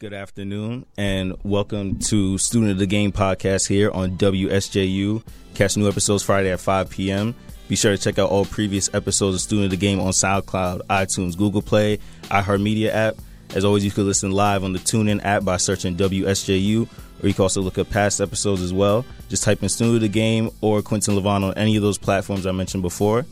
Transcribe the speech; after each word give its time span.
Good 0.00 0.14
afternoon, 0.14 0.86
and 0.96 1.34
welcome 1.42 1.98
to 1.98 2.38
Student 2.38 2.70
of 2.70 2.78
the 2.78 2.86
Game 2.86 3.10
podcast 3.10 3.66
here 3.66 3.90
on 3.90 4.16
WSJU. 4.16 5.24
Catch 5.54 5.76
new 5.76 5.88
episodes 5.88 6.22
Friday 6.22 6.52
at 6.52 6.60
5 6.60 6.88
p.m. 6.88 7.34
Be 7.66 7.74
sure 7.74 7.96
to 7.96 8.00
check 8.00 8.16
out 8.16 8.30
all 8.30 8.44
previous 8.44 8.88
episodes 8.94 9.34
of 9.34 9.40
Student 9.40 9.64
of 9.64 9.70
the 9.72 9.76
Game 9.76 9.98
on 9.98 10.12
SoundCloud, 10.12 10.82
iTunes, 10.82 11.36
Google 11.36 11.62
Play, 11.62 11.98
iHeartMedia 12.26 12.94
app. 12.94 13.16
As 13.56 13.64
always, 13.64 13.84
you 13.84 13.90
can 13.90 14.06
listen 14.06 14.30
live 14.30 14.62
on 14.62 14.72
the 14.72 14.78
TuneIn 14.78 15.24
app 15.24 15.42
by 15.42 15.56
searching 15.56 15.96
WSJU, 15.96 16.88
or 17.20 17.26
you 17.26 17.34
can 17.34 17.42
also 17.42 17.60
look 17.60 17.76
up 17.76 17.90
past 17.90 18.20
episodes 18.20 18.62
as 18.62 18.72
well. 18.72 19.04
Just 19.28 19.42
type 19.42 19.64
in 19.64 19.68
Student 19.68 19.96
of 19.96 20.02
the 20.02 20.08
Game 20.08 20.50
or 20.60 20.80
Quentin 20.80 21.16
Levon 21.16 21.42
on 21.42 21.54
any 21.54 21.74
of 21.74 21.82
those 21.82 21.98
platforms 21.98 22.46
I 22.46 22.52
mentioned 22.52 22.84
before. 22.84 23.26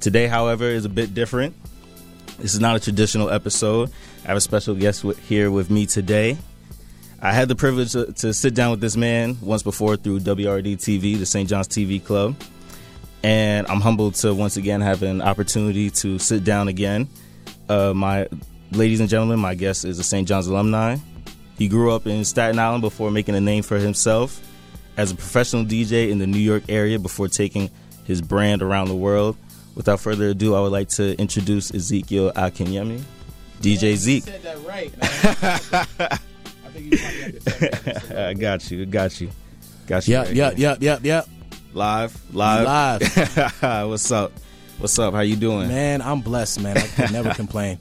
Today, 0.00 0.26
however, 0.26 0.64
is 0.64 0.84
a 0.84 0.88
bit 0.88 1.14
different. 1.14 1.54
This 2.40 2.54
is 2.54 2.60
not 2.60 2.74
a 2.74 2.80
traditional 2.80 3.28
episode. 3.28 3.90
I 4.24 4.28
have 4.28 4.36
a 4.38 4.40
special 4.40 4.74
guest 4.74 5.04
with, 5.04 5.18
here 5.28 5.50
with 5.50 5.70
me 5.70 5.84
today. 5.84 6.38
I 7.20 7.32
had 7.32 7.48
the 7.48 7.54
privilege 7.54 7.92
to, 7.92 8.10
to, 8.14 8.32
sit 8.32 8.54
down 8.54 8.70
with 8.70 8.80
this 8.80 8.96
man 8.96 9.36
once 9.42 9.62
before 9.62 9.98
through 9.98 10.20
WRD 10.20 10.76
TV, 10.76 11.18
the 11.18 11.26
St. 11.26 11.46
John's 11.46 11.68
TV 11.68 12.02
Club. 12.02 12.34
And 13.22 13.66
I'm 13.66 13.82
humbled 13.82 14.14
to 14.16 14.34
once 14.34 14.56
again 14.56 14.80
have 14.80 15.02
an 15.02 15.20
opportunity 15.20 15.90
to 15.90 16.18
sit 16.18 16.42
down 16.42 16.68
again. 16.68 17.08
Uh, 17.68 17.92
my 17.94 18.26
ladies 18.72 19.00
and 19.00 19.08
gentlemen, 19.10 19.38
my 19.38 19.54
guest 19.54 19.84
is 19.84 19.98
a 19.98 20.02
St. 20.02 20.26
John's 20.26 20.46
alumni. 20.46 20.96
He 21.58 21.68
grew 21.68 21.92
up 21.92 22.06
in 22.06 22.24
Staten 22.24 22.58
Island 22.58 22.80
before 22.80 23.10
making 23.10 23.34
a 23.34 23.40
name 23.40 23.62
for 23.62 23.76
himself 23.76 24.40
as 24.96 25.12
a 25.12 25.14
professional 25.14 25.66
DJ 25.66 26.08
in 26.08 26.18
the 26.18 26.26
New 26.26 26.38
York 26.38 26.62
area 26.70 26.98
before 26.98 27.28
taking 27.28 27.68
his 28.04 28.22
brand 28.22 28.62
around 28.62 28.88
the 28.88 28.96
world. 28.96 29.36
Without 29.80 29.98
further 29.98 30.28
ado, 30.28 30.54
I 30.54 30.60
would 30.60 30.72
like 30.72 30.90
to 30.90 31.18
introduce 31.18 31.72
Ezekiel 31.72 32.32
Akinyemi. 32.32 33.00
DJ 33.62 33.94
Zeke. 33.96 34.24
said 34.24 34.42
that 34.42 34.62
right. 34.66 34.92
I 35.00 36.68
think 36.68 36.92
you 36.92 36.98
probably 36.98 37.22
had 37.22 37.34
to 37.40 37.50
say 37.50 37.68
that. 37.70 38.18
I 38.28 38.34
got 38.34 38.70
you. 38.70 38.84
Got 38.84 39.18
you. 39.22 39.30
Got 39.86 40.06
you. 40.06 40.12
Yep, 40.12 40.26
right 40.26 40.36
yep, 40.36 40.56
here. 40.58 40.68
yep, 40.68 40.82
yep, 40.82 41.00
yep. 41.02 41.28
Live. 41.72 42.20
Live. 42.34 42.66
Live. 42.66 43.62
What's 43.88 44.12
up? 44.12 44.32
What's 44.76 44.98
up? 44.98 45.14
How 45.14 45.20
you 45.20 45.36
doing? 45.36 45.68
Man, 45.68 46.02
I'm 46.02 46.20
blessed, 46.20 46.60
man. 46.60 46.76
I 46.76 46.86
can 46.86 47.10
never 47.14 47.32
complain. 47.32 47.78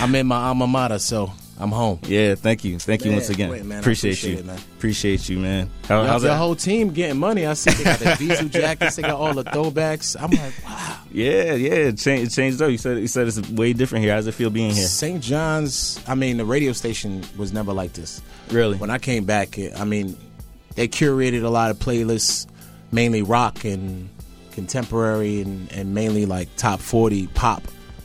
I'm 0.00 0.12
in 0.16 0.26
my 0.26 0.48
alma 0.48 0.66
mater, 0.66 0.98
so 0.98 1.30
I'm 1.58 1.70
home. 1.70 2.00
Yeah. 2.06 2.34
Thank 2.34 2.64
you. 2.64 2.78
Thank 2.78 3.04
you 3.04 3.12
once 3.12 3.30
again. 3.30 3.50
wait, 3.50 3.64
man, 3.64 3.80
appreciate, 3.80 4.12
appreciate 4.12 4.32
you. 4.32 4.38
it, 4.38 4.46
man. 4.46 4.58
Appreciate 4.76 5.28
you, 5.28 5.38
man. 5.38 5.70
How, 5.88 6.00
How's 6.00 6.08
how's 6.08 6.22
the 6.22 6.36
whole 6.36 6.54
team 6.54 6.90
getting 6.90 7.18
money? 7.18 7.46
I 7.46 7.54
see 7.54 7.70
they 7.70 7.84
got 7.84 7.98
the 7.98 8.04
Vizu 8.06 8.50
jackets, 8.50 8.96
they 8.96 9.02
got 9.02 9.18
all 9.18 9.32
the 9.32 9.44
throwbacks. 9.44 10.16
I'm 10.20 10.30
like, 10.30 10.52
wow. 10.64 11.00
yeah. 11.10 11.54
Yeah. 11.54 11.72
It 11.72 11.98
changed, 11.98 12.32
it 12.32 12.34
changed 12.34 12.60
up. 12.60 12.70
You 12.70 12.78
said. 12.78 12.98
You 12.98 13.08
said 13.08 13.26
it's 13.26 13.40
way 13.50 13.72
different 13.72 14.04
here. 14.04 14.14
How's 14.14 14.26
it 14.26 14.34
feel 14.34 14.50
being 14.50 14.72
here? 14.72 14.86
St. 14.86 15.22
John's, 15.22 16.02
I 16.06 16.14
mean, 16.14 16.36
the 16.36 16.44
radio 16.44 16.72
station 16.72 17.24
was 17.36 17.52
never 17.52 17.72
like 17.72 17.94
this. 17.94 18.20
Really? 18.50 18.76
When 18.76 18.90
I 18.90 18.98
came 18.98 19.24
back, 19.24 19.58
I 19.76 19.84
mean, 19.84 20.16
they 20.74 20.88
curated 20.88 21.42
a 21.42 21.48
lot 21.48 21.70
of 21.70 21.78
playlists, 21.78 22.46
mainly 22.92 23.22
rock 23.22 23.64
and 23.64 24.10
contemporary 24.52 25.42
and, 25.42 25.70
and 25.72 25.94
mainly 25.94 26.26
like 26.26 26.48
top 26.56 26.80
40 26.80 27.26
pop, 27.28 27.62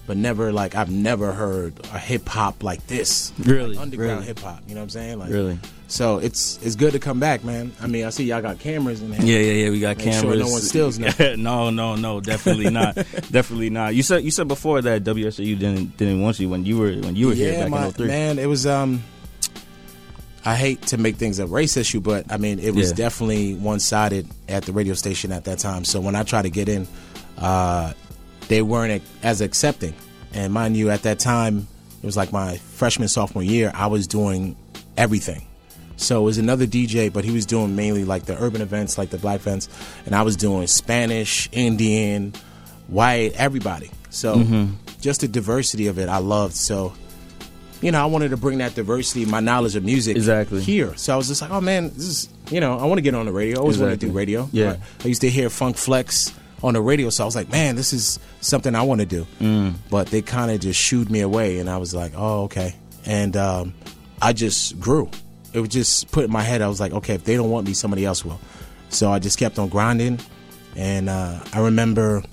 but 0.07 0.17
never 0.17 0.51
like, 0.51 0.75
I've 0.75 0.89
never 0.91 1.31
heard 1.31 1.73
a 1.93 1.97
hip 1.99 2.27
hop 2.27 2.63
like 2.63 2.85
this. 2.87 3.31
Really? 3.39 3.75
Like 3.75 3.79
underground 3.81 4.11
Really? 4.13 4.25
hip 4.27 4.39
hop, 4.39 4.61
you 4.67 4.75
know 4.75 4.81
what 4.81 4.85
I'm 4.85 4.89
saying? 4.89 5.19
Like, 5.19 5.29
Really? 5.31 5.59
So 5.87 6.19
it's 6.19 6.57
it's 6.63 6.77
good 6.77 6.93
to 6.93 6.99
come 6.99 7.19
back, 7.19 7.43
man. 7.43 7.73
I 7.81 7.87
mean, 7.87 8.05
I 8.05 8.11
see 8.11 8.23
y'all 8.23 8.41
got 8.41 8.59
cameras 8.59 9.01
in 9.01 9.11
here. 9.11 9.25
Yeah, 9.25 9.45
yeah, 9.51 9.63
yeah. 9.65 9.69
We 9.71 9.81
got 9.81 9.97
Make 9.97 10.13
sure 10.13 10.21
cameras. 10.21 10.39
no 10.39 10.47
one 10.49 10.61
steals 10.61 10.97
nothing. 11.07 11.43
no, 11.43 11.69
no, 11.69 11.97
no. 11.97 12.21
Definitely 12.21 12.69
not. 12.69 12.95
definitely 13.31 13.69
not. 13.69 13.93
You 13.93 14.01
said 14.01 14.23
you 14.23 14.31
said 14.31 14.47
before 14.47 14.81
that 14.81 15.03
WSU 15.03 15.59
didn't 15.59 15.97
didn't 15.97 16.21
want 16.21 16.39
you 16.39 16.47
when 16.47 16.63
you 16.65 16.77
were 16.77 16.93
when 16.93 17.17
you 17.17 17.27
were 17.27 17.33
here 17.33 17.59
back 17.59 17.69
my, 17.69 17.85
in 17.87 17.91
03. 17.91 18.07
man, 18.07 18.39
it 18.39 18.45
was 18.47 18.65
um. 18.65 19.03
I 20.43 20.55
hate 20.55 20.81
to 20.87 20.97
make 20.97 21.17
things 21.17 21.37
a 21.39 21.45
race 21.45 21.77
issue, 21.77 21.99
but 21.99 22.31
I 22.31 22.37
mean 22.37 22.59
it 22.59 22.73
was 22.73 22.89
Yeah. 22.91 22.95
definitely 22.95 23.55
one 23.55 23.79
sided 23.81 24.27
at 24.49 24.63
the 24.63 24.71
radio 24.71 24.93
station 24.95 25.31
at 25.33 25.43
that 25.43 25.59
time. 25.59 25.83
So 25.85 25.99
when 25.99 26.15
I 26.15 26.23
tried 26.23 26.43
to 26.43 26.49
get 26.49 26.67
in, 26.69 26.87
uh, 27.37 27.93
they 28.51 28.61
weren't 28.61 29.01
as 29.23 29.39
accepting. 29.39 29.93
And 30.33 30.51
mind 30.51 30.75
you, 30.75 30.89
at 30.89 31.03
that 31.03 31.19
time, 31.19 31.69
it 32.03 32.05
was 32.05 32.17
like 32.17 32.33
my 32.33 32.57
freshman 32.57 33.07
sophomore 33.07 33.43
year. 33.43 33.71
I 33.73 33.87
was 33.87 34.07
doing 34.07 34.57
everything. 34.97 35.47
So 35.95 36.19
it 36.19 36.23
was 36.23 36.37
another 36.37 36.65
DJ, 36.67 37.13
but 37.13 37.23
he 37.23 37.31
was 37.31 37.45
doing 37.45 37.77
mainly 37.77 38.03
like 38.03 38.25
the 38.25 38.37
urban 38.43 38.61
events, 38.61 38.97
like 38.97 39.09
the 39.09 39.17
black 39.17 39.39
events, 39.39 39.69
and 40.05 40.13
I 40.13 40.23
was 40.23 40.35
doing 40.35 40.67
Spanish, 40.67 41.47
Indian, 41.53 42.33
white, 42.87 43.31
everybody. 43.37 43.89
So 44.09 44.35
mm-hmm. 44.35 44.73
just 44.99 45.21
the 45.21 45.29
diversity 45.29 45.87
of 45.87 45.97
it, 45.97 46.09
I 46.09 46.17
loved. 46.17 46.55
So 46.55 46.91
you 47.79 47.93
know, 47.93 48.03
I 48.03 48.05
wanted 48.07 48.31
to 48.31 48.37
bring 48.37 48.57
that 48.57 48.75
diversity, 48.75 49.25
my 49.25 49.39
knowledge 49.39 49.77
of 49.77 49.85
music, 49.85 50.17
Exactly. 50.17 50.61
here. 50.61 50.93
So 50.97 51.13
I 51.13 51.17
was 51.17 51.29
just 51.29 51.41
like, 51.41 51.51
oh 51.51 51.61
man, 51.61 51.85
this 51.85 52.03
is, 52.03 52.29
you 52.51 52.59
know, 52.59 52.77
I 52.77 52.85
want 52.85 52.97
to 52.97 53.01
get 53.01 53.15
on 53.15 53.25
the 53.25 53.31
radio. 53.31 53.57
I 53.57 53.61
always 53.61 53.79
wanted 53.79 54.01
to 54.01 54.07
do 54.07 54.11
radio. 54.11 54.49
Yeah. 54.51 54.71
I, 54.71 55.05
I 55.05 55.07
used 55.07 55.21
to 55.21 55.29
hear 55.29 55.49
Funk 55.49 55.77
Flex 55.77 56.31
on 56.63 56.73
the 56.73 56.81
radio, 56.81 57.09
so 57.09 57.23
I 57.23 57.25
was 57.25 57.35
like, 57.35 57.49
man, 57.49 57.75
this 57.75 57.93
is 57.93 58.19
something 58.41 58.75
I 58.75 58.83
want 58.83 59.01
to 59.01 59.07
do. 59.07 59.25
Mm. 59.39 59.75
But 59.89 60.07
they 60.07 60.21
kind 60.21 60.51
of 60.51 60.59
just 60.59 60.79
shooed 60.79 61.09
me 61.09 61.21
away, 61.21 61.59
and 61.59 61.69
I 61.69 61.77
was 61.77 61.93
like, 61.93 62.13
oh 62.15 62.43
okay. 62.43 62.75
And 63.05 63.35
um, 63.35 63.73
I 64.21 64.33
just 64.33 64.79
grew. 64.79 65.09
It 65.53 65.59
was 65.59 65.69
just 65.69 66.11
put 66.11 66.23
in 66.23 66.31
my 66.31 66.43
head. 66.43 66.61
I 66.61 66.67
was 66.67 66.79
like, 66.79 66.93
okay, 66.93 67.15
if 67.15 67.23
they 67.23 67.35
don't 67.35 67.49
want 67.49 67.67
me, 67.67 67.73
somebody 67.73 68.05
else 68.05 68.23
will. 68.23 68.39
So 68.89 69.11
I 69.11 69.19
just 69.19 69.39
kept 69.39 69.57
on 69.59 69.69
grinding, 69.69 70.19
and 70.75 71.09
uh, 71.09 71.39
I 71.53 71.59
remember 71.61 72.23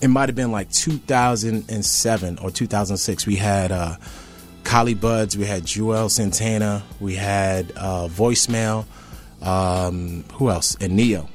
it 0.00 0.08
might 0.08 0.28
have 0.28 0.36
been 0.36 0.52
like 0.52 0.70
2007 0.70 2.38
or 2.38 2.50
2006. 2.50 3.26
We 3.26 3.36
had 3.36 3.72
uh, 3.72 3.96
Collie 4.64 4.94
Buddz, 4.94 5.36
we 5.36 5.44
had 5.44 5.64
Juelz 5.64 6.12
Santana, 6.12 6.82
we 7.00 7.14
had 7.14 7.72
uh, 7.76 8.08
Voicemail, 8.08 8.86
um, 9.42 10.24
who 10.34 10.50
else? 10.50 10.76
And 10.80 10.96
Ne-Yo. 10.96 11.28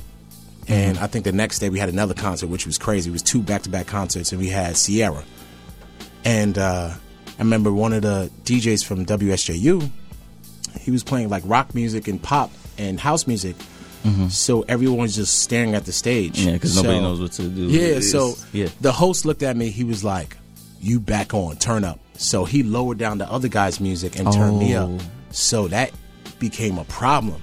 And 0.70 0.98
I 0.98 1.08
think 1.08 1.24
the 1.24 1.32
next 1.32 1.60
day 1.60 1.70
we 1.70 1.80
had 1.80 1.90
another 1.90 2.14
concert, 2.14 2.48
which 2.48 2.66
was 2.66 2.78
crazy. 2.78 3.10
It 3.10 3.14
was 3.14 3.24
two 3.24 3.42
back 3.42 3.62
to 3.64 3.70
back 3.70 3.88
concerts, 3.88 4.32
and 4.32 4.42
we 4.42 4.50
had 4.50 4.76
Ciara. 4.76 5.24
And 6.26 6.58
uh, 6.58 6.92
I 6.94 7.40
remember 7.40 7.72
one 7.72 7.94
of 7.94 8.02
the 8.02 8.30
DJs 8.44 8.84
from 8.86 9.06
WSJU, 9.06 9.90
he 10.82 10.92
was 10.92 11.04
playing 11.04 11.30
like 11.30 11.44
rock 11.46 11.74
music 11.74 12.08
and 12.08 12.22
pop 12.22 12.52
and 12.78 13.00
house 13.00 13.28
music. 13.28 13.56
So 14.30 14.62
everyone's 14.70 15.18
just 15.18 15.42
staring 15.42 15.76
at 15.76 15.84
the 15.84 15.92
stage. 15.92 16.40
Yeah, 16.40 16.54
because 16.54 16.78
nobody 16.78 16.96
So- 16.96 17.02
knows 17.02 17.20
what 17.20 17.32
to 17.34 17.44
do. 17.50 17.64
yeah, 17.64 18.00
so 18.00 18.36
yeah, 18.54 18.70
the 18.80 18.94
host 18.94 19.26
looked 19.26 19.44
at 19.44 19.58
me. 19.58 19.70
He 19.70 19.84
was 19.84 20.02
like, 20.02 20.38
"You 20.80 21.02
back 21.02 21.34
on, 21.34 21.58
turn 21.58 21.84
up." 21.84 22.00
So 22.14 22.46
he 22.46 22.64
lowered 22.64 22.98
down 23.00 23.18
the 23.18 23.30
other 23.30 23.50
guy's 23.50 23.82
music 23.82 24.18
and 24.18 24.32
turned 24.32 24.60
me 24.60 24.76
up. 24.76 24.90
Oh. 24.90 25.00
So 25.32 25.68
that 25.68 25.92
became 26.40 26.78
a 26.78 26.86
problem, 26.86 27.42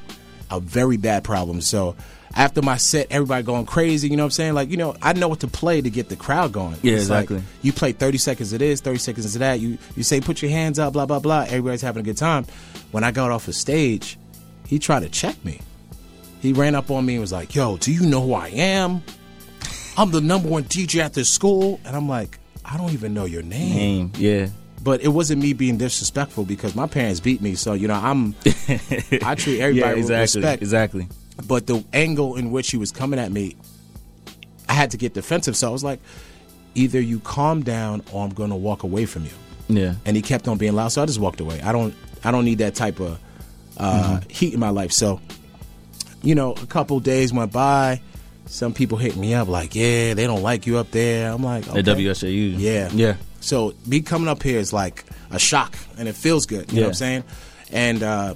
a 0.50 0.58
very 0.58 0.96
bad 0.96 1.22
problem. 1.22 1.60
So 1.60 1.96
after 2.34 2.60
my 2.62 2.76
set, 2.76 3.06
everybody 3.10 3.42
going 3.44 3.64
crazy. 3.66 4.08
You 4.08 4.16
know 4.16 4.24
what 4.24 4.26
I'm 4.26 4.30
saying? 4.32 4.54
Like, 4.54 4.70
you 4.70 4.76
know, 4.76 4.96
I 5.00 5.12
know 5.12 5.28
what 5.28 5.40
to 5.40 5.48
play 5.48 5.80
to 5.80 5.88
get 5.90 6.08
the 6.08 6.16
crowd 6.16 6.52
going. 6.52 6.76
Yeah, 6.82 6.94
It's 6.94 7.08
like, 7.08 7.24
exactly. 7.30 7.42
you 7.62 7.72
play 7.72 7.92
30 7.92 8.18
seconds 8.18 8.52
of 8.52 8.58
this, 8.58 8.80
30 8.80 8.98
seconds 8.98 9.34
of 9.34 9.38
that. 9.40 9.60
You 9.60 9.78
you 9.96 10.02
say 10.02 10.20
put 10.20 10.42
your 10.42 10.50
hands 10.50 10.78
up, 10.78 10.92
blah 10.94 11.06
blah 11.06 11.20
blah. 11.20 11.42
Everybody's 11.42 11.82
having 11.82 12.00
a 12.00 12.04
good 12.04 12.16
time. 12.16 12.44
When 12.90 13.04
I 13.04 13.10
got 13.12 13.30
off 13.30 13.46
the 13.46 13.52
stage, 13.52 14.18
he 14.66 14.78
tried 14.78 15.00
to 15.00 15.08
check 15.08 15.42
me. 15.44 15.60
He 16.40 16.52
ran 16.52 16.74
up 16.74 16.90
on 16.90 17.06
me 17.06 17.14
and 17.14 17.20
was 17.20 17.32
like, 17.32 17.54
"Yo, 17.54 17.76
do 17.78 17.92
you 17.92 18.02
know 18.06 18.20
who 18.20 18.34
I 18.34 18.48
am? 18.48 19.02
I'm 19.96 20.10
the 20.10 20.20
number 20.20 20.48
one 20.48 20.64
DJ 20.64 21.00
at 21.00 21.12
this 21.14 21.28
school." 21.30 21.80
And 21.84 21.94
I'm 21.96 22.08
like, 22.08 22.38
"I 22.64 22.76
don't 22.76 22.92
even 22.92 23.14
know 23.14 23.24
your 23.24 23.42
name." 23.42 23.74
name. 23.76 24.12
Yeah, 24.18 24.48
But 24.82 25.00
it 25.02 25.08
wasn't 25.08 25.40
me 25.40 25.52
being 25.54 25.78
disrespectful 25.78 26.44
because 26.44 26.74
my 26.74 26.86
parents 26.86 27.20
beat 27.20 27.40
me, 27.40 27.54
so 27.54 27.72
you 27.74 27.88
know 27.88 27.94
I'm. 27.94 28.34
I 29.22 29.34
treat 29.36 29.60
everybody 29.60 29.72
yeah, 29.78 29.88
with 29.90 29.98
exactly, 30.10 30.40
respect. 30.40 30.62
exactly. 30.62 31.08
But 31.48 31.66
the 31.66 31.84
angle 31.92 32.36
in 32.36 32.50
which 32.52 32.70
he 32.70 32.76
was 32.76 32.92
coming 32.92 33.18
at 33.18 33.32
me, 33.32 33.56
I 34.68 34.72
had 34.72 34.90
to 34.92 34.96
get 34.96 35.14
defensive. 35.14 35.56
So 35.56 35.68
I 35.68 35.70
was 35.72 35.82
like, 35.84 36.00
"Either 36.74 37.00
you 37.00 37.18
calm 37.20 37.62
down, 37.62 38.02
or 38.12 38.24
I'm 38.24 38.32
going 38.32 38.50
to 38.50 38.56
walk 38.56 38.82
away 38.84 39.04
from 39.06 39.24
you." 39.24 39.30
Yeah, 39.68 39.94
and 40.04 40.14
he 40.16 40.22
kept 40.22 40.46
on 40.48 40.58
being 40.58 40.74
loud. 40.74 40.88
So 40.88 41.02
I 41.02 41.06
just 41.06 41.18
walked 41.18 41.40
away. 41.40 41.60
I 41.62 41.72
don't 41.72 41.94
I 42.22 42.30
don't 42.30 42.44
need 42.44 42.58
that 42.58 42.74
type 42.74 43.00
of 43.00 43.18
uh, 43.76 44.20
heat 44.28 44.54
in 44.54 44.60
my 44.60 44.68
life. 44.70 44.92
So, 44.92 45.20
you 46.22 46.34
know, 46.34 46.52
a 46.52 46.66
couple 46.66 47.00
days 47.00 47.32
went 47.32 47.52
by. 47.52 48.00
Some 48.46 48.72
people 48.74 48.98
hit 48.98 49.16
me 49.16 49.34
up 49.34 49.48
like, 49.48 49.74
"Yeah, 49.74 50.14
they 50.14 50.26
don't 50.26 50.42
like 50.42 50.66
you 50.66 50.76
up 50.78 50.90
there." 50.92 51.32
I'm 51.32 51.42
like, 51.42 51.66
okay. 51.68 51.78
at 51.80 51.84
WSJU. 51.84 52.54
Yeah. 52.58 52.90
yeah, 52.92 53.16
So 53.40 53.74
me 53.86 54.00
coming 54.02 54.28
up 54.28 54.42
here 54.42 54.58
is 54.58 54.72
like 54.72 55.04
a 55.30 55.38
shock, 55.38 55.76
and 55.98 56.06
it 56.08 56.14
feels 56.14 56.46
good. 56.46 56.70
You 56.70 56.76
know 56.76 56.80
Yeah. 56.82 56.86
what 56.86 56.90
I'm 56.90 56.94
saying? 56.94 57.24
And 57.72 58.02
uh, 58.02 58.34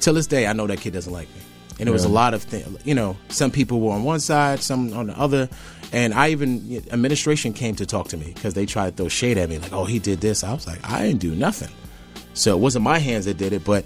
till 0.00 0.14
this 0.14 0.26
day, 0.26 0.46
I 0.46 0.54
know 0.54 0.66
that 0.66 0.80
kid 0.80 0.94
doesn't 0.94 1.12
like 1.12 1.28
me. 1.28 1.41
And 1.82 1.88
it 1.88 1.92
was 1.92 2.04
a 2.04 2.08
lot 2.08 2.32
of 2.32 2.42
things. 2.42 2.66
You 2.84 2.94
know, 2.94 3.16
some 3.28 3.50
people 3.50 3.80
were 3.80 3.92
on 3.92 4.04
one 4.04 4.20
side, 4.20 4.60
some 4.60 4.92
on 4.94 5.08
the 5.08 5.18
other. 5.18 5.48
And 5.92 6.14
I 6.14 6.30
even 6.30 6.82
administration 6.90 7.52
came 7.52 7.74
to 7.76 7.84
talk 7.86 8.08
to 8.08 8.16
me 8.16 8.32
because 8.34 8.54
they 8.54 8.64
tried 8.66 8.90
to 8.90 8.96
throw 8.96 9.08
shade 9.08 9.36
at 9.36 9.48
me, 9.50 9.58
like, 9.58 9.72
"Oh, 9.74 9.84
he 9.84 9.98
did 9.98 10.20
this." 10.22 10.42
I 10.42 10.52
was 10.54 10.66
like, 10.66 10.78
"I 10.88 11.02
didn't 11.06 11.20
do 11.20 11.34
nothing." 11.34 11.68
So 12.34 12.56
it 12.56 12.60
wasn't 12.60 12.84
my 12.84 12.98
hands 12.98 13.26
that 13.26 13.36
did 13.36 13.52
it, 13.52 13.62
but 13.64 13.84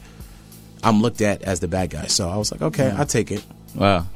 I'm 0.85 1.03
looked 1.03 1.21
at 1.21 1.43
as 1.43 1.59
the 1.61 1.67
bad 1.69 1.91
guy. 1.91 2.07
So 2.07 2.29
I 2.29 2.37
was 2.37 2.53
like, 2.53 2.63
"Okay, 2.63 2.91
I'll 2.91 3.07
take 3.07 3.33
it." 3.33 3.43
wow. 3.75 4.07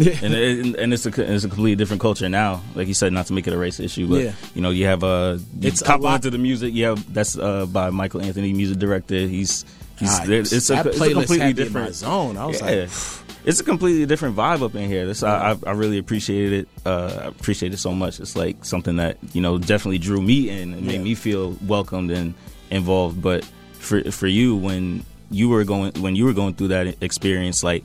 and 0.00 0.32
it, 0.32 0.76
and 0.78 0.94
it's 0.94 1.04
a 1.04 1.34
it's 1.34 1.44
a 1.44 1.48
completely 1.48 1.76
different 1.76 2.00
culture 2.00 2.26
now. 2.30 2.62
Like 2.74 2.88
you 2.88 2.94
said, 2.94 3.12
not 3.12 3.26
to 3.26 3.34
make 3.34 3.46
it 3.46 3.52
a 3.52 3.58
race 3.58 3.78
issue, 3.78 4.06
but 4.08 4.22
Yeah. 4.22 4.32
you 4.54 4.62
know, 4.62 4.70
you 4.70 4.86
have 4.86 5.04
uh, 5.04 5.36
It's 5.60 5.66
it's 5.66 5.82
a 5.82 5.84
compliment 5.84 6.12
lot- 6.14 6.22
to 6.22 6.30
the 6.30 6.38
music. 6.38 6.72
Yeah, 6.72 6.94
that's 7.10 7.36
uh 7.36 7.66
by 7.66 7.90
Michael 7.90 8.22
Anthony, 8.22 8.54
music 8.54 8.78
director. 8.78 9.26
He's 9.26 9.66
it's 10.00 10.18
a, 10.18 10.26
that 10.26 10.52
it's 10.52 10.70
a 10.70 10.76
playlist 10.76 11.12
completely 11.12 11.38
had 11.38 11.40
in 11.40 11.56
my 11.56 11.64
different 11.64 11.94
zone. 11.94 12.36
I 12.36 12.46
was 12.46 12.60
yeah. 12.60 12.66
like, 12.66 12.90
it's 13.44 13.60
a 13.60 13.64
completely 13.64 14.06
different 14.06 14.36
vibe 14.36 14.62
up 14.62 14.74
in 14.74 14.88
here. 14.88 15.06
This 15.06 15.22
I, 15.22 15.52
I, 15.52 15.56
I 15.66 15.70
really 15.72 15.98
appreciated 15.98 16.52
it. 16.52 16.68
Uh, 16.86 17.20
I 17.22 17.26
appreciate 17.26 17.72
it 17.72 17.78
so 17.78 17.92
much. 17.92 18.20
It's 18.20 18.36
like 18.36 18.64
something 18.64 18.96
that 18.96 19.18
you 19.32 19.40
know 19.40 19.58
definitely 19.58 19.98
drew 19.98 20.20
me 20.20 20.48
in 20.50 20.74
and 20.74 20.86
made 20.86 20.96
Yeah. 20.96 21.02
me 21.02 21.14
feel 21.14 21.56
welcomed 21.66 22.10
and 22.10 22.34
involved. 22.70 23.22
But 23.22 23.44
for 23.74 24.02
for 24.10 24.26
you, 24.26 24.56
when 24.56 25.04
you 25.30 25.48
were 25.48 25.64
going 25.64 25.92
when 26.02 26.16
you 26.16 26.24
were 26.24 26.34
going 26.34 26.54
through 26.54 26.68
that 26.68 27.02
experience, 27.02 27.62
like 27.62 27.84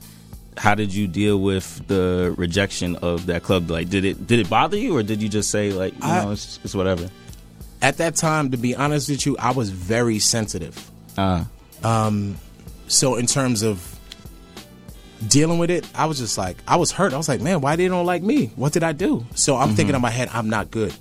how 0.58 0.74
did 0.74 0.94
you 0.94 1.06
deal 1.06 1.38
with 1.38 1.86
the 1.86 2.34
rejection 2.38 2.96
of 2.96 3.26
that 3.26 3.42
club? 3.42 3.70
Like, 3.70 3.88
did 3.88 4.04
it 4.04 4.26
did 4.26 4.38
it 4.38 4.48
bother 4.50 4.76
you, 4.76 4.96
or 4.96 5.02
did 5.02 5.22
you 5.22 5.28
just 5.28 5.50
say 5.50 5.72
like 5.72 5.92
you 5.94 6.00
I- 6.02 6.24
know 6.24 6.30
it's, 6.32 6.58
it's 6.64 6.74
whatever? 6.74 7.08
at 7.82 7.98
that 7.98 8.16
time, 8.16 8.50
to 8.50 8.56
be 8.56 8.74
honest 8.74 9.08
with 9.10 9.26
you, 9.26 9.36
I 9.38 9.52
was 9.52 9.68
very 9.70 10.18
sensitive. 10.18 10.90
Uh, 11.16 11.44
Um, 11.86 12.36
so 12.88 13.16
in 13.16 13.26
terms 13.26 13.62
of 13.62 13.98
dealing 15.28 15.58
with 15.58 15.70
it, 15.70 15.88
I 15.94 16.06
was 16.06 16.18
just 16.18 16.36
like, 16.36 16.56
I 16.66 16.76
was 16.76 16.92
hurt. 16.92 17.12
I 17.12 17.16
was 17.16 17.28
like, 17.28 17.40
man, 17.40 17.60
why 17.60 17.76
they 17.76 17.88
don't 17.88 18.06
like 18.06 18.22
me? 18.22 18.52
What 18.56 18.72
did 18.72 18.82
I 18.82 18.92
do? 18.92 19.24
So 19.34 19.56
I'm 19.56 19.68
thinking 19.68 19.86
mm-hmm. 19.86 19.96
in 19.96 20.02
my 20.02 20.10
head, 20.10 20.28
I'm 20.32 20.48
not 20.48 20.70
good. 20.70 20.94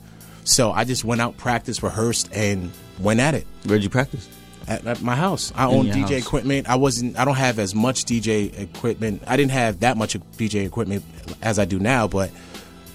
So 0.43 0.71
I 0.71 0.83
just 0.83 1.03
went 1.03 1.21
out, 1.21 1.37
practiced, 1.37 1.81
rehearsed, 1.81 2.29
and 2.31 2.71
went 2.99 3.19
at 3.19 3.33
it. 3.33 3.47
where'd 3.65 3.83
you 3.83 3.89
practice? 3.89 4.29
at, 4.67 4.85
at 4.85 5.01
my 5.01 5.15
house. 5.15 5.51
I 5.55 5.69
In 5.69 5.75
own 5.75 5.85
DJ 5.87 6.01
house. 6.01 6.11
equipment. 6.11 6.69
I 6.69 6.75
wasn't. 6.75 7.17
I 7.17 7.25
don't 7.25 7.35
have 7.35 7.59
as 7.59 7.75
much 7.75 8.05
DJ 8.05 8.57
equipment. 8.59 9.23
I 9.27 9.37
didn't 9.37 9.51
have 9.51 9.79
that 9.81 9.97
much 9.97 10.17
DJ 10.37 10.65
equipment 10.65 11.03
as 11.41 11.59
I 11.59 11.65
do 11.65 11.79
now. 11.79 12.07
But 12.07 12.31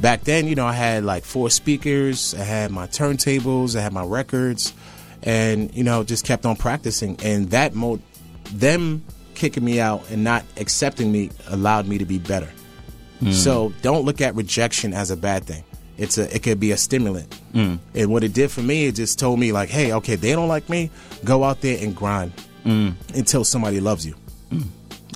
back 0.01 0.23
then, 0.23 0.47
you 0.47 0.55
know, 0.55 0.67
I 0.67 0.73
had 0.73 1.05
like 1.05 1.25
four 1.25 1.51
speakers. 1.51 2.35
I 2.35 2.45
had 2.45 2.71
my 2.71 2.87
turntables. 2.87 3.77
I 3.77 3.83
had 3.83 3.93
my 3.93 4.05
records, 4.05 4.73
and 5.23 5.75
you 5.75 5.85
know, 5.85 6.05
just 6.05 6.25
kept 6.25 6.47
on 6.47 6.57
practicing. 6.57 7.19
And 7.23 7.51
that 7.51 7.75
mode, 7.75 8.03
them 8.53 9.05
kicking 9.35 9.65
me 9.65 9.81
out 9.81 10.09
and 10.11 10.25
not 10.25 10.45
accepting 10.57 11.11
me 11.11 11.31
allowed 11.49 11.87
me 11.87 11.99
to 11.99 12.05
be 12.05 12.19
better. 12.19 12.49
Hmm. 13.21 13.33
So 13.33 13.73
don't 13.83 14.05
look 14.05 14.21
at 14.21 14.35
rejection 14.35 14.93
as 14.93 15.11
a 15.11 15.17
bad 15.17 15.45
thing. 15.45 15.65
It's 15.99 16.17
a 16.17 16.35
it 16.35 16.43
could 16.43 16.59
be 16.59 16.73
a 16.73 16.77
stimulant. 16.77 17.33
Hmm. 17.53 17.77
And 17.95 18.11
what 18.11 18.25
it 18.25 18.33
did 18.33 18.51
for 18.51 18.63
me, 18.63 18.87
it 18.87 18.95
just 18.95 19.19
told 19.19 19.39
me 19.39 19.53
like, 19.53 19.69
hey, 19.69 19.93
okay, 19.95 20.17
they 20.17 20.33
don't 20.33 20.49
like 20.49 20.69
me. 20.69 20.91
Go 21.25 21.45
out 21.45 21.61
there 21.61 21.79
and 21.83 21.95
grind 21.95 22.33
hmm. 22.63 22.91
until 23.15 23.45
somebody 23.45 23.81
loves 23.81 24.07
you. 24.07 24.15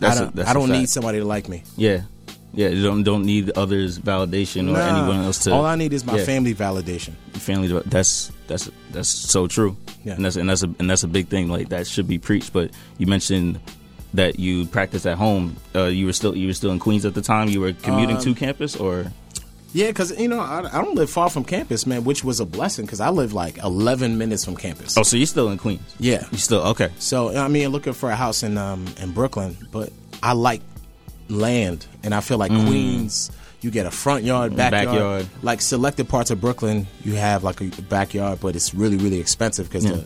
That's 0.01 0.17
I 0.19 0.21
don't, 0.21 0.37
that's 0.37 0.49
I 0.51 0.53
don't 0.53 0.71
need 0.71 0.89
somebody 0.89 1.19
to 1.19 1.25
like 1.25 1.49
me. 1.49 1.63
Yeah, 1.77 2.03
yeah. 2.55 2.69
You 2.69 2.83
don't 2.83 3.03
don't 3.03 3.25
need 3.25 3.51
others' 3.57 3.99
validation 3.99 4.69
or 4.69 4.73
Nah. 4.79 4.99
anyone 4.99 5.25
else 5.25 5.39
to. 5.45 5.53
All 5.53 5.65
I 5.67 5.77
need 5.77 5.93
is 5.93 6.05
my 6.05 6.17
yeah. 6.17 6.25
family 6.25 6.55
validation. 6.55 7.13
family 7.33 7.69
that's 7.87 8.31
that's 8.47 8.71
that's 8.93 9.09
so 9.09 9.47
true 9.47 9.77
Yeah. 10.05 10.15
and 10.15 10.25
that's 10.25 10.37
and 10.37 10.49
that's 10.49 10.63
a 10.63 10.71
and 10.79 10.89
that's 10.89 11.03
a 11.03 11.09
big 11.09 11.29
thing 11.29 11.49
like 11.49 11.69
that 11.71 11.87
should 11.87 12.07
be 12.09 12.19
preached 12.19 12.53
but 12.53 12.71
you 12.99 13.07
mentioned 13.07 13.59
that 14.15 14.39
you 14.39 14.67
practiced 14.67 15.07
at 15.07 15.17
home 15.19 15.57
uh, 15.75 15.85
you 15.87 16.07
were 16.07 16.13
still 16.13 16.37
you 16.37 16.47
were 16.47 16.55
still 16.55 16.71
in 16.71 16.79
queens 16.79 17.05
at 17.05 17.15
the 17.15 17.23
time 17.23 17.49
you 17.49 17.61
were 17.61 17.73
commuting 17.73 18.17
Um, 18.17 18.23
to 18.23 18.35
campus 18.35 18.77
or 18.77 19.11
Yeah, 19.73 19.89
because 19.89 20.17
you 20.21 20.29
know 20.29 20.39
I, 20.41 20.59
I 20.73 20.83
don't 20.85 20.95
live 20.95 21.11
far 21.11 21.29
from 21.29 21.43
campus, 21.45 21.85
man, 21.87 22.05
which 22.05 22.23
was 22.23 22.39
a 22.39 22.47
blessing 22.47 22.85
because 22.87 23.01
I 23.01 23.11
live 23.11 23.33
like 23.33 23.59
11 23.59 24.17
minutes 24.17 24.45
from 24.45 24.55
campus. 24.57 24.97
oh 24.97 25.03
so 25.03 25.17
you're 25.17 25.27
still 25.27 25.51
in 25.51 25.59
queens 25.59 25.83
Yeah. 25.99 26.23
you 26.31 26.39
still 26.39 26.63
okay 26.73 26.91
So 26.99 27.35
I 27.37 27.49
mean, 27.49 27.69
looking 27.71 27.93
for 27.95 28.09
a 28.11 28.17
house 28.17 28.43
in 28.47 28.57
um 28.57 28.87
in 29.03 29.11
Brooklyn, 29.13 29.57
but 29.73 29.91
I 30.23 30.33
like 30.33 30.63
land, 31.29 31.87
and 32.03 32.15
I 32.15 32.21
feel 32.21 32.39
like 32.39 32.51
Queens. 32.51 33.31
You 33.61 33.71
get 33.71 33.87
a 33.87 33.91
front 33.91 34.25
yard, 34.25 34.55
backyard. 34.57 34.87
Backyard. 34.89 35.29
Like 35.43 35.63
selected 35.63 36.07
parts 36.07 36.31
of 36.31 36.39
Brooklyn, 36.39 36.87
you 37.03 37.15
have 37.15 37.45
like 37.45 37.63
a 37.63 37.83
backyard, 37.83 38.41
but 38.41 38.55
it's 38.57 38.75
really 38.75 38.99
really 38.99 39.19
expensive 39.21 39.69
because 39.71 39.85
the, 39.85 40.05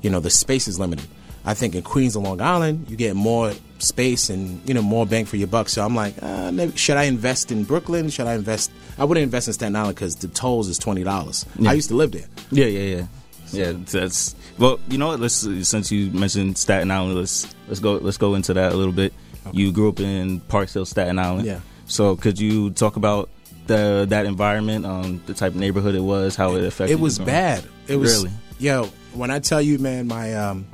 you 0.00 0.10
know, 0.10 0.20
the 0.20 0.30
space 0.30 0.68
is 0.68 0.78
limited. 0.78 1.08
I 1.44 1.54
think 1.54 1.74
in 1.74 1.82
Queens 1.82 2.14
and 2.14 2.24
Long 2.24 2.40
Island, 2.40 2.86
you 2.88 2.96
get 2.96 3.16
more 3.16 3.52
space 3.80 4.30
and 4.30 4.60
you 4.68 4.74
know 4.74 4.82
more 4.82 5.06
bang 5.06 5.24
for 5.24 5.36
your 5.36 5.48
buck. 5.48 5.68
So 5.68 5.84
I'm 5.84 5.96
like, 5.96 6.14
uh, 6.22 6.52
maybe, 6.52 6.76
should 6.76 6.98
I 6.98 7.04
invest 7.04 7.50
in 7.50 7.64
Brooklyn? 7.64 8.10
Should 8.10 8.28
I 8.28 8.34
invest? 8.34 8.70
I 8.96 9.04
wouldn't 9.04 9.24
invest 9.24 9.48
in 9.48 9.54
Staten 9.54 9.74
Island 9.74 9.96
because 9.96 10.14
the 10.16 10.28
tolls 10.28 10.68
is 10.68 10.78
twenty 10.78 11.02
dollars. 11.02 11.46
I 11.66 11.72
used 11.72 11.88
to 11.88 11.96
live 11.96 12.12
there. 12.12 12.26
yeah 12.52 12.66
yeah 12.66 12.96
yeah 12.96 13.06
yeah 13.52 13.72
that's 13.90 14.36
well 14.58 14.78
you 14.88 14.98
know 14.98 15.08
what 15.08 15.18
let's 15.18 15.34
since 15.68 15.90
you 15.90 16.08
mentioned 16.12 16.56
staten 16.56 16.88
island 16.88 17.16
let's 17.18 17.52
let's 17.66 17.80
go 17.80 17.94
let's 17.94 18.16
go 18.16 18.36
into 18.36 18.54
that 18.54 18.72
a 18.72 18.76
little 18.76 18.92
bit 18.92 19.12
you 19.52 19.72
grew 19.72 19.88
up 19.88 20.00
in 20.00 20.40
park 20.40 20.70
hill 20.70 20.84
staten 20.84 21.18
island 21.18 21.46
Yeah. 21.46 21.60
so 21.86 22.16
could 22.16 22.38
you 22.38 22.70
talk 22.70 22.96
about 22.96 23.28
the 23.66 24.06
that 24.08 24.26
environment 24.26 24.84
um 24.86 25.20
the 25.26 25.34
type 25.34 25.52
of 25.54 25.60
neighborhood 25.60 25.94
it 25.94 26.00
was 26.02 26.36
how 26.36 26.54
it 26.56 26.64
affected 26.64 26.94
It 26.94 27.00
was 27.00 27.18
bad. 27.18 27.64
It 27.88 27.96
was 27.96 28.22
Really? 28.24 28.34
yo. 28.58 28.84
When 29.14 29.30
I 29.30 29.38
tell 29.40 29.60
you, 29.60 29.78
man, 29.80 30.06
my 30.06 30.34
um, 30.34 30.66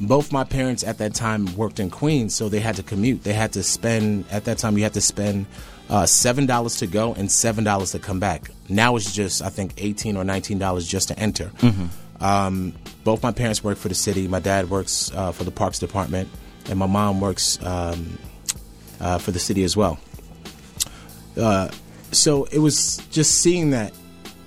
both 0.00 0.32
my 0.32 0.42
parents 0.44 0.82
at 0.82 0.98
that 0.98 1.14
time 1.14 1.54
worked 1.56 1.78
in 1.78 1.90
Queens, 1.90 2.34
so 2.34 2.48
they 2.48 2.58
had 2.58 2.74
to 2.76 2.82
commute. 2.82 3.22
They 3.22 3.32
had 3.32 3.52
to 3.52 3.62
spend 3.62 4.24
at 4.32 4.44
that 4.46 4.58
time. 4.58 4.76
You 4.76 4.82
had 4.82 4.94
to 4.94 5.00
spend 5.00 5.46
uh, 5.88 6.04
seven 6.06 6.44
dollars 6.46 6.76
to 6.78 6.88
go 6.88 7.14
and 7.14 7.30
seven 7.30 7.62
dollars 7.62 7.92
to 7.92 8.00
come 8.00 8.18
back. 8.18 8.50
Now 8.68 8.96
it's 8.96 9.12
just 9.14 9.42
I 9.42 9.48
think 9.48 9.74
eighteen 9.78 10.16
or 10.16 10.24
nineteen 10.24 10.58
dollars 10.58 10.88
just 10.88 11.06
to 11.08 11.18
enter. 11.18 11.52
Um, 12.20 12.72
both 13.04 13.22
my 13.22 13.32
parents 13.32 13.62
work 13.62 13.78
for 13.78 13.88
the 13.88 13.94
city. 13.94 14.26
My 14.28 14.40
dad 14.40 14.70
works 14.70 15.12
uh, 15.14 15.32
for 15.32 15.44
the 15.44 15.50
Parks 15.50 15.78
Department, 15.78 16.28
and 16.68 16.78
my 16.78 16.86
mom 16.86 17.20
works 17.20 17.58
um, 17.64 18.18
uh, 19.00 19.18
for 19.18 19.30
the 19.30 19.38
city 19.38 19.64
as 19.64 19.76
well. 19.76 19.98
Uh, 21.36 21.68
so 22.12 22.44
it 22.44 22.58
was 22.58 22.98
just 23.10 23.40
seeing 23.40 23.70
that 23.70 23.92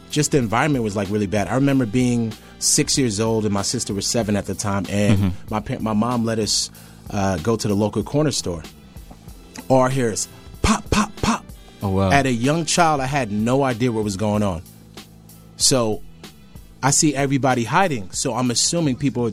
just 0.09 0.31
the 0.31 0.37
environment 0.37 0.83
was 0.83 0.95
like 0.95 1.09
really 1.09 1.27
bad. 1.27 1.47
I 1.47 1.55
remember 1.55 1.85
being 1.85 2.33
six 2.59 2.97
years 2.97 3.19
old 3.19 3.45
and 3.45 3.53
my 3.53 3.61
sister 3.61 3.93
was 3.93 4.07
seven 4.07 4.35
at 4.35 4.45
the 4.45 4.55
time, 4.55 4.85
and 4.89 5.33
my 5.49 5.59
par- 5.59 5.79
my 5.79 5.93
mom 5.93 6.25
let 6.25 6.39
us 6.39 6.71
uh, 7.09 7.37
go 7.39 7.55
to 7.55 7.67
the 7.67 7.75
local 7.75 8.03
corner 8.03 8.31
store. 8.31 8.63
All 9.69 9.81
I 9.81 9.89
hear 9.89 10.09
is 10.09 10.27
pop, 10.61 10.89
pop, 10.89 11.11
pop. 11.17 11.43
Oh, 11.81 11.89
wow. 11.89 12.11
At 12.11 12.25
a 12.25 12.31
young 12.31 12.65
child, 12.65 13.01
I 13.01 13.05
had 13.05 13.31
no 13.31 13.63
idea 13.63 13.91
what 13.91 14.03
was 14.03 14.17
going 14.17 14.43
on. 14.43 14.63
So 15.57 16.01
I 16.81 16.91
see 16.91 17.13
everybody 17.15 17.63
hiding. 17.63 18.11
So 18.11 18.33
I'm 18.33 18.49
assuming 18.49 18.95
people 18.95 19.31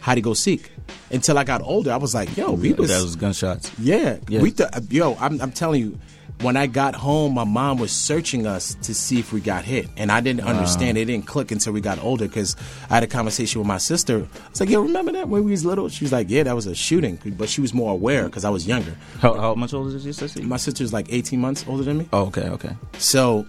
had 0.00 0.14
to 0.14 0.20
go 0.20 0.34
seek. 0.34 0.70
Until 1.10 1.38
I 1.38 1.44
got 1.44 1.62
older, 1.62 1.92
I 1.92 1.96
was 1.96 2.14
like, 2.14 2.36
"Yo, 2.36 2.52
we 2.52 2.72
was 2.72 2.90
that 2.90 3.02
was 3.02 3.14
gunshots 3.16 3.70
yeah, 3.78 4.18
Yeah. 4.28 4.40
we 4.40 4.50
th- 4.50 4.70
yo, 4.90 5.14
I'm, 5.20 5.40
I'm 5.40 5.52
telling 5.52 5.80
you, 5.80 5.98
when 6.42 6.56
I 6.56 6.66
got 6.66 6.94
home, 6.94 7.34
my 7.34 7.44
mom 7.44 7.78
was 7.78 7.92
searching 7.92 8.46
us 8.46 8.74
to 8.82 8.92
see 8.92 9.18
if 9.18 9.32
we 9.32 9.40
got 9.40 9.64
hit, 9.64 9.88
and 9.96 10.10
I 10.12 10.20
didn't 10.20 10.42
understand. 10.42 10.98
It 10.98 11.06
didn't 11.06 11.26
click 11.26 11.50
until 11.50 11.72
we 11.72 11.80
got 11.80 12.02
older 12.02 12.26
because 12.26 12.56
I 12.90 12.94
had 12.94 13.04
a 13.04 13.06
conversation 13.06 13.60
with 13.60 13.68
my 13.68 13.78
sister. 13.78 14.18
I 14.18 14.50
was 14.50 14.60
like, 14.60 14.68
"Yo, 14.68 14.82
remember 14.82 15.12
that 15.12 15.28
when 15.28 15.44
we 15.44 15.52
was 15.52 15.64
little?" 15.64 15.88
She 15.88 16.04
was 16.04 16.12
like, 16.12 16.28
"Yeah, 16.28 16.42
that 16.42 16.54
was 16.54 16.66
a 16.66 16.74
shooting," 16.74 17.18
but 17.38 17.48
she 17.48 17.60
was 17.60 17.72
more 17.72 17.92
aware 17.92 18.24
because 18.24 18.44
I 18.44 18.50
was 18.50 18.66
younger. 18.66 18.94
How, 19.20 19.34
how 19.34 19.54
much 19.54 19.72
older 19.72 19.94
is 19.96 20.04
your 20.04 20.12
sister? 20.12 20.42
My 20.42 20.56
sister's 20.58 20.92
like 20.92 21.06
18 21.10 21.40
months 21.40 21.64
older 21.68 21.84
than 21.84 21.98
me, 21.98 22.08
oh, 22.12 22.26
okay, 22.26 22.48
okay. 22.48 22.76
so 22.98 23.46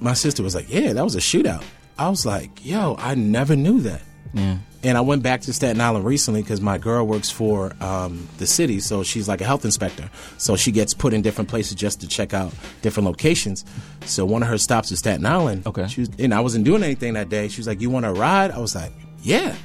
my 0.00 0.12
sister 0.14 0.42
was 0.42 0.54
like, 0.54 0.66
"Yeah, 0.68 0.92
that 0.92 1.04
was 1.04 1.14
a 1.14 1.20
shootout." 1.20 1.62
I 1.96 2.08
was 2.10 2.26
like, 2.26 2.50
"Yo, 2.64 2.96
I 2.98 3.14
never 3.14 3.56
knew 3.56 3.80
that." 3.80 4.02
Yeah. 4.34 4.58
And 4.84 4.96
I 4.96 5.00
went 5.00 5.24
back 5.24 5.40
to 5.42 5.52
Staten 5.52 5.80
Island 5.80 6.04
recently 6.04 6.40
because 6.40 6.60
my 6.60 6.78
girl 6.78 7.04
works 7.04 7.28
for 7.30 7.72
um, 7.80 8.28
the 8.38 8.46
city, 8.46 8.78
so 8.78 9.02
she's 9.02 9.28
like 9.28 9.40
a 9.40 9.44
health 9.44 9.64
inspector. 9.64 10.08
So 10.36 10.54
she 10.54 10.70
gets 10.70 10.94
put 10.94 11.12
in 11.12 11.20
different 11.20 11.50
places 11.50 11.74
just 11.74 12.00
to 12.02 12.08
check 12.08 12.32
out 12.32 12.54
different 12.80 13.08
locations. 13.08 13.64
So 14.04 14.24
one 14.24 14.42
of 14.42 14.48
her 14.48 14.58
stops 14.58 14.92
is 14.92 15.00
Staten 15.00 15.26
Island. 15.26 15.66
Okay. 15.66 15.88
She 15.88 16.02
was, 16.02 16.10
and 16.20 16.32
I 16.32 16.40
wasn't 16.40 16.64
doing 16.64 16.84
anything 16.84 17.14
that 17.14 17.28
day. 17.28 17.48
She 17.48 17.58
was 17.60 17.66
like, 17.66 17.80
"You 17.80 17.90
want 17.90 18.04
to 18.04 18.12
ride?" 18.12 18.52
I 18.52 18.58
was 18.58 18.76
like, 18.76 18.92
"Yeah." 19.20 19.56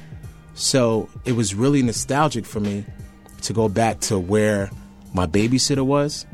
So 0.54 1.08
it 1.24 1.32
was 1.32 1.54
really 1.54 1.82
nostalgic 1.82 2.44
for 2.44 2.58
me 2.58 2.84
to 3.42 3.52
go 3.52 3.68
back 3.68 4.00
to 4.00 4.18
where 4.18 4.70
my 5.12 5.26
babysitter 5.26 5.84
was. 5.84 6.26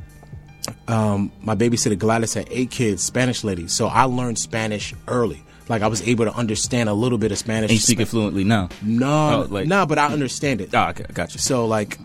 Um, 0.88 1.32
my 1.42 1.54
babysitter 1.54 1.98
Gladys 1.98 2.34
had 2.34 2.48
eight 2.50 2.70
kids, 2.70 3.02
Spanish 3.02 3.44
lady. 3.44 3.68
So 3.68 3.88
I 3.88 4.04
learned 4.04 4.38
Spanish 4.38 4.94
early. 5.06 5.42
Like 5.70 5.82
I 5.82 5.86
was 5.86 6.06
able 6.06 6.24
to 6.26 6.34
understand 6.34 6.88
a 6.88 6.92
little 6.94 7.16
bit 7.16 7.30
of 7.32 7.38
Spanish. 7.38 7.70
And 7.70 7.76
you 7.76 7.78
speak 7.80 8.00
it 8.00 8.06
fluently 8.08 8.44
now. 8.44 8.68
No, 8.82 9.44
Oh, 9.44 9.46
like- 9.48 9.66
no, 9.68 9.86
but 9.86 9.98
I 9.98 10.08
understand 10.08 10.60
it. 10.60 10.70
Ah, 10.74 10.90
okay, 10.90 11.04
I 11.08 11.12
got 11.12 11.32
you. 11.32 11.38
So, 11.40 11.64
like, 11.66 11.98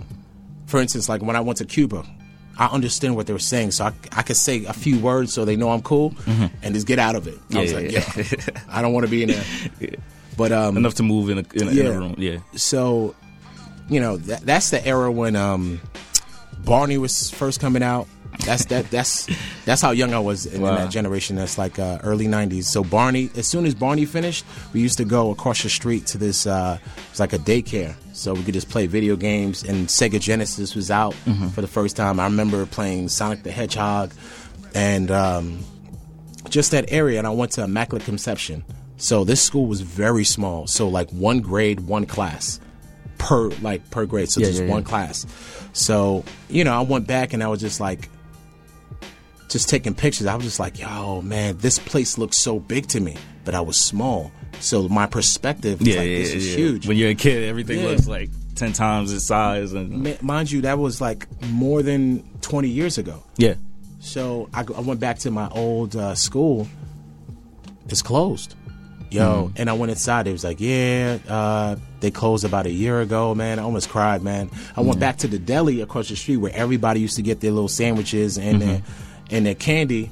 for 0.67 0.79
instance, 0.79 1.09
like 1.09 1.21
when 1.23 1.35
I 1.35 1.41
went 1.41 1.57
to 1.57 1.65
Cuba, 1.65 2.05
I 2.57 2.67
understand 2.67 3.15
what 3.15 3.27
they 3.27 3.33
were 3.33 3.39
saying, 3.39 3.71
so 3.71 3.85
I, 3.85 3.93
I 4.13 4.21
could 4.21 4.37
say 4.37 4.63
a 4.65 4.71
few 4.73 4.97
words 4.99 5.33
so 5.33 5.43
they 5.43 5.55
know 5.57 5.71
I'm 5.71 5.81
cool, 5.81 6.13
and 6.61 6.73
just 6.75 6.87
get 6.87 6.99
out 6.99 7.15
of 7.15 7.27
it. 7.27 7.37
I 7.53 7.59
was 7.61 7.71
Yeah, 7.73 7.77
like, 7.79 7.91
yeah, 7.91 8.13
yeah, 8.17 8.61
I 8.69 8.81
don't 8.81 8.93
want 8.93 9.05
to 9.05 9.09
be 9.11 9.23
in 9.23 9.29
there. 9.29 9.43
But 10.37 10.51
um, 10.51 10.75
Enough 10.77 10.95
to 10.95 11.03
move 11.03 11.29
in 11.29 11.37
a, 11.39 11.45
in 11.53 11.67
a, 11.67 11.71
in 11.71 11.85
a 11.87 11.91
room. 11.99 12.15
Yeah. 12.17 12.39
so, 12.55 13.15
you 13.89 13.99
know, 14.01 14.17
that, 14.17 14.41
that's 14.45 14.69
the 14.69 14.85
era 14.85 15.09
when 15.11 15.35
um, 15.37 15.79
Barney 16.65 16.97
was 16.97 17.31
first 17.31 17.59
coming 17.61 17.81
out. 17.83 18.07
That's 18.39 18.65
that. 18.65 18.89
That's 18.91 19.27
that's 19.65 19.81
how 19.81 19.91
young 19.91 20.13
I 20.13 20.19
was 20.19 20.45
in, 20.45 20.55
in 20.55 20.61
that 20.75 20.91
generation. 20.91 21.35
That's 21.35 21.57
like 21.57 21.79
uh, 21.79 21.99
early 22.03 22.27
'90s. 22.27 22.65
So 22.65 22.83
Barney, 22.83 23.29
as 23.35 23.47
soon 23.47 23.65
as 23.65 23.73
Barney 23.75 24.05
finished, 24.05 24.45
we 24.73 24.81
used 24.81 24.97
to 24.97 25.05
go 25.05 25.31
across 25.31 25.63
the 25.63 25.69
street 25.69 26.05
to 26.07 26.17
this. 26.17 26.45
Uh, 26.45 26.77
it's 27.09 27.19
like 27.19 27.33
a 27.33 27.37
daycare, 27.39 27.95
so 28.13 28.33
we 28.33 28.43
could 28.43 28.53
just 28.53 28.69
play 28.69 28.87
video 28.87 29.15
games. 29.15 29.63
And 29.63 29.87
Sega 29.87 30.19
Genesis 30.19 30.75
was 30.75 30.91
out 30.91 31.13
Mm-hmm. 31.25 31.49
for 31.49 31.61
the 31.61 31.67
first 31.67 31.95
time. 31.95 32.19
I 32.19 32.25
remember 32.25 32.65
playing 32.65 33.09
Sonic 33.09 33.43
the 33.43 33.51
Hedgehog, 33.51 34.11
and 34.75 35.09
um, 35.11 35.59
just 36.49 36.71
that 36.71 36.91
area. 36.91 37.17
And 37.17 37.27
I 37.27 37.31
went 37.31 37.51
to 37.53 37.63
Immaculate 37.63 38.05
Conception. 38.05 38.63
So 38.97 39.23
this 39.23 39.41
school 39.41 39.65
was 39.65 39.81
very 39.81 40.23
small. 40.23 40.67
So 40.67 40.87
like 40.87 41.09
one 41.11 41.41
grade, 41.41 41.81
one 41.81 42.05
class 42.05 42.59
per 43.17 43.49
like 43.61 43.89
per 43.89 44.05
grade. 44.05 44.29
So 44.29 44.39
Yeah, 44.41 44.47
just 44.47 44.63
yeah, 44.63 44.69
one 44.69 44.83
yeah. 44.83 44.87
class. 44.89 45.25
So 45.73 46.23
you 46.49 46.63
know, 46.63 46.73
I 46.77 46.81
went 46.81 47.07
back 47.07 47.33
and 47.33 47.43
I 47.43 47.47
was 47.47 47.59
just 47.59 47.79
like, 47.79 48.07
just 49.49 49.69
taking 49.69 49.93
pictures. 49.95 50.27
I 50.27 50.35
was 50.35 50.43
just 50.45 50.59
like, 50.59 50.79
yo, 50.79 51.21
man, 51.21 51.57
this 51.57 51.79
place 51.79 52.17
looks 52.17 52.37
so 52.37 52.59
big 52.59 52.87
to 52.89 52.99
me, 52.99 53.15
but 53.43 53.53
I 53.55 53.61
was 53.61 53.77
small. 53.79 54.31
So 54.59 54.87
my 54.87 55.05
perspective 55.05 55.79
was 55.79 55.87
Yeah, 55.87 55.97
like, 55.99 56.09
yeah, 56.09 56.17
this 56.19 56.33
is 56.33 56.49
yeah. 56.51 56.55
huge. 56.57 56.87
When 56.87 56.97
you're 56.97 57.09
a 57.09 57.15
kid, 57.15 57.43
everything 57.43 57.83
looks 57.83 58.07
like 58.07 58.29
ten 58.55 58.71
times 58.73 59.11
its 59.13 59.25
size, 59.25 59.73
and 59.73 60.21
mind 60.21 60.51
you, 60.51 60.61
that 60.61 60.79
was 60.79 61.01
like 61.01 61.27
more 61.49 61.83
than 61.83 62.23
20 62.41 62.69
years 62.69 62.97
ago. 62.97 63.21
yeah, 63.37 63.55
So 63.99 64.49
I, 64.53 64.61
I 64.61 64.79
went 64.81 64.99
back 64.99 65.19
to 65.19 65.31
my 65.31 65.49
old 65.49 65.95
uh, 65.95 66.15
school. 66.15 66.67
It's 67.89 68.01
closed. 68.01 68.55
Yo, 69.11 69.51
and 69.55 69.69
I 69.69 69.73
went 69.73 69.91
inside. 69.91 70.27
It 70.27 70.31
was 70.31 70.43
like, 70.43 70.59
yeah, 70.59 71.19
uh, 71.29 71.75
they 72.01 72.11
closed 72.11 72.43
about 72.43 72.65
a 72.65 72.71
year 72.71 72.99
ago, 73.01 73.33
man. 73.35 73.59
I 73.59 73.61
almost 73.61 73.87
cried, 73.89 74.21
man. 74.23 74.49
I 74.75 74.81
went 74.81 74.99
back 74.99 75.17
to 75.17 75.27
the 75.27 75.37
deli 75.39 75.81
across 75.81 76.09
the 76.09 76.15
street 76.15 76.37
where 76.37 76.51
everybody 76.53 76.99
used 76.99 77.15
to 77.17 77.21
get 77.21 77.39
their 77.39 77.51
little 77.51 77.67
sandwiches 77.69 78.37
and 78.37 78.61
their, 78.61 78.81
and 79.31 79.45
their 79.45 79.55
candy. 79.55 80.11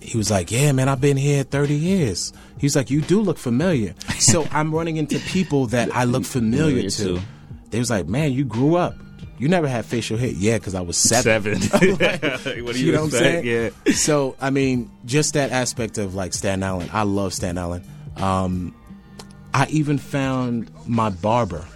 He 0.00 0.16
was 0.18 0.30
like, 0.30 0.50
yeah, 0.50 0.72
man, 0.72 0.88
I've 0.88 1.00
been 1.00 1.16
here 1.16 1.42
30 1.44 1.74
years. 1.74 2.32
He 2.58 2.66
was 2.66 2.76
like, 2.76 2.90
you 2.90 3.00
do 3.00 3.20
look 3.20 3.38
familiar. 3.38 3.94
so 4.18 4.46
I'm 4.50 4.74
running 4.74 4.96
into 4.96 5.18
people 5.20 5.66
that 5.68 5.94
I 5.94 6.04
look 6.04 6.24
familiar 6.24 6.88
Familiar 6.88 6.90
to. 6.90 7.16
to. 7.16 7.22
They 7.70 7.78
was 7.78 7.90
like, 7.90 8.06
man, 8.06 8.32
you 8.32 8.44
grew 8.44 8.76
up. 8.76 8.94
You 9.38 9.48
never 9.48 9.66
had 9.66 9.84
facial 9.84 10.16
hair. 10.18 10.30
Yeah, 10.30 10.58
because 10.58 10.74
I 10.74 10.82
was 10.82 10.96
seven. 10.96 11.60
seven. 11.60 11.90
what 12.64 12.74
do 12.74 12.80
you, 12.80 12.86
You 12.86 12.92
know 12.92 13.04
I'm 13.04 13.10
saying? 13.10 13.44
Yeah. 13.44 13.92
So 13.92 14.36
I 14.40 14.50
mean, 14.50 14.88
just 15.04 15.34
that 15.34 15.50
aspect 15.50 15.98
of 15.98 16.14
like 16.14 16.32
Staten 16.32 16.62
Island. 16.62 16.90
I 16.92 17.02
love 17.02 17.34
Staten 17.34 17.58
Island. 17.58 17.84
Um, 18.18 18.72
I 19.52 19.66
even 19.66 19.98
found 19.98 20.70
my 20.86 21.10
barber. 21.10 21.66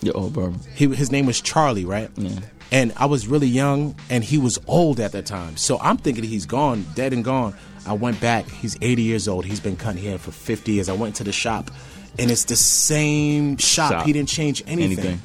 Your 0.00 0.16
old 0.16 0.32
barber. 0.32 0.56
He 0.74 0.86
his 0.94 1.10
name 1.12 1.26
was 1.26 1.40
Charlie, 1.40 1.84
right? 1.84 2.08
Yeah. 2.16 2.38
And 2.72 2.92
I 2.96 3.06
was 3.06 3.28
really 3.28 3.46
young, 3.46 3.94
and 4.10 4.24
he 4.24 4.38
was 4.38 4.58
old 4.66 4.98
at 4.98 5.12
that 5.12 5.26
time. 5.26 5.56
So 5.56 5.78
I'm 5.78 5.96
thinking 5.96 6.24
he's 6.24 6.46
gone, 6.46 6.84
dead 6.94 7.12
and 7.12 7.24
gone. 7.24 7.54
I 7.86 7.92
went 7.92 8.20
back. 8.20 8.48
He's 8.48 8.76
80 8.82 9.02
years 9.02 9.28
old. 9.28 9.44
He's 9.44 9.60
been 9.60 9.76
cutting 9.76 10.02
hair 10.02 10.18
for 10.18 10.32
50 10.32 10.72
years. 10.72 10.88
I 10.88 10.92
went 10.92 11.14
to 11.16 11.24
the 11.24 11.32
shop, 11.32 11.70
and 12.18 12.30
it's 12.30 12.44
the 12.44 12.56
same 12.56 13.56
shop. 13.58 13.92
Shop. 13.92 14.06
He 14.06 14.12
didn't 14.12 14.28
change 14.28 14.62
anything. 14.66 14.98
Anything. 14.98 15.22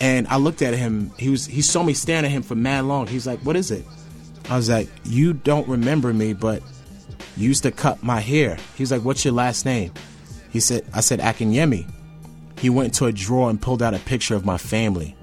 And 0.00 0.26
I 0.28 0.36
looked 0.36 0.62
at 0.62 0.74
him. 0.74 1.12
He 1.16 1.28
was 1.28 1.46
he 1.46 1.62
saw 1.62 1.82
me 1.82 1.92
staring 1.92 2.24
at 2.24 2.30
him 2.30 2.42
for 2.42 2.54
mad 2.54 2.84
long. 2.84 3.06
He's 3.06 3.26
like, 3.26 3.40
"What 3.40 3.56
is 3.56 3.70
it?" 3.70 3.84
I 4.48 4.56
was 4.56 4.68
like, 4.68 4.88
"You 5.04 5.32
don't 5.32 5.66
remember 5.68 6.12
me, 6.12 6.32
but 6.34 6.62
you 7.36 7.48
used 7.48 7.64
to 7.64 7.72
cut 7.72 8.02
my 8.02 8.20
hair." 8.20 8.58
He's 8.76 8.92
like, 8.92 9.02
"What's 9.02 9.24
your 9.24 9.34
last 9.34 9.64
name?" 9.64 9.92
He 10.50 10.60
said, 10.60 10.84
"I 10.94 11.00
said 11.00 11.20
Akinyemi." 11.20 11.86
He 12.60 12.70
went 12.70 12.94
to 12.94 13.06
a 13.06 13.12
drawer 13.12 13.50
and 13.50 13.60
pulled 13.60 13.82
out 13.82 13.94
a 13.94 13.98
picture 13.98 14.34
of 14.34 14.44
my 14.44 14.58
family. 14.58 15.16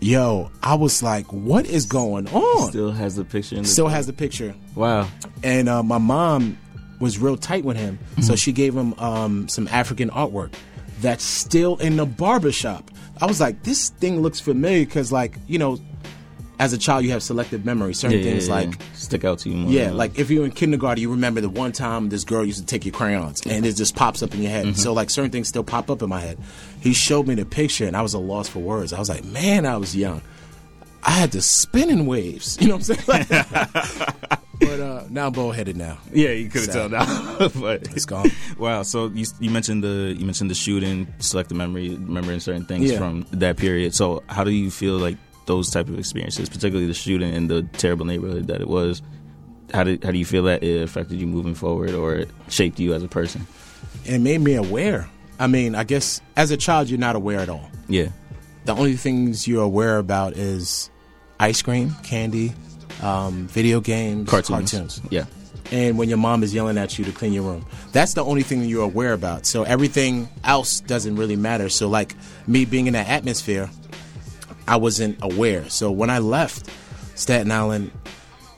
Yo, 0.00 0.50
I 0.62 0.74
was 0.74 1.02
like, 1.02 1.32
"What 1.32 1.66
is 1.66 1.86
going 1.86 2.28
on?" 2.28 2.68
Still 2.68 2.92
has 2.92 3.16
the 3.16 3.24
picture. 3.24 3.56
In 3.56 3.62
the 3.62 3.68
Still 3.68 3.88
has 3.88 4.06
the 4.06 4.12
picture 4.12 4.54
Wow. 4.74 5.08
and 5.42 5.68
uh, 5.68 5.82
my 5.82 5.98
mom 5.98 6.58
was 7.00 7.18
real 7.18 7.36
tight 7.36 7.64
with 7.64 7.76
him, 7.76 7.98
so 8.22 8.36
she 8.36 8.52
gave 8.52 8.74
him 8.76 8.94
um, 8.98 9.48
some 9.48 9.68
African 9.68 10.10
artwork 10.10 10.52
that's 11.00 11.24
still 11.24 11.76
in 11.78 11.96
the 11.96 12.06
barbershop. 12.06 12.90
I 13.20 13.26
was 13.26 13.40
like, 13.40 13.62
this 13.62 13.90
thing 13.90 14.20
looks 14.20 14.40
familiar 14.40 14.84
because, 14.84 15.10
like, 15.12 15.38
you 15.46 15.58
know, 15.58 15.78
as 16.58 16.72
a 16.72 16.78
child, 16.78 17.04
you 17.04 17.10
have 17.10 17.22
selective 17.22 17.64
memory. 17.64 17.92
Certain 17.94 18.18
Yeah, 18.18 18.24
things 18.24 18.48
yeah, 18.48 18.54
like. 18.54 18.70
yeah. 18.70 18.86
stick 18.94 19.24
out 19.24 19.38
to 19.40 19.50
you 19.50 19.56
more. 19.56 19.70
Yeah, 19.72 19.90
like 19.90 20.18
if 20.18 20.30
you're 20.30 20.44
in 20.44 20.52
kindergarten, 20.52 21.00
you 21.02 21.10
remember 21.10 21.40
the 21.40 21.50
one 21.50 21.72
time 21.72 22.08
this 22.08 22.24
girl 22.24 22.44
used 22.44 22.60
to 22.60 22.66
take 22.66 22.84
your 22.84 22.94
crayons, 22.94 23.42
and 23.46 23.66
it 23.66 23.74
just 23.76 23.94
pops 23.94 24.22
up 24.22 24.34
in 24.34 24.42
your 24.42 24.50
head. 24.50 24.76
So 24.76 24.92
like 24.92 25.10
certain 25.10 25.30
things 25.30 25.48
still 25.48 25.64
pop 25.64 25.90
up 25.90 26.02
in 26.02 26.08
my 26.08 26.20
head. 26.20 26.38
He 26.80 26.92
showed 26.94 27.26
me 27.26 27.34
the 27.34 27.44
picture, 27.44 27.86
and 27.86 27.96
I 27.96 28.02
was 28.02 28.14
a 28.14 28.18
loss 28.18 28.48
for 28.48 28.60
words. 28.60 28.92
I 28.92 28.98
was 28.98 29.08
like, 29.08 29.24
man, 29.24 29.66
I 29.66 29.76
was 29.76 29.94
young. 29.94 30.22
I 31.02 31.10
had 31.10 31.30
the 31.30 31.42
spinning 31.42 32.06
waves. 32.06 32.56
You 32.60 32.68
know 32.68 32.76
what 32.78 32.88
I'm 32.90 32.96
saying? 33.16 33.26
but 34.58 34.80
uh, 34.80 35.04
now 35.10 35.26
I'm 35.26 35.32
bullheaded 35.32 35.76
now. 35.76 35.98
Yeah, 36.12 36.30
you 36.30 36.48
could 36.48 36.62
have 36.62 36.72
told 36.72 36.92
now, 36.92 37.48
but 37.60 37.82
It's 37.94 38.06
gone. 38.06 38.30
Wow. 38.58 38.82
So 38.82 39.08
you 39.08 39.26
you 39.38 39.50
mentioned 39.50 39.84
the 39.84 40.14
you 40.18 40.24
mentioned 40.24 40.50
the 40.50 40.54
shooting, 40.54 41.06
selective 41.18 41.56
memory, 41.56 41.90
remembering 41.90 42.40
certain 42.40 42.64
things 42.64 42.90
Yeah. 42.90 42.98
from 42.98 43.26
that 43.32 43.56
period. 43.58 43.94
So 43.94 44.22
how 44.28 44.42
do 44.44 44.50
you 44.50 44.70
feel 44.70 44.94
like 44.96 45.16
those 45.46 45.70
type 45.70 45.88
of 45.88 45.98
experiences, 45.98 46.48
particularly 46.48 46.86
the 46.86 46.94
shooting 46.94 47.32
in 47.32 47.46
the 47.48 47.62
terrible 47.62 48.04
neighborhood 48.06 48.48
that 48.48 48.60
it 48.60 48.68
was? 48.68 49.02
How 49.72 49.84
did 49.84 50.04
how 50.04 50.10
do 50.12 50.18
you 50.18 50.24
feel 50.24 50.44
that 50.44 50.62
it 50.62 50.82
affected 50.82 51.18
you 51.20 51.26
moving 51.26 51.54
forward, 51.54 51.90
or 51.94 52.14
it 52.14 52.30
shaped 52.48 52.78
you 52.78 52.94
as 52.94 53.02
a 53.02 53.08
person? 53.08 53.46
It 54.04 54.20
made 54.20 54.40
me 54.40 54.54
aware. 54.54 55.08
I 55.38 55.46
mean, 55.48 55.74
I 55.74 55.84
guess 55.84 56.20
as 56.36 56.50
a 56.50 56.56
child, 56.56 56.88
you're 56.88 56.98
not 56.98 57.16
aware 57.16 57.40
at 57.40 57.48
all. 57.48 57.68
Yeah. 57.88 58.08
The 58.64 58.74
only 58.74 58.96
things 58.96 59.46
you're 59.46 59.62
aware 59.62 59.98
about 59.98 60.34
is 60.34 60.90
ice 61.38 61.62
cream, 61.62 61.92
candy, 62.02 62.52
um, 63.02 63.46
video 63.48 63.80
games, 63.80 64.28
Cartoons. 64.30 64.72
cartoons. 64.72 65.00
Yeah. 65.10 65.24
and 65.72 65.98
when 65.98 66.08
your 66.08 66.18
mom 66.18 66.42
is 66.42 66.54
yelling 66.54 66.78
at 66.78 66.96
you 66.98 67.04
to 67.04 67.12
clean 67.12 67.32
your 67.32 67.42
room. 67.42 67.66
That's 67.92 68.14
the 68.14 68.24
only 68.24 68.42
thing 68.42 68.60
that 68.60 68.66
you're 68.66 68.84
aware 68.84 69.12
about. 69.12 69.46
So 69.46 69.64
everything 69.64 70.28
else 70.44 70.80
doesn't 70.80 71.16
really 71.16 71.36
matter. 71.36 71.68
So 71.68 71.88
like 71.88 72.14
me 72.46 72.64
being 72.64 72.86
in 72.86 72.92
that 72.94 73.08
atmosphere, 73.08 73.68
I 74.68 74.76
wasn't 74.76 75.18
aware. 75.22 75.68
So 75.68 75.90
when 75.90 76.10
I 76.10 76.18
left 76.18 76.70
Staten 77.14 77.50
Island, 77.50 77.90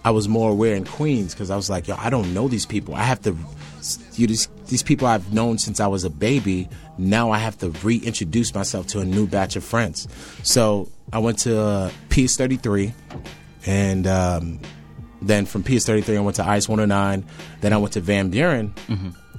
I 0.05 0.11
was 0.11 0.29
more 0.29 0.51
aware 0.51 0.75
in 0.75 0.85
Queens 0.85 1.35
because 1.35 1.51
I 1.51 1.57
was 1.57 1.69
like, 1.69 1.89
yo, 1.89 1.97
I 1.97 2.11
don't 2.11 2.33
know 2.33 2.49
these 2.49 2.67
people. 2.67 2.95
I 2.95 3.03
have 3.03 3.21
to. 3.23 3.37
You, 4.15 4.27
these, 4.27 4.49
these 4.67 4.83
people 4.83 5.07
I've 5.07 5.33
known 5.33 5.59
since 5.59 5.81
I 5.81 5.87
was 5.87 6.05
a 6.05 6.11
baby. 6.11 6.69
Now 6.99 7.31
I 7.31 7.39
have 7.39 7.57
to 7.59 7.71
reintroduce 7.71 8.53
myself 8.55 8.89
to 8.89 9.01
a 9.01 9.05
new 9.05 9.27
batch 9.27 9.55
of 9.55 9.63
friends. 9.63 10.09
So 10.43 10.89
I 11.13 11.19
went 11.21 11.39
to 11.41 11.61
uh, 11.61 11.91
PS33, 12.09 12.93
and 13.67 14.07
um, 14.07 14.61
then 15.23 15.47
from 15.47 15.63
PS33 15.63 16.17
I 16.17 16.21
went 16.21 16.37
to 16.37 16.47
Ice 16.47 16.69
109. 16.69 17.25
Then 17.61 17.73
I 17.73 17.77
went 17.77 17.93
to 17.95 18.01
Van 18.01 18.31
Buren, 18.31 18.75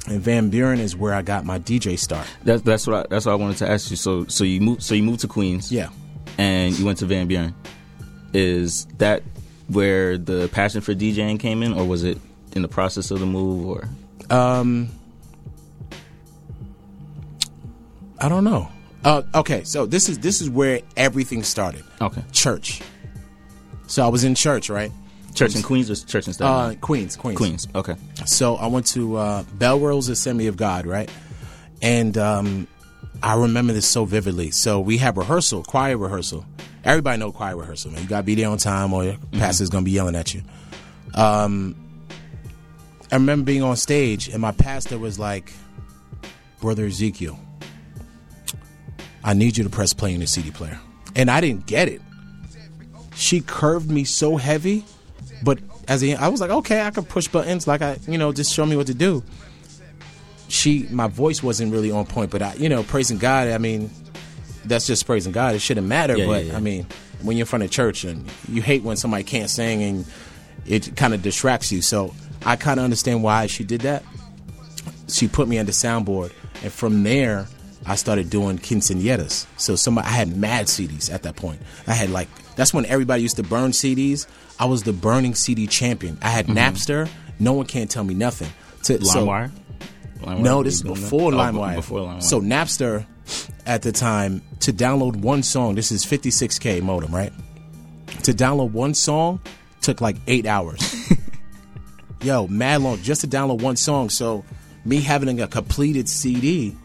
and 0.08 0.22
Van 0.22 0.50
Buren 0.50 0.80
is 0.80 0.96
where 0.96 1.14
I 1.14 1.22
got 1.22 1.46
my 1.46 1.60
DJ 1.60 2.00
start. 2.00 2.28
That's 2.44 2.62
that's 2.62 2.88
what 2.88 2.96
I, 2.96 3.06
that's 3.10 3.26
what 3.26 3.34
I 3.34 3.36
wanted 3.36 3.58
to 3.58 3.70
ask 3.70 3.92
you. 3.92 3.98
So 3.98 4.26
so 4.26 4.44
you 4.44 4.62
moved 4.62 4.84
so 4.84 4.96
you 4.96 5.04
moved 5.04 5.22
to 5.22 5.28
Queens. 5.28 5.72
Yeah. 5.72 5.90
And 6.40 6.78
you 6.80 6.86
went 6.86 7.00
to 7.00 7.06
Van 7.06 7.28
Buren. 7.28 7.54
Is 8.34 8.86
that 8.98 9.24
where 9.68 10.18
the 10.18 10.48
passion 10.54 10.80
for 10.80 10.94
DJing 10.96 11.38
came 11.40 11.62
in, 11.64 11.74
or 11.74 11.84
was 11.86 12.04
it 12.04 12.18
in 12.56 12.62
the 12.62 12.68
process 12.70 13.12
of 13.12 13.20
the 13.20 13.26
move, 13.26 13.66
or 13.68 13.90
Um, 14.36 14.90
I 18.20 18.30
don't 18.30 18.44
know. 18.44 18.70
Uh, 19.04 19.22
okay, 19.36 19.64
so 19.64 19.86
this 19.86 20.10
is 20.10 20.20
this 20.20 20.42
is 20.42 20.50
where 20.50 20.82
everything 20.98 21.44
started. 21.44 21.84
okay, 22.02 22.24
Church. 22.32 22.82
So 23.88 24.06
I 24.06 24.08
was 24.10 24.24
in 24.24 24.36
church, 24.36 24.70
right? 24.70 24.92
church 25.36 25.56
in 25.56 25.62
Queens 25.62 25.90
or 25.90 25.96
church 26.08 26.28
in 26.28 26.34
Staten 26.34 26.52
Uh, 26.54 26.58
Island? 26.58 26.82
Queens, 26.82 27.16
Queens, 27.16 27.38
Queens. 27.38 27.68
Okay. 27.76 27.96
So 28.26 28.56
I 28.56 28.68
went 28.68 28.88
to 28.88 29.16
uh, 29.16 29.44
Bellerose 29.58 30.10
Assembly 30.10 30.48
of 30.48 30.58
God, 30.58 30.86
right? 30.86 31.10
And 31.82 32.18
um, 32.18 32.68
I 33.22 33.36
remember 33.36 33.74
this 33.74 33.88
so 33.88 34.06
vividly. 34.06 34.52
So 34.52 34.80
we 34.80 34.98
have 34.98 35.18
rehearsal, 35.18 35.64
choir 35.64 35.98
rehearsal. 35.98 36.46
Everybody 36.84 37.20
know 37.20 37.32
choir 37.32 37.58
rehearsal, 37.58 37.92
man. 37.92 38.04
You 38.04 38.08
gotta 38.08 38.24
be 38.24 38.36
there 38.36 38.50
on 38.50 38.58
time, 38.58 38.94
or 38.94 39.04
your 39.04 39.18
pastor's 39.34 39.70
gonna 39.70 39.84
be 39.84 39.92
yelling 39.92 40.16
at 40.16 40.34
you. 40.34 40.42
Um, 41.16 41.76
I 43.12 43.16
remember 43.16 43.46
being 43.46 43.64
on 43.64 43.76
stage, 43.76 44.30
and 44.30 44.40
my 44.42 44.52
pastor 44.52 44.98
was 44.98 45.20
like, 45.20 45.52
"Brother 46.62 46.86
Ezekiel, 46.86 47.38
I 49.24 49.34
need 49.34 49.58
you 49.58 49.64
to 49.64 49.70
press 49.70 49.94
play 49.94 50.14
in 50.14 50.22
the 50.22 50.28
CD 50.28 50.52
player," 50.52 50.80
and 51.16 51.30
I 51.30 51.42
didn't 51.42 51.66
get 51.66 51.90
it. 51.90 52.02
She 53.16 53.42
curved 53.42 53.92
me 53.92 54.06
so 54.06 54.38
heavy, 54.38 54.86
but 55.44 55.60
as 55.90 56.04
a, 56.04 56.16
I 56.16 56.30
was 56.30 56.40
like, 56.40 56.52
okay, 56.52 56.82
I 56.82 56.92
can 56.92 57.04
push 57.04 57.28
buttons, 57.28 57.68
like 57.68 57.82
I, 57.82 57.98
you 58.08 58.18
know, 58.18 58.32
just 58.32 58.54
show 58.54 58.66
me 58.66 58.78
what 58.78 58.88
to 58.88 58.94
do. 58.94 59.24
She, 60.50 60.88
my 60.90 61.08
voice 61.08 61.42
wasn't 61.42 61.72
really 61.72 61.92
on 61.92 62.06
point, 62.06 62.32
but 62.32 62.42
I, 62.42 62.54
you 62.56 62.68
know, 62.70 62.84
praising 62.84 63.18
God. 63.18 63.48
I 63.48 63.58
mean, 63.58 63.90
that's 64.66 64.86
just 64.86 65.06
praising 65.06 65.32
God. 65.32 65.56
It 65.56 65.60
shouldn't 65.60 65.88
matter, 65.88 66.18
Yeah, 66.18 66.26
but 66.26 66.46
yeah, 66.46 66.52
yeah. 66.52 66.58
I 66.58 66.60
mean, 66.60 66.88
when 67.22 67.38
you're 67.38 67.44
in 67.44 67.48
front 67.48 67.64
of 67.64 67.72
church 67.72 68.04
and 68.04 68.30
you 68.48 68.62
hate 68.62 68.84
when 68.84 68.98
somebody 68.98 69.24
can't 69.24 69.50
sing 69.50 69.84
and 69.84 70.06
it 70.66 70.96
kind 70.96 71.14
of 71.14 71.22
distracts 71.22 71.72
you. 71.72 71.82
So 71.82 72.14
I 72.46 72.56
kind 72.56 72.80
of 72.80 72.84
understand 72.84 73.24
why 73.24 73.48
she 73.48 73.64
did 73.64 73.82
that. 73.82 74.04
She 75.08 75.28
put 75.28 75.48
me 75.48 75.58
on 75.58 75.66
the 75.66 75.72
soundboard, 75.72 76.32
and 76.62 76.72
from 76.72 77.02
there, 77.04 77.48
I 77.86 77.96
started 77.96 78.30
doing 78.30 78.60
quinceañeras. 78.60 79.48
So 79.58 79.76
somebody, 79.76 80.08
I 80.08 80.12
had 80.12 80.36
mad 80.38 80.68
CDs 80.68 81.12
at 81.12 81.24
that 81.24 81.36
point. 81.36 81.62
I 81.88 81.94
had 81.94 82.12
like 82.12 82.28
that's 82.56 82.74
when 82.74 82.86
everybody 82.86 83.24
used 83.24 83.38
to 83.38 83.44
burn 83.44 83.72
CDs. 83.72 84.28
I 84.60 84.66
was 84.66 84.84
the 84.84 84.94
burning 84.94 85.34
CD 85.34 85.66
champion. 85.66 86.18
I 86.22 86.30
had 86.30 86.46
mm-hmm. 86.48 86.58
Napster. 86.58 87.10
No 87.40 87.54
one 87.54 87.66
can't 87.66 87.90
tell 87.90 88.04
me 88.04 88.14
nothing. 88.14 88.50
To, 88.84 89.04
so- 89.04 89.26
LimeWire. 90.22 90.40
No, 90.42 90.64
this 90.64 90.76
is 90.76 90.82
you 90.84 90.90
doing 90.90 91.02
before 91.02 91.34
Oh, 91.34 91.38
LimeWire. 91.38 91.76
Before 91.76 92.00
LimeWire. 92.02 92.24
So 92.24 92.42
Napster, 92.42 93.06
at 93.66 93.82
the 93.82 93.92
time, 93.92 94.42
to 94.62 94.74
download 94.74 95.16
one 95.18 95.44
song, 95.44 95.76
this 95.76 95.92
is 95.92 96.06
56k 96.06 96.82
modem, 96.82 97.14
right? 97.14 97.34
To 98.24 98.34
download 98.34 98.72
one 98.72 98.94
song, 98.94 99.40
took 99.82 100.02
like 100.02 100.18
eight 100.28 100.46
hours. 100.46 101.12
Yo, 102.22 102.48
mad 102.48 102.82
long 102.82 102.98
just 103.02 103.22
to 103.22 103.28
download 103.28 103.62
one 103.62 103.76
song. 103.78 104.10
So 104.10 104.44
me 104.84 105.00
having 105.00 105.40
a 105.42 105.48
completed 105.48 106.10
CD, 106.10 106.76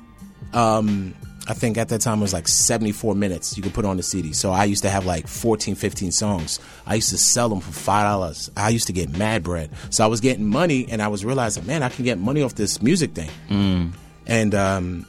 um, 0.52 1.14
I 1.46 1.52
think 1.52 1.76
at 1.76 1.88
that 1.90 2.00
time 2.00 2.18
it 2.18 2.22
was 2.22 2.32
like 2.32 2.48
74 2.48 3.14
minutes 3.14 3.56
you 3.56 3.62
could 3.62 3.74
put 3.74 3.84
on 3.84 3.98
the 3.98 4.02
CD. 4.02 4.32
So 4.32 4.50
I 4.50 4.64
used 4.64 4.82
to 4.82 4.90
have 4.90 5.04
like 5.04 5.28
14, 5.28 5.74
15 5.74 6.10
songs. 6.10 6.58
I 6.86 6.94
used 6.94 7.10
to 7.10 7.18
sell 7.18 7.50
them 7.50 7.60
for 7.60 7.70
$5. 7.70 8.50
I 8.56 8.70
used 8.70 8.86
to 8.86 8.94
get 8.94 9.10
mad 9.16 9.42
bread. 9.42 9.70
So 9.90 10.04
I 10.04 10.06
was 10.06 10.20
getting 10.20 10.46
money 10.46 10.86
and 10.88 11.02
I 11.02 11.08
was 11.08 11.24
realizing, 11.24 11.66
man, 11.66 11.82
I 11.82 11.90
can 11.90 12.04
get 12.04 12.18
money 12.18 12.42
off 12.42 12.54
this 12.54 12.80
music 12.80 13.12
thing. 13.12 13.30
Mm. 13.50 13.92
And 14.26 14.54
um, 14.54 15.06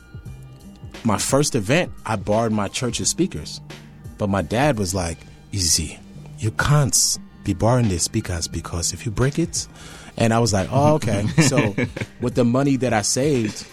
my 1.05 1.17
first 1.17 1.55
event, 1.55 1.91
I 2.05 2.17
borrowed 2.17 2.51
my 2.51 2.67
church's 2.67 3.09
speakers. 3.09 3.61
But 4.17 4.29
my 4.29 4.41
dad 4.41 4.77
was 4.77 4.93
like, 4.93 5.17
easy, 5.51 5.97
you 6.39 6.51
can't 6.51 7.17
be 7.45 7.53
borrowing 7.53 7.87
the 7.87 7.99
speakers 7.99 8.47
because 8.47 8.91
if 8.91 9.05
you 9.05 9.11
break 9.11 9.39
it, 9.39 9.67
and 10.17 10.33
I 10.33 10.39
was 10.39 10.53
like, 10.53 10.69
oh, 10.71 10.95
okay. 10.95 11.27
so 11.47 11.75
with 12.21 12.35
the 12.35 12.45
money 12.45 12.77
that 12.77 12.93
I 12.93 13.01
saved 13.01 13.65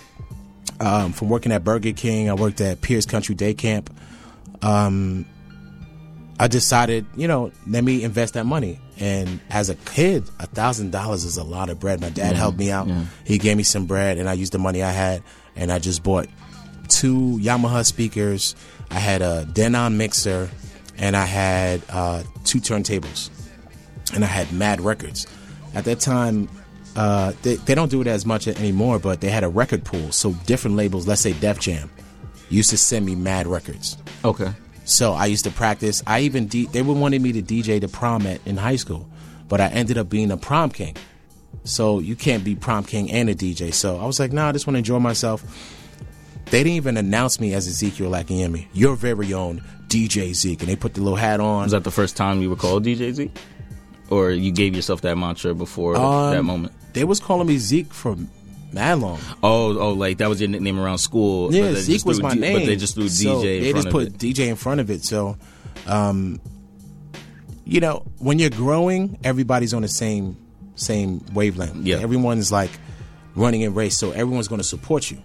um, 0.81 1.13
from 1.13 1.29
working 1.29 1.53
at 1.53 1.65
Burger 1.65 1.93
King, 1.93 2.29
I 2.31 2.35
worked 2.35 2.61
at 2.61 2.81
Pierce 2.81 3.07
Country 3.07 3.35
Day 3.35 3.55
Camp. 3.55 3.91
Um, 4.63 5.27
I 6.41 6.49
decided, 6.49 7.07
you 7.17 7.29
know, 7.29 7.53
let 7.69 7.85
me 7.85 8.03
invest 8.03 8.35
that 8.35 8.47
money. 8.47 8.81
And 8.99 9.41
as 9.51 9.69
a 9.71 9.75
kid, 9.75 10.29
a 10.41 10.47
thousand 10.47 10.91
dollars 10.91 11.25
is 11.25 11.37
a 11.37 11.45
lot 11.45 11.71
of 11.71 11.79
bread. 11.81 12.01
My 12.01 12.09
dad 12.11 12.33
Yeah, 12.33 12.39
helped 12.39 12.59
me 12.59 12.71
out. 12.71 12.89
yeah. 12.89 13.05
He 13.25 13.39
gave 13.39 13.57
me 13.57 13.63
some 13.63 13.87
bread, 13.87 14.19
and 14.19 14.29
I 14.29 14.33
used 14.35 14.53
the 14.53 14.59
money 14.59 14.83
I 14.83 14.91
had, 14.93 15.23
and 15.57 15.71
I 15.73 15.79
just 15.79 16.03
bought 16.03 16.29
two 16.89 17.39
Yamaha 17.41 17.85
speakers. 17.87 18.55
I 18.91 18.99
had 18.99 19.23
a 19.23 19.45
Denon 19.53 19.97
mixer, 19.97 20.51
and 20.99 21.17
I 21.17 21.25
had 21.27 21.83
uh, 21.89 22.23
two 22.45 22.59
turntables, 22.61 23.31
and 24.15 24.25
I 24.25 24.29
had 24.29 24.53
Mad 24.53 24.81
Records. 24.81 25.27
At 25.75 25.85
that 25.85 26.01
time, 26.01 26.49
uh, 26.97 27.33
they, 27.43 27.57
they 27.57 27.75
don't 27.75 27.91
do 27.91 28.01
it 28.01 28.07
as 28.07 28.27
much 28.27 28.47
anymore, 28.49 28.99
but 28.99 29.21
they 29.21 29.31
had 29.31 29.45
a 29.45 29.49
record 29.49 29.85
pool. 29.85 30.13
So 30.13 30.33
different 30.47 30.77
labels, 30.77 31.07
let's 31.07 31.21
say 31.21 31.33
Def 31.33 31.59
Jam, 31.59 31.91
used 32.51 32.71
to 32.71 32.79
send 32.79 33.07
me 33.07 33.15
Mad 33.15 33.47
Records. 33.47 33.97
Okay. 34.25 34.53
So 34.85 35.13
I 35.13 35.27
used 35.27 35.45
to 35.45 35.51
practice. 35.51 36.03
I 36.07 36.21
even 36.21 36.47
D- 36.47 36.67
they 36.67 36.83
would 36.83 36.97
wanted 36.97 37.23
me 37.23 37.33
to 37.33 37.43
DJ 37.43 37.81
the 37.81 37.89
prom 37.89 38.27
at 38.27 38.41
in 38.47 38.57
high 38.57 38.77
school, 38.77 39.09
but 39.49 39.61
I 39.61 39.69
ended 39.69 39.97
up 39.97 40.09
being 40.09 40.31
a 40.31 40.37
prom 40.37 40.71
king. 40.71 40.97
So 41.65 42.01
you 42.01 42.17
can't 42.17 42.43
be 42.43 42.57
prom 42.57 42.85
king 42.85 43.11
and 43.11 43.29
a 43.31 43.35
DJ. 43.35 43.73
So 43.73 43.99
I 43.99 44.07
was 44.07 44.19
like, 44.19 44.33
nah, 44.33 44.49
I 44.49 44.53
just 44.53 44.67
want 44.67 44.75
to 44.75 44.79
enjoy 44.79 44.99
myself. 44.99 45.45
They 46.47 46.59
didn't 46.59 46.77
even 46.77 46.97
announce 46.97 47.41
me 47.41 47.55
as 47.55 47.69
Ezekiel 47.69 48.11
Akinyemi, 48.11 48.67
your 48.73 48.97
very 48.97 49.33
own 49.33 49.63
DJ 49.87 50.35
Zeke, 50.35 50.61
and 50.61 50.69
they 50.69 50.77
put 50.77 50.95
the 50.95 51.01
little 51.01 51.17
hat 51.17 51.41
on. 51.41 51.63
Was 51.65 51.73
that 51.73 51.85
the 51.85 51.91
first 51.91 52.17
time 52.17 52.43
you 52.43 52.51
were 52.51 52.57
called 52.57 52.85
DJ 52.85 53.13
Z? 53.13 53.31
Or 54.13 54.31
you 54.31 54.53
gave 54.53 54.75
yourself 54.77 55.01
that 55.03 55.17
mantra 55.17 55.55
before 55.55 55.97
Um, 55.97 56.33
that 56.35 56.43
moment? 56.43 56.73
They 56.93 57.05
was 57.05 57.19
calling 57.21 57.47
me 57.47 57.57
Zeke 57.59 57.93
for 57.93 58.17
mad 58.73 58.99
long. 59.01 59.19
Oh, 59.43 59.77
oh, 59.79 59.93
like 59.93 60.19
that 60.19 60.29
was 60.29 60.41
your 60.41 60.51
nickname 60.51 60.79
around 60.79 60.99
school. 60.99 61.53
Yeah, 61.55 61.73
Zeke 61.75 62.05
was 62.05 62.21
my 62.21 62.35
D- 62.35 62.41
name. 62.41 62.59
But 62.59 62.67
they 62.67 62.77
just 62.77 62.95
threw 62.95 63.09
So 63.09 63.43
DJ 63.43 63.57
in 63.59 63.63
They 63.63 63.71
front 63.73 63.85
just 63.87 63.93
put. 63.97 64.19
DJ 64.19 64.49
in 64.49 64.57
front 64.57 64.81
of 64.81 64.91
it. 64.91 65.05
So, 65.05 65.37
um, 65.87 66.41
you 67.65 67.81
know, 67.81 68.05
when 68.19 68.39
you're 68.39 68.51
growing, 68.51 69.19
everybody's 69.25 69.73
on 69.75 69.83
the 69.83 69.89
same 69.89 70.37
same 70.75 71.25
wavelength. 71.33 71.77
Yeah. 71.87 71.99
everyone's 72.01 72.51
like 72.51 72.71
running 73.35 73.65
a 73.65 73.71
race, 73.71 73.97
so 73.97 74.11
everyone's 74.11 74.49
going 74.49 74.61
to 74.61 74.67
support 74.67 75.11
you. 75.11 75.19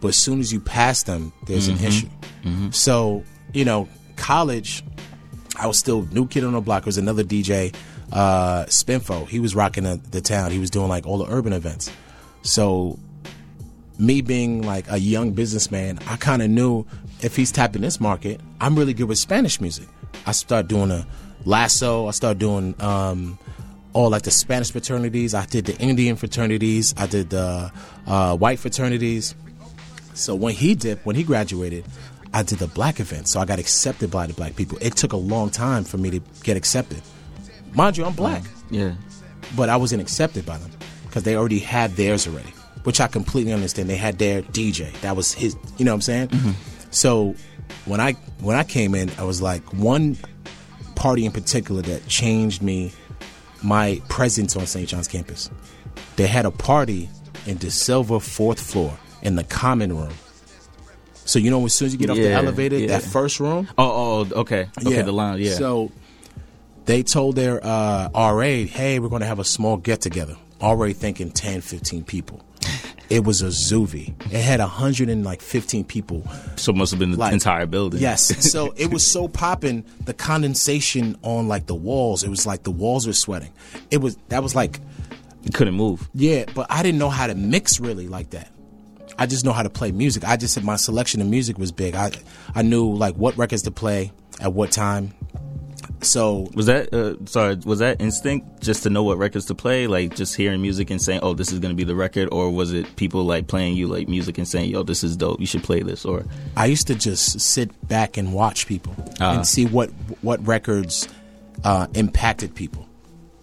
But 0.00 0.08
as 0.08 0.16
soon 0.16 0.40
as 0.40 0.52
you 0.52 0.60
pass 0.60 1.02
them, 1.02 1.32
there's 1.46 1.68
Mm-hmm. 1.68 1.84
an 1.84 1.88
issue. 1.88 2.70
So, 2.72 3.24
you 3.52 3.64
know, 3.64 3.88
college, 4.16 4.82
I 5.58 5.66
was 5.66 5.76
still 5.78 6.02
new 6.12 6.26
kid 6.26 6.44
on 6.44 6.52
the 6.52 6.60
block. 6.60 6.82
There 6.84 6.88
was 6.88 6.98
another 6.98 7.22
DJ, 7.24 7.74
uh, 8.12 8.64
Spinfo. 8.66 9.28
He 9.28 9.40
was 9.40 9.54
rocking 9.54 9.84
the, 9.84 10.00
the 10.10 10.20
town. 10.20 10.50
He 10.50 10.58
was 10.58 10.70
doing 10.70 10.88
like 10.88 11.06
all 11.06 11.18
the 11.18 11.30
urban 11.30 11.52
events. 11.52 11.90
So 12.42 12.98
me 13.98 14.20
being 14.20 14.62
like 14.62 14.90
a 14.90 14.98
young 14.98 15.32
businessman, 15.32 15.98
I 16.06 16.16
kind 16.16 16.42
of 16.42 16.50
knew 16.50 16.86
if 17.20 17.36
he's 17.36 17.50
tapping 17.52 17.82
this 17.82 18.00
market, 18.00 18.40
I'm 18.60 18.76
really 18.76 18.94
good 18.94 19.08
with 19.08 19.18
Spanish 19.18 19.60
music. 19.60 19.88
I 20.26 20.32
start 20.32 20.68
doing 20.68 20.90
a 20.90 21.06
lasso. 21.44 22.06
I 22.06 22.12
start 22.12 22.38
doing 22.38 22.74
um, 22.80 23.38
all 23.92 24.10
like 24.10 24.22
the 24.22 24.30
Spanish 24.30 24.70
fraternities. 24.70 25.34
I 25.34 25.46
did 25.46 25.66
the 25.66 25.76
Indian 25.78 26.16
fraternities. 26.16 26.94
I 26.96 27.06
did 27.06 27.30
the 27.30 27.72
uh, 28.06 28.36
white 28.36 28.58
fraternities. 28.58 29.34
So 30.14 30.34
when 30.34 30.54
he 30.54 30.74
did, 30.74 30.98
when 31.04 31.16
he 31.16 31.22
graduated, 31.24 31.84
I 32.32 32.42
did 32.42 32.58
the 32.58 32.66
black 32.66 33.00
event. 33.00 33.28
So 33.28 33.40
I 33.40 33.44
got 33.44 33.58
accepted 33.58 34.10
by 34.10 34.26
the 34.26 34.34
black 34.34 34.56
people. 34.56 34.78
It 34.80 34.96
took 34.96 35.12
a 35.12 35.16
long 35.16 35.50
time 35.50 35.84
for 35.84 35.96
me 35.96 36.10
to 36.10 36.20
get 36.42 36.56
accepted. 36.56 37.02
Mind 37.74 37.96
you, 37.96 38.04
I'm 38.04 38.12
mm. 38.12 38.16
black 38.16 38.42
Yeah. 38.70 38.92
but 39.56 39.68
I 39.68 39.76
wasn't 39.76 40.02
accepted 40.02 40.44
by 40.46 40.58
them 40.58 40.70
because 41.06 41.22
they 41.22 41.36
already 41.36 41.58
had 41.58 41.92
theirs 41.96 42.26
already, 42.26 42.52
which 42.84 43.00
I 43.00 43.06
completely 43.06 43.52
understand. 43.52 43.88
They 43.88 43.96
had 43.96 44.18
their 44.18 44.42
DJ. 44.42 44.92
That 45.00 45.16
was 45.16 45.32
his. 45.32 45.56
You 45.78 45.84
know 45.84 45.92
what 45.92 45.96
I'm 45.96 46.02
saying? 46.02 46.28
Mm-hmm. 46.28 46.50
So 46.90 47.34
when 47.84 48.00
I 48.00 48.12
when 48.40 48.56
I 48.56 48.64
came 48.64 48.94
in, 48.94 49.10
I 49.18 49.24
was 49.24 49.40
like 49.42 49.62
one 49.72 50.16
party 50.94 51.24
in 51.24 51.32
particular 51.32 51.82
that 51.82 52.06
changed 52.08 52.62
me, 52.62 52.92
my 53.62 54.00
presence 54.08 54.56
on 54.56 54.66
St. 54.66 54.88
John's 54.88 55.08
campus. 55.08 55.50
They 56.16 56.26
had 56.26 56.44
a 56.46 56.50
party 56.50 57.08
in 57.46 57.58
the 57.58 57.70
Silver 57.70 58.18
fourth 58.20 58.60
floor 58.60 58.96
in 59.22 59.36
the 59.36 59.44
common 59.44 59.96
room. 59.96 60.12
So 61.24 61.38
you 61.38 61.50
know, 61.50 61.64
as 61.66 61.74
soon 61.74 61.86
as 61.86 61.92
you 61.92 61.98
get 61.98 62.10
off 62.10 62.16
the 62.16 62.32
elevator, 62.32 62.78
yeah. 62.78 62.86
that 62.88 63.02
first 63.02 63.38
room, 63.38 63.68
Oh, 63.76 64.26
oh, 64.32 64.40
okay. 64.40 64.68
Okay, 64.84 65.02
the 65.02 65.12
lounge. 65.12 65.40
yeah. 65.40 65.54
so 65.54 65.92
they 66.88 67.02
told 67.02 67.36
their 67.36 67.60
uh, 67.64 68.08
RA, 68.14 68.40
hey, 68.42 68.98
we're 68.98 69.08
going 69.10 69.20
to 69.20 69.26
have 69.26 69.38
a 69.38 69.44
small 69.44 69.76
get 69.76 70.00
together. 70.00 70.36
Already 70.60 70.94
thinking 70.94 71.30
10, 71.30 71.60
15 71.60 72.02
people. 72.04 72.42
It 73.10 73.24
was 73.24 73.40
a 73.42 73.46
Zuvi. 73.46 74.14
It 74.32 74.40
had 74.42 74.60
115 74.60 75.84
people. 75.84 76.26
so 76.56 76.72
it 76.72 76.76
must 76.76 76.90
have 76.92 76.98
been 76.98 77.12
the 77.12 77.16
Like- 77.18 77.32
entire 77.32 77.66
building. 77.66 78.00
Yes. 78.00 78.50
So 78.52 78.72
it 78.76 78.90
was 78.90 79.06
so 79.06 79.28
popping, 79.28 79.84
the 80.04 80.14
condensation 80.14 81.16
on 81.22 81.46
like 81.48 81.66
the 81.66 81.74
walls, 81.74 82.24
it 82.24 82.28
was 82.30 82.46
like 82.46 82.62
the 82.64 82.70
walls 82.70 83.06
were 83.06 83.12
sweating. 83.12 83.52
It 83.90 83.98
was, 83.98 84.16
that 84.30 84.42
was 84.42 84.54
like, 84.54 84.80
You 85.44 85.52
couldn't 85.52 85.74
move. 85.74 86.08
yeah, 86.14 86.44
but 86.54 86.66
I 86.70 86.82
didn't 86.82 86.98
know 86.98 87.10
how 87.10 87.26
to 87.28 87.34
mix 87.34 87.80
really 87.80 88.08
like 88.08 88.30
that. 88.30 88.48
I 89.18 89.26
just 89.26 89.44
know 89.44 89.52
how 89.52 89.62
to 89.62 89.70
play 89.70 89.90
music. 89.92 90.24
I 90.24 90.36
just 90.36 90.54
said 90.54 90.64
my 90.64 90.76
selection 90.76 91.20
of 91.20 91.26
music 91.28 91.58
was 91.58 91.70
big. 91.72 91.94
I 91.94 92.12
I 92.54 92.62
knew 92.62 92.92
like 92.94 93.14
what 93.14 93.36
records 93.36 93.62
to 93.62 93.70
play 93.70 94.12
at 94.40 94.52
what 94.52 94.70
time. 94.70 95.12
So 96.00 96.48
Was 96.54 96.66
that 96.66 96.92
uh, 96.94 97.14
sorry? 97.26 97.56
Was 97.64 97.80
that 97.80 98.00
instinct 98.00 98.62
just 98.62 98.82
to 98.84 98.90
know 98.90 99.02
what 99.02 99.18
records 99.18 99.46
to 99.46 99.54
play, 99.54 99.86
like 99.86 100.14
just 100.14 100.36
hearing 100.36 100.62
music 100.62 100.90
and 100.90 101.02
saying, 101.02 101.20
"Oh, 101.22 101.34
this 101.34 101.50
is 101.52 101.58
going 101.58 101.72
to 101.72 101.76
be 101.76 101.84
the 101.84 101.96
record," 101.96 102.28
or 102.30 102.50
was 102.50 102.72
it 102.72 102.94
people 102.96 103.24
like 103.24 103.48
playing 103.48 103.74
you 103.76 103.88
like 103.88 104.08
music 104.08 104.38
and 104.38 104.46
saying, 104.46 104.70
"Yo, 104.70 104.82
this 104.84 105.02
is 105.02 105.16
dope. 105.16 105.40
You 105.40 105.46
should 105.46 105.64
play 105.64 105.82
this," 105.82 106.04
or 106.04 106.24
I 106.56 106.66
used 106.66 106.86
to 106.86 106.94
just 106.94 107.40
sit 107.40 107.70
back 107.88 108.16
and 108.16 108.32
watch 108.32 108.66
people 108.66 108.94
Ah. 109.20 109.34
and 109.34 109.46
see 109.46 109.66
what 109.66 109.90
what 110.22 110.44
records 110.46 111.08
uh, 111.64 111.88
impacted 111.94 112.54
people. 112.54 112.86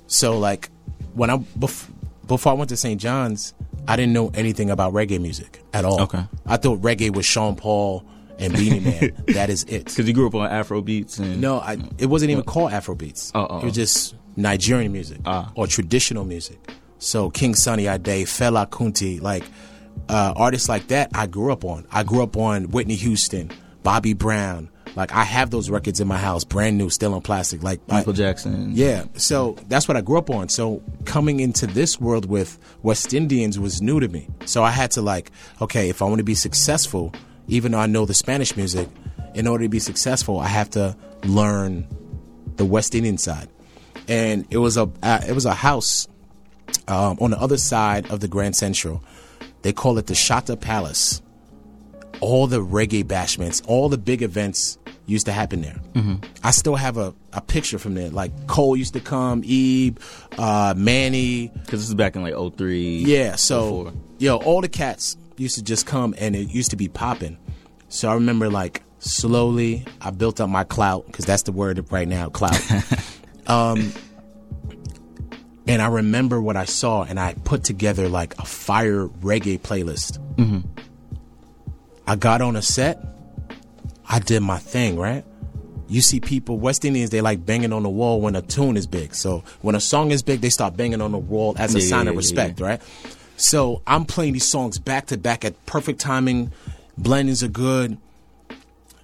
So 0.08 0.38
like 0.40 0.70
when 1.14 1.30
I 1.30 1.38
bef- 1.60 1.90
before 2.28 2.54
I 2.54 2.56
went 2.56 2.70
to 2.70 2.78
St. 2.78 3.00
John's, 3.02 3.54
I 3.88 3.96
didn't 3.98 4.14
know 4.14 4.32
anything 4.34 4.70
about 4.70 4.94
reggae 4.94 5.20
music 5.20 5.62
at 5.74 5.84
all. 5.84 6.02
Okay. 6.04 6.24
I 6.46 6.58
thought 6.58 6.82
reggae 6.82 7.14
was 7.14 7.26
Sean 7.26 7.56
Paul 7.56 8.06
and 8.40 8.54
Beenie 8.54 8.80
Man. 8.80 9.24
that 9.28 9.50
is 9.50 9.64
it. 9.66 9.86
because 9.86 10.08
you 10.08 10.14
grew 10.14 10.28
up 10.28 10.36
on 10.36 10.50
Afro 10.50 10.82
beats 10.82 11.20
and 11.20 11.40
No, 11.42 11.60
I, 11.60 11.78
it 11.98 12.08
wasn't 12.08 12.32
even 12.32 12.44
called 12.44 12.72
Afrobeats. 12.72 13.32
Oh, 13.36 13.48
oh, 13.50 13.60
it 13.60 13.66
was 13.66 13.74
just 13.76 14.16
Nigerian 14.36 14.92
music 14.92 15.20
Ah. 15.26 15.52
or 15.56 15.68
traditional 15.68 16.26
music. 16.26 16.60
So 17.00 17.30
King 17.30 17.56
Sunny 17.56 17.88
Ade, 17.88 18.26
Fela 18.26 18.68
Kuti, 18.70 19.22
like 19.22 19.44
uh, 20.10 20.34
artists 20.36 20.68
like 20.70 20.88
that, 20.88 21.12
I 21.14 21.28
grew 21.28 21.52
up 21.52 21.64
on. 21.66 21.86
I 21.92 22.04
grew 22.04 22.24
up 22.24 22.36
on 22.38 22.66
Whitney 22.72 22.96
Houston, 22.96 23.52
Bobby 23.84 24.14
Brown. 24.14 24.70
Like 24.96 25.12
I 25.14 25.24
have 25.26 25.50
those 25.50 25.70
records 25.70 26.00
in 26.00 26.08
my 26.08 26.18
house, 26.18 26.46
brand 26.46 26.78
new, 26.78 26.90
still 26.90 27.14
in 27.16 27.22
plastic. 27.22 27.62
Like 27.64 27.82
I- 27.90 27.96
Michael 27.98 28.14
Jackson. 28.14 28.72
yeah, 28.74 29.06
so 29.16 29.58
that's 29.68 29.88
what 29.90 29.98
I 29.98 30.02
grew 30.02 30.18
up 30.18 30.30
on. 30.30 30.48
So 30.50 30.82
coming 31.04 31.40
into 31.42 31.68
this 31.68 32.00
world 32.00 32.26
with 32.30 32.58
West 32.82 33.14
Indians 33.14 33.60
was 33.60 33.82
new 33.82 34.00
to 34.00 34.08
me. 34.08 34.28
So 34.46 34.64
I 34.64 34.72
had 34.72 34.92
to 34.92 35.02
like, 35.02 35.32
okay, 35.62 35.90
if 35.90 36.02
I 36.02 36.06
want 36.06 36.20
to 36.20 36.24
be 36.24 36.36
successful, 36.36 37.14
even 37.48 37.72
though 37.72 37.80
I 37.80 37.86
know 37.88 38.06
the 38.06 38.14
Spanish 38.14 38.56
music, 38.56 38.90
in 39.34 39.48
order 39.48 39.66
to 39.66 39.70
be 39.70 39.80
successful, 39.80 40.40
I 40.40 40.48
have 40.48 40.70
to 40.72 40.96
learn 41.26 41.88
the 42.56 42.66
West 42.66 42.96
Indian 42.96 43.18
side. 43.18 43.50
And 44.08 44.46
it 44.50 44.58
was 44.58 44.78
a 44.78 44.90
uh, 45.04 45.22
it 45.28 45.34
was 45.34 45.46
a 45.46 45.54
house 45.54 46.08
um, 46.88 47.18
on 47.20 47.32
the 47.32 47.40
other 47.40 47.58
side 47.58 48.10
of 48.12 48.20
the 48.20 48.28
Grand 48.28 48.56
Central. 48.56 49.04
They 49.62 49.74
call 49.74 49.98
it 49.98 50.08
the 50.08 50.14
Shata 50.14 50.60
Palace. 50.60 51.22
All 52.22 52.48
the 52.48 52.62
reggae 52.62 53.04
bashments, 53.04 53.62
all 53.68 53.90
the 53.90 53.98
big 53.98 54.22
events 54.22 54.78
used 55.06 55.26
to 55.26 55.32
happen 55.32 55.62
there. 55.62 55.80
Mm-hmm. 55.94 56.16
I 56.44 56.52
still 56.52 56.76
have 56.76 56.98
a, 56.98 57.14
a 57.34 57.42
picture 57.42 57.78
from 57.78 57.94
there. 57.96 58.10
Like 58.10 58.48
Cole 58.48 58.78
used 58.78 58.94
to 58.94 59.00
come, 59.00 59.42
Ebe, 59.44 60.00
uh, 60.38 60.74
Manny. 60.78 61.48
because 61.48 61.82
this 61.82 61.90
is 61.90 61.96
back 61.96 62.16
in 62.16 62.24
like 62.24 62.34
03. 62.34 63.00
Yeah, 63.00 63.36
so 63.36 63.86
04. 63.86 63.94
yo, 64.20 64.38
all 64.38 64.62
the 64.62 64.70
cats 64.70 65.18
used 65.38 65.56
to 65.56 65.64
just 65.64 65.86
come 65.86 66.16
and 66.18 66.36
it 66.36 66.50
used 66.50 66.72
to 66.72 66.76
be 66.76 66.88
popping. 66.88 67.38
So 67.90 68.10
I 68.10 68.14
remember 68.16 68.50
like 68.50 68.82
slowly 69.00 69.86
I 70.02 70.12
built 70.12 70.40
up 70.42 70.50
my 70.50 70.64
clout 70.64 71.06
because 71.08 71.26
that's 71.26 71.44
the 71.44 71.52
word 71.52 71.86
right 71.92 72.08
now, 72.08 72.30
clout. 72.30 72.60
um, 73.48 73.92
And 75.68 75.82
I 75.82 75.88
remember 75.88 76.40
what 76.40 76.56
I 76.56 76.66
saw, 76.66 77.02
and 77.04 77.20
I 77.20 77.34
put 77.44 77.64
together 77.64 78.08
like 78.08 78.38
a 78.38 78.46
fire 78.46 79.08
reggae 79.08 79.60
playlist. 79.60 80.20
I 82.08 82.16
got 82.16 82.42
on 82.42 82.56
a 82.56 82.62
set. 82.62 83.04
I 84.08 84.20
did 84.20 84.42
my 84.42 84.60
thing, 84.60 84.96
right? 85.00 85.26
You 85.88 86.02
see 86.02 86.20
people, 86.20 86.60
West 86.60 86.86
Indians, 86.86 87.10
they 87.10 87.22
like 87.22 87.44
banging 87.46 87.74
on 87.74 87.82
the 87.82 87.90
wall 87.90 88.22
when 88.22 88.36
a 88.36 88.44
tune 88.44 88.78
is 88.78 88.86
big. 88.86 89.16
So 89.16 89.44
when 89.62 89.74
a 89.74 89.80
song 89.80 90.12
is 90.12 90.22
big, 90.22 90.42
they 90.42 90.50
start 90.50 90.78
banging 90.78 91.02
on 91.02 91.12
the 91.12 91.18
wall 91.18 91.56
as 91.58 91.74
a 91.74 91.80
Yeah, 91.80 91.88
sign 91.88 92.06
yeah, 92.06 92.12
of 92.12 92.18
respect, 92.18 92.60
yeah. 92.60 92.66
right? 92.68 92.82
So 93.38 93.82
I'm 93.86 94.06
playing 94.06 94.34
these 94.34 94.48
songs 94.48 94.80
back 94.80 95.08
to 95.08 95.18
back 95.18 95.44
at 95.46 95.66
perfect 95.66 96.00
timing. 96.00 96.52
Blendings 97.00 97.44
are 97.44 97.50
good. 97.50 97.98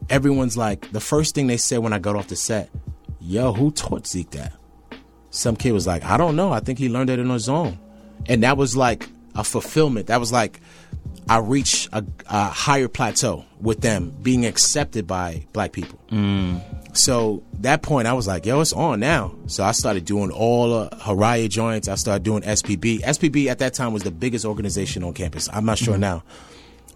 Everyone's 0.10 0.58
like, 0.58 0.92
the 0.92 1.00
first 1.00 1.36
thing 1.36 1.48
they 1.48 1.58
said 1.58 1.80
when 1.80 1.94
I 1.94 2.00
got 2.00 2.16
off 2.16 2.28
the 2.28 2.36
set, 2.36 2.70
yo, 3.20 3.54
who 3.54 3.72
taught 3.72 4.08
Zeke 4.08 4.32
that? 4.32 4.54
Some 5.30 5.56
kid 5.56 5.72
was 5.72 5.88
like, 5.88 6.04
I 6.04 6.18
don't 6.18 6.36
know. 6.36 6.52
I 6.52 6.60
think 6.60 6.80
he 6.80 6.90
learned 6.90 7.10
it 7.10 7.20
in 7.20 7.30
his 7.30 7.48
own. 7.48 7.80
And 8.28 8.44
that 8.44 8.58
was 8.58 8.76
like 8.76 9.08
a 9.36 9.44
fulfillment. 9.44 10.08
That 10.08 10.20
was 10.20 10.32
like, 10.32 10.60
I 11.30 11.38
reached 11.38 11.90
a, 11.94 12.06
a 12.28 12.46
higher 12.46 12.88
plateau 12.88 13.46
with 13.60 13.82
them 13.82 14.14
being 14.22 14.46
accepted 14.46 15.08
by 15.08 15.46
black 15.54 15.72
people. 15.72 16.00
Mm. 16.12 16.62
So 16.94 17.44
that 17.60 17.84
point, 17.84 18.08
I 18.08 18.14
was 18.14 18.28
like, 18.28 18.46
yo, 18.46 18.62
it's 18.62 18.72
on 18.74 19.00
now. 19.00 19.34
So 19.48 19.64
I 19.64 19.72
started 19.72 20.04
doing 20.06 20.30
all 20.32 20.74
uh, 20.74 20.90
Haraya 20.90 21.50
joints. 21.50 21.88
I 21.88 21.96
started 21.96 22.24
doing 22.24 22.44
SPB. 22.44 23.00
SPB 23.02 23.48
at 23.48 23.58
that 23.60 23.74
time 23.74 23.94
was 23.94 24.04
the 24.04 24.12
biggest 24.12 24.44
organization 24.46 25.04
on 25.04 25.14
campus. 25.14 25.48
I'm 25.52 25.66
not 25.66 25.78
sure 25.78 25.98
now, 25.98 26.24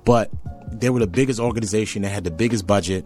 but 0.04 0.30
they 0.72 0.90
were 0.90 1.00
the 1.00 1.08
biggest 1.08 1.40
organization. 1.40 2.02
They 2.02 2.10
had 2.10 2.26
the 2.26 2.32
biggest 2.32 2.68
budget. 2.68 3.06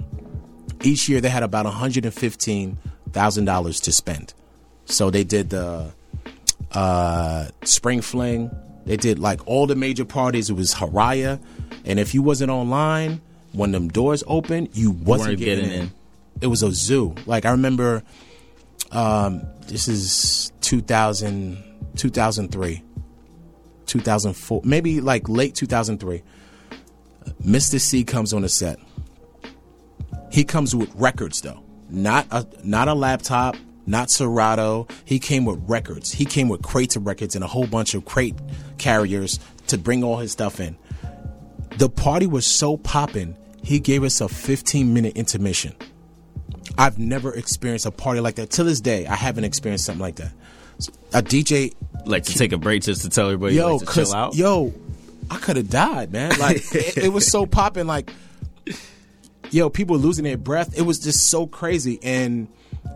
Each 0.83 1.07
year 1.09 1.21
they 1.21 1.29
had 1.29 1.43
about 1.43 1.67
$115,000 1.67 3.83
to 3.83 3.91
spend. 3.91 4.33
So 4.85 5.11
they 5.11 5.23
did 5.23 5.51
the 5.51 5.91
uh, 6.71 7.47
Spring 7.63 8.01
Fling. 8.01 8.49
They 8.85 8.97
did 8.97 9.19
like 9.19 9.47
all 9.47 9.67
the 9.67 9.75
major 9.75 10.05
parties. 10.05 10.49
It 10.49 10.53
was 10.53 10.73
Haraya. 10.73 11.39
And 11.85 11.99
if 11.99 12.15
you 12.15 12.23
wasn't 12.23 12.49
online, 12.49 13.21
when 13.51 13.71
them 13.71 13.89
doors 13.89 14.23
opened, 14.25 14.69
you 14.73 14.89
wasn't 14.91 15.29
weren't 15.29 15.39
getting, 15.39 15.65
getting 15.65 15.79
in. 15.79 15.87
in. 15.87 15.91
It 16.41 16.47
was 16.47 16.63
a 16.63 16.71
zoo. 16.71 17.15
Like 17.25 17.45
I 17.45 17.51
remember 17.51 18.03
um, 18.91 19.43
this 19.67 19.87
is 19.87 20.51
2000, 20.61 21.63
2003, 21.95 22.83
2004, 23.85 24.61
maybe 24.63 25.01
like 25.01 25.27
late 25.29 25.55
2003. 25.55 26.23
Mister 27.43 27.79
Cee 27.79 28.03
comes 28.03 28.33
on 28.33 28.41
the 28.41 28.49
set. 28.49 28.79
He 30.31 30.43
comes 30.43 30.75
with 30.75 30.93
records 30.95 31.41
though, 31.41 31.63
not 31.89 32.27
a 32.31 32.45
not 32.63 32.87
a 32.87 32.93
laptop, 32.93 33.55
not 33.85 34.09
Serato. 34.09 34.87
He 35.05 35.19
came 35.19 35.45
with 35.45 35.59
records. 35.67 36.11
He 36.11 36.25
came 36.25 36.49
with 36.49 36.61
crates 36.61 36.95
of 36.95 37.05
records 37.05 37.35
and 37.35 37.43
a 37.43 37.47
whole 37.47 37.67
bunch 37.67 37.93
of 37.93 38.05
crate 38.05 38.35
carriers 38.77 39.39
to 39.67 39.77
bring 39.77 40.03
all 40.03 40.17
his 40.17 40.31
stuff 40.31 40.59
in. 40.59 40.77
The 41.77 41.89
party 41.89 42.27
was 42.27 42.45
so 42.45 42.77
popping. 42.77 43.35
He 43.63 43.79
gave 43.79 44.03
us 44.03 44.21
a 44.21 44.29
15 44.29 44.93
minute 44.93 45.15
intermission. 45.15 45.75
I've 46.79 46.97
never 46.97 47.33
experienced 47.33 47.85
a 47.85 47.91
party 47.91 48.21
like 48.21 48.35
that. 48.35 48.51
To 48.51 48.63
this 48.63 48.79
day, 48.79 49.05
I 49.05 49.15
haven't 49.15 49.43
experienced 49.43 49.85
something 49.85 50.01
like 50.01 50.15
that. 50.15 50.31
A 51.13 51.21
DJ 51.21 51.73
Like 52.05 52.23
to 52.23 52.33
take 52.33 52.53
a 52.53 52.57
break 52.57 52.83
just 52.83 53.01
to 53.01 53.09
tell 53.09 53.25
everybody 53.25 53.55
yo, 53.55 53.75
like, 53.75 53.93
chill 53.93 54.13
out. 54.13 54.33
yo, 54.33 54.73
I 55.29 55.37
could 55.37 55.57
have 55.57 55.69
died, 55.69 56.13
man. 56.13 56.39
Like 56.39 56.57
it, 56.73 56.97
it 56.97 57.09
was 57.09 57.27
so 57.27 57.45
popping. 57.45 57.85
Like 57.85 58.09
yo, 59.51 59.69
people 59.69 59.97
were 59.97 60.01
losing 60.01 60.23
their 60.23 60.37
breath. 60.37 60.77
It 60.77 60.83
was 60.83 60.99
just 60.99 61.27
so 61.27 61.47
crazy, 61.47 61.99
and 62.01 62.47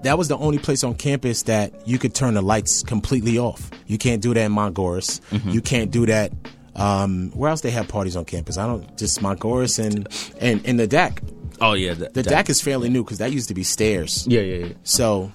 that 0.03 0.17
was 0.17 0.29
the 0.29 0.37
only 0.37 0.59
place 0.59 0.85
on 0.85 0.95
campus 0.95 1.43
that 1.43 1.85
you 1.85 1.99
could 1.99 2.15
turn 2.15 2.35
the 2.35 2.41
lights 2.41 2.83
completely 2.83 3.37
off. 3.37 3.69
You 3.87 3.97
can't 3.97 4.21
do 4.21 4.33
that 4.33 4.45
in 4.45 4.53
Montgoris. 4.53 5.19
Mm-hmm. 5.31 5.49
You 5.49 5.61
can't 5.61 5.91
do 5.91 6.05
that. 6.05 6.31
Um, 6.75 7.31
where 7.31 7.49
else 7.49 7.61
they 7.61 7.71
have 7.71 7.89
parties 7.89 8.15
on 8.15 8.23
campus? 8.25 8.57
I 8.57 8.65
don't 8.65 8.97
just 8.97 9.19
Montgoris 9.19 9.77
and 9.77 10.07
and 10.39 10.65
in 10.65 10.77
the 10.77 10.87
DAC. 10.87 11.19
Oh 11.61 11.73
yeah, 11.73 11.93
the, 11.93 12.09
The 12.09 12.23
DAC 12.23 12.49
is 12.49 12.61
fairly 12.61 12.89
new 12.89 13.03
because 13.03 13.17
that 13.19 13.31
used 13.31 13.47
to 13.49 13.53
be 13.53 13.63
stairs. 13.63 14.25
Yeah, 14.27 14.41
yeah, 14.41 14.65
yeah. 14.67 14.73
So 14.83 15.31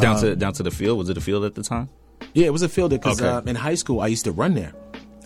Down 0.00 0.16
Uh, 0.16 0.20
to 0.20 0.36
down 0.36 0.52
to 0.54 0.62
the 0.62 0.70
field. 0.70 0.98
Was 0.98 1.08
it 1.10 1.16
a 1.18 1.20
field 1.20 1.44
at 1.44 1.54
the 1.54 1.62
time? 1.62 1.88
yeah, 2.34 2.46
it 2.46 2.52
was 2.52 2.62
a 2.62 2.68
field 2.68 2.90
because 2.90 3.20
Okay. 3.20 3.28
uh, 3.28 3.40
in 3.42 3.56
high 3.56 3.74
school 3.74 4.00
I 4.00 4.06
used 4.06 4.24
to 4.24 4.32
run 4.32 4.54
there. 4.54 4.72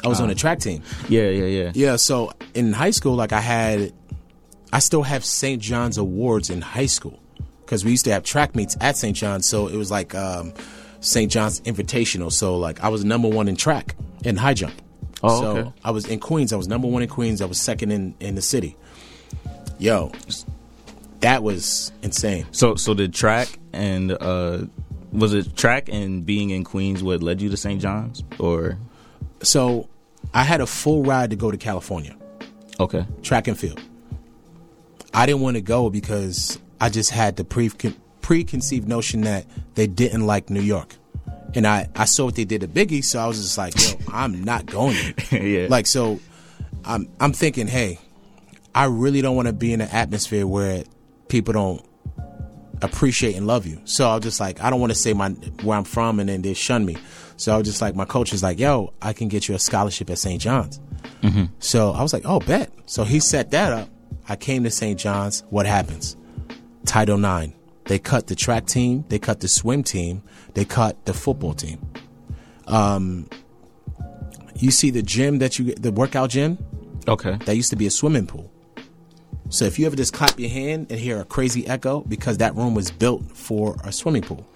I 0.05 0.09
was 0.09 0.21
on 0.21 0.29
the 0.29 0.35
track 0.35 0.61
team. 0.61 0.83
Yeah, 1.09 1.29
yeah, 1.31 1.45
yeah. 1.47 1.73
Yeah, 1.75 1.97
so 1.97 2.33
in 2.55 2.73
high 2.73 2.91
school, 2.93 3.15
like 3.17 3.33
I 3.33 3.41
had, 3.41 3.93
I 4.73 4.79
still 4.79 5.03
have 5.03 5.25
St. 5.25 5.61
John's 5.61 5.99
awards 5.99 6.49
in 6.51 6.61
high 6.61 6.87
school 6.87 7.19
because 7.65 7.85
we 7.85 7.91
used 7.93 8.05
to 8.05 8.13
have 8.13 8.23
track 8.23 8.55
meets 8.55 8.77
at 8.81 8.97
St. 8.97 9.17
John's. 9.17 9.47
So 9.47 9.67
it 9.69 9.77
was 9.77 9.91
like 9.91 10.15
um, 10.15 10.53
St. 11.01 11.31
John's 11.33 11.61
Invitational. 11.63 12.31
So 12.33 12.57
like 12.57 12.83
I 12.85 12.89
was 12.89 13.05
number 13.05 13.29
one 13.29 13.49
in 13.49 13.57
track 13.57 13.97
in 14.25 14.37
high 14.37 14.55
jump. 14.55 14.75
Oh, 15.23 15.41
so 15.41 15.47
okay. 15.57 15.73
I 15.83 15.91
was 15.93 16.07
in 16.07 16.21
Queens. 16.21 16.53
I 16.53 16.57
was 16.57 16.69
number 16.69 16.87
one 16.89 17.03
in 17.03 17.09
Queens. 17.09 17.41
I 17.41 17.47
was 17.47 17.61
second 17.61 17.91
in 17.91 18.15
in 18.21 18.35
the 18.35 18.43
city. 18.43 18.77
Yo, 19.79 20.11
that 21.21 21.43
was 21.43 21.93
insane. 22.03 22.47
So 22.53 22.75
so 22.77 22.95
did 22.95 23.15
track 23.15 23.49
and 23.73 24.13
uh 24.13 24.65
was 25.13 25.33
it 25.35 25.57
track 25.57 25.89
and 25.89 26.25
being 26.25 26.51
in 26.51 26.65
Queens 26.65 27.03
what 27.03 27.23
led 27.23 27.41
you 27.41 27.49
to 27.51 27.57
St. 27.57 27.81
John's 27.81 28.23
or 28.39 28.79
So 29.43 29.89
I 30.35 30.43
had 30.43 30.61
a 30.61 30.67
full 30.67 31.03
ride 31.05 31.31
to 31.31 31.37
go 31.37 31.51
to 31.51 31.57
California. 31.57 32.17
okay. 32.81 33.07
track 33.23 33.49
and 33.49 33.59
field. 33.59 33.81
I 35.15 35.25
didn't 35.27 35.41
want 35.41 35.57
to 35.57 35.63
go 35.63 35.89
because 35.89 36.59
I 36.81 36.91
just 36.91 37.11
had 37.11 37.37
the 37.37 37.45
pre 37.45 37.71
preconceived 38.21 38.89
notion 38.89 39.23
that 39.23 39.47
they 39.75 39.87
didn't 39.87 40.27
like 40.27 40.51
New 40.51 40.61
York. 40.61 40.95
And 41.55 41.67
I, 41.67 41.89
I 41.95 42.05
saw 42.05 42.27
what 42.27 42.35
they 42.35 42.45
did 42.45 42.61
to 42.63 42.69
Biggie, 42.69 43.03
so 43.03 43.19
I 43.19 43.27
was 43.27 43.41
just 43.41 43.57
like, 43.57 43.73
yo, 43.81 43.97
I'm 44.13 44.45
not 44.45 44.67
going. 44.67 44.97
Yeah. 45.31 45.69
Like 45.71 45.87
so 45.87 46.21
I'm 46.85 47.09
I'm 47.21 47.33
thinking, 47.33 47.67
hey, 47.67 47.99
I 48.77 48.85
really 48.85 49.23
don't 49.23 49.35
want 49.35 49.47
to 49.49 49.53
be 49.55 49.73
in 49.73 49.81
an 49.81 49.89
atmosphere 49.91 50.47
where 50.47 50.85
people 51.29 51.55
don't 51.55 51.85
appreciate 52.83 53.35
and 53.35 53.47
love 53.47 53.67
you. 53.67 53.81
So 53.85 54.09
I 54.09 54.15
was 54.17 54.23
just 54.23 54.39
like, 54.39 54.61
I 54.63 54.69
don't 54.71 54.81
want 54.81 54.93
to 54.93 54.99
say 54.99 55.15
my 55.15 55.31
where 55.63 55.79
I'm 55.79 55.85
from 55.85 56.21
and 56.21 56.29
then 56.29 56.43
they 56.43 56.53
shun 56.55 56.85
me. 56.85 56.97
So 57.39 57.55
I 57.55 57.59
was 57.59 57.67
just 57.67 57.81
like, 57.81 57.95
my 57.95 58.05
coach 58.05 58.33
is 58.35 58.43
like, 58.43 58.59
yo, 58.59 58.93
I 59.01 59.13
can 59.15 59.29
get 59.29 59.49
you 59.49 59.55
a 59.55 59.59
scholarship 59.59 60.11
at 60.11 60.19
St. 60.19 60.41
John's. 60.41 60.81
So 61.59 61.91
I 61.91 62.03
was 62.03 62.13
like, 62.13 62.23
oh, 62.25 62.39
bet. 62.41 62.71
So 62.87 63.03
he 63.03 63.19
set 63.19 63.51
that 63.51 63.73
up. 63.73 63.89
I 64.29 64.37
came 64.37 64.63
to 64.65 64.71
St. 64.71 64.99
John's. 65.01 65.43
What 65.51 65.67
happens? 65.67 66.17
Title 66.85 67.19
IX. 67.25 67.53
They 67.87 67.99
cut 67.99 68.27
the 68.29 68.37
track 68.37 68.67
team. 68.67 69.05
They 69.09 69.19
cut 69.19 69.41
the 69.41 69.49
swim 69.49 69.83
team. 69.83 70.23
They 70.55 70.65
cut 70.65 71.05
the 71.05 71.13
football 71.15 71.55
team. 71.55 71.85
Um, 72.69 73.29
you 74.55 74.71
see 74.71 74.91
the 74.91 75.03
gym 75.03 75.39
that 75.39 75.59
you 75.59 75.75
the 75.75 75.91
workout 75.93 76.31
gym 76.31 76.59
Okay. 77.09 77.37
that 77.47 77.57
used 77.57 77.71
to 77.71 77.77
be 77.77 77.87
a 77.87 77.91
swimming 77.91 78.27
pool. 78.27 78.53
So 79.49 79.65
if 79.65 79.79
you 79.79 79.87
ever 79.87 79.97
just 79.97 80.13
clap 80.13 80.39
your 80.39 80.51
hand 80.51 80.89
and 80.91 80.99
hear 80.99 81.21
a 81.21 81.25
crazy 81.25 81.67
echo, 81.67 82.01
because 82.01 82.39
that 82.39 82.55
room 82.55 82.75
was 82.75 82.91
built 82.91 83.25
for 83.37 83.77
a 83.85 83.93
swimming 83.93 84.23
pool. 84.23 84.47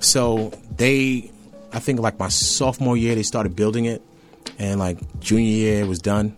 So 0.00 0.52
they, 0.76 1.30
I 1.72 1.78
think 1.78 2.00
like 2.00 2.18
my 2.18 2.28
sophomore 2.28 2.96
year, 2.96 3.14
they 3.14 3.22
started 3.22 3.54
building 3.54 3.84
it, 3.84 4.02
and 4.58 4.78
like 4.78 4.98
junior 5.20 5.44
year 5.44 5.82
it 5.82 5.88
was 5.88 5.98
done. 5.98 6.36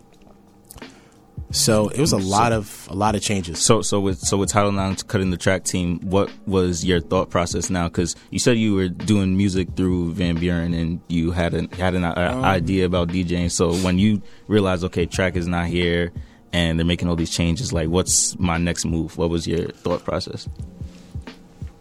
So 1.51 1.87
it 1.87 1.99
was 1.99 2.11
a 2.11 2.17
lot 2.17 2.51
of 2.51 2.87
a 2.91 2.93
lot 2.93 3.15
of 3.15 3.21
changes. 3.21 3.59
So 3.59 3.81
so 3.81 4.01
with 4.01 4.19
so 4.19 4.35
with 4.35 4.49
Title 4.49 4.77
IX 4.77 5.01
cutting 5.03 5.29
the 5.29 5.37
track 5.37 5.63
team, 5.63 5.99
what 6.01 6.29
was 6.45 6.83
your 6.83 6.99
thought 6.99 7.29
process 7.29 7.69
now? 7.69 7.87
Because 7.87 8.17
you 8.31 8.39
said 8.39 8.57
you 8.57 8.75
were 8.75 8.89
doing 8.89 9.37
music 9.37 9.69
through 9.77 10.11
Van 10.11 10.35
Buren 10.35 10.73
and 10.73 10.99
you 11.07 11.31
had 11.31 11.53
an 11.53 11.69
had 11.69 11.95
an 11.95 12.03
uh, 12.03 12.41
idea 12.43 12.85
about 12.85 13.07
DJing. 13.07 13.49
So 13.49 13.73
when 13.75 13.97
you 13.97 14.21
realized, 14.49 14.83
okay, 14.85 15.05
track 15.05 15.37
is 15.37 15.47
not 15.47 15.67
here 15.67 16.11
and 16.53 16.79
they're 16.79 16.85
making 16.85 17.07
all 17.09 17.15
these 17.15 17.29
changes, 17.31 17.71
like 17.73 17.89
what's 17.89 18.37
my 18.39 18.57
next 18.57 18.85
move? 18.85 19.17
What 19.17 19.29
was 19.29 19.47
your 19.47 19.67
thought 19.69 20.03
process? 20.03 20.47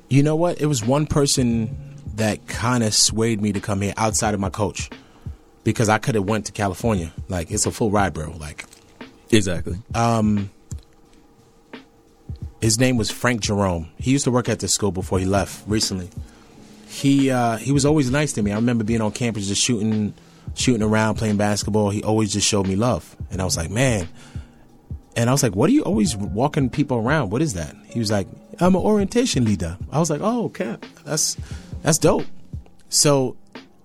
You 0.08 0.22
know 0.22 0.36
what? 0.36 0.60
It 0.60 0.66
was 0.66 0.84
one 0.84 1.06
person 1.06 1.76
that 2.14 2.46
kind 2.46 2.82
of 2.84 2.94
swayed 2.94 3.40
me 3.40 3.52
to 3.52 3.60
come 3.60 3.80
here 3.82 3.94
outside 3.96 4.34
of 4.34 4.40
my 4.40 4.50
coach, 4.50 4.88
because 5.64 5.88
I 5.88 5.98
could 5.98 6.14
have 6.14 6.24
went 6.24 6.46
to 6.46 6.52
California. 6.52 7.12
Like 7.28 7.50
it's 7.50 7.66
a 7.66 7.70
full 7.70 7.90
ride, 7.90 8.14
bro. 8.14 8.30
Like 8.38 8.64
Exactly. 9.30 9.76
his 12.60 12.78
name 12.78 12.96
was 12.96 13.10
Frank 13.10 13.40
Jerome. 13.42 13.88
He 13.98 14.10
used 14.12 14.24
to 14.24 14.30
work 14.30 14.48
at 14.48 14.60
the 14.60 14.68
school 14.68 14.92
before 14.92 15.18
he 15.18 15.24
left 15.26 15.62
recently. 15.68 16.08
He 16.88 17.30
uh, 17.30 17.56
he 17.58 17.72
was 17.72 17.84
always 17.84 18.10
nice 18.10 18.32
to 18.34 18.42
me. 18.42 18.52
I 18.52 18.54
remember 18.56 18.84
being 18.84 19.00
on 19.02 19.10
campus 19.12 19.46
just 19.48 19.60
shooting 19.62 20.14
shooting 20.54 20.82
around 20.82 21.16
playing 21.16 21.36
basketball. 21.36 21.90
He 21.90 22.02
always 22.02 22.32
just 22.32 22.46
showed 22.46 22.66
me 22.66 22.76
love, 22.76 23.14
and 23.30 23.40
I 23.42 23.44
was 23.44 23.56
like, 23.56 23.70
man. 23.70 24.08
And 25.16 25.30
I 25.30 25.32
was 25.32 25.42
like, 25.42 25.56
what 25.56 25.70
are 25.70 25.72
you 25.72 25.82
always 25.82 26.14
walking 26.14 26.68
people 26.68 26.98
around? 26.98 27.30
What 27.30 27.42
is 27.42 27.54
that? 27.54 27.74
He 27.86 27.98
was 27.98 28.10
like, 28.10 28.28
I'm 28.60 28.74
an 28.74 28.82
orientation 28.82 29.44
leader. 29.44 29.78
I 29.90 29.98
was 29.98 30.10
like, 30.10 30.20
oh, 30.22 30.44
okay, 30.46 30.76
that's 31.04 31.36
that's 31.82 31.98
dope. 31.98 32.26
So 32.88 33.36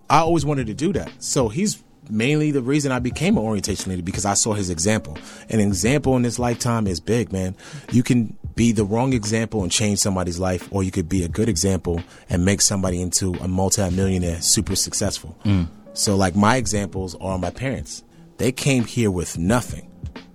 I 0.10 0.20
always 0.20 0.46
wanted 0.46 0.68
to 0.68 0.74
do 0.74 0.92
that. 0.94 1.10
So 1.20 1.48
he's 1.50 1.82
mainly 2.10 2.52
the 2.52 2.62
reason 2.62 2.92
I 2.92 3.00
became 3.00 3.38
an 3.38 3.44
orientation 3.44 3.92
leader 3.92 4.04
because 4.04 4.26
I 4.26 4.34
saw 4.34 4.54
his 4.54 4.70
example. 4.70 5.18
An 5.50 5.60
example 5.60 6.16
in 6.18 6.24
this 6.24 6.38
lifetime 6.38 6.86
is 6.86 7.00
big, 7.00 7.32
man. 7.32 7.56
You 7.92 8.04
can 8.04 8.38
be 8.56 8.74
the 8.74 8.84
wrong 8.84 9.14
example 9.14 9.64
and 9.64 9.72
change 9.72 10.00
somebody's 10.00 10.40
life, 10.40 10.68
or 10.72 10.84
you 10.84 10.92
could 10.92 11.08
be 11.08 11.24
a 11.24 11.30
good 11.30 11.48
example 11.48 12.02
and 12.30 12.44
make 12.44 12.62
somebody 12.62 13.02
into 13.02 13.34
a 13.36 13.48
multimillionaire, 13.48 14.42
super 14.42 14.76
successful. 14.76 15.38
Mm. 15.46 15.68
So, 15.94 16.16
like, 16.16 16.36
my 16.36 16.58
examples 16.58 17.16
are 17.16 17.38
my 17.38 17.50
parents. 17.50 18.04
They 18.38 18.52
came 18.52 18.84
here 18.86 19.12
with 19.12 19.38
nothing. 19.38 19.91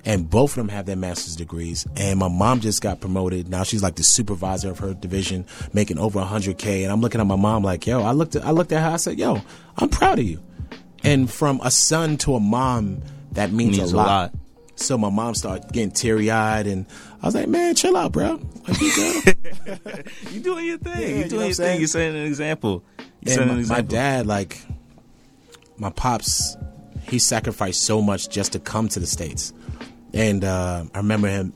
And 0.07 0.31
both 0.31 0.53
of 0.53 0.57
them 0.57 0.69
have 0.69 0.87
their 0.87 0.97
master's 0.97 1.37
degrees. 1.37 1.87
And 1.97 2.19
my 2.19 2.29
mom 2.29 2.61
just 2.61 2.81
got 2.81 3.01
promoted. 3.01 3.49
Now 3.49 3.65
she's 3.65 3.83
like 3.83 3.97
the 3.97 4.05
supervisor 4.05 4.71
of 4.71 4.79
her 4.79 4.95
division, 4.95 5.45
making 5.73 5.99
over 5.99 6.21
100K. 6.21 6.85
And 6.85 6.93
I'm 6.93 7.01
looking 7.01 7.21
at 7.21 7.27
my 7.27 7.37
mom 7.37 7.65
like, 7.65 7.87
yo, 7.87 8.03
I 8.03 8.13
looked 8.13 8.37
at, 8.37 8.45
I 8.47 8.53
looked 8.53 8.71
at 8.73 8.83
her. 8.83 8.91
I 8.91 8.97
said, 8.97 9.19
yo, 9.19 9.43
I'm 9.77 9.89
proud 9.89 10.21
of 10.21 10.25
you. 10.25 10.41
And 11.03 11.29
from 11.31 11.61
a 11.63 11.71
son 11.71 12.17
to 12.19 12.37
a 12.37 12.41
mom, 12.41 13.03
that 13.33 13.51
means, 13.53 13.79
Means 13.79 13.93
a 13.93 13.97
a 13.97 13.99
lot. 13.99 14.07
lot. 14.07 14.35
So 14.77 14.97
my 14.99 15.11
mom 15.11 15.35
started 15.35 15.73
getting 15.73 15.91
teary 15.91 16.31
eyed, 16.31 16.67
and 16.67 16.85
I 17.23 17.27
was 17.27 17.35
like, 17.35 17.49
"Man, 17.49 17.75
chill 17.75 17.97
out, 17.97 18.13
bro. 18.13 18.39
Like, 18.69 18.79
you 18.81 18.95
good?" 18.95 20.05
You 20.33 20.41
doing 20.41 20.67
your 20.67 20.77
thing. 20.77 21.01
Yeah, 21.01 21.07
you 21.09 21.15
you 21.17 21.23
know 21.23 21.29
doing 21.29 21.37
what 21.39 21.43
I'm 21.43 21.47
your 21.49 21.55
thing. 21.55 21.79
You're 21.79 21.89
setting 21.89 22.17
an 22.17 22.27
example. 22.27 22.85
You're 23.23 23.35
setting 23.35 23.49
and 23.51 23.61
an 23.63 23.69
my, 23.69 23.77
my 23.77 23.81
dad, 23.81 24.27
like, 24.27 24.61
my 25.79 25.89
pops, 25.89 26.59
he 27.09 27.19
sacrificed 27.19 27.85
so 27.85 28.03
much 28.03 28.29
just 28.29 28.53
to 28.53 28.59
come 28.59 28.89
to 28.91 29.01
the 29.01 29.07
states. 29.07 29.55
And 30.15 30.45
uh, 30.45 30.85
I 30.95 30.99
remember 30.99 31.29
him. 31.29 31.53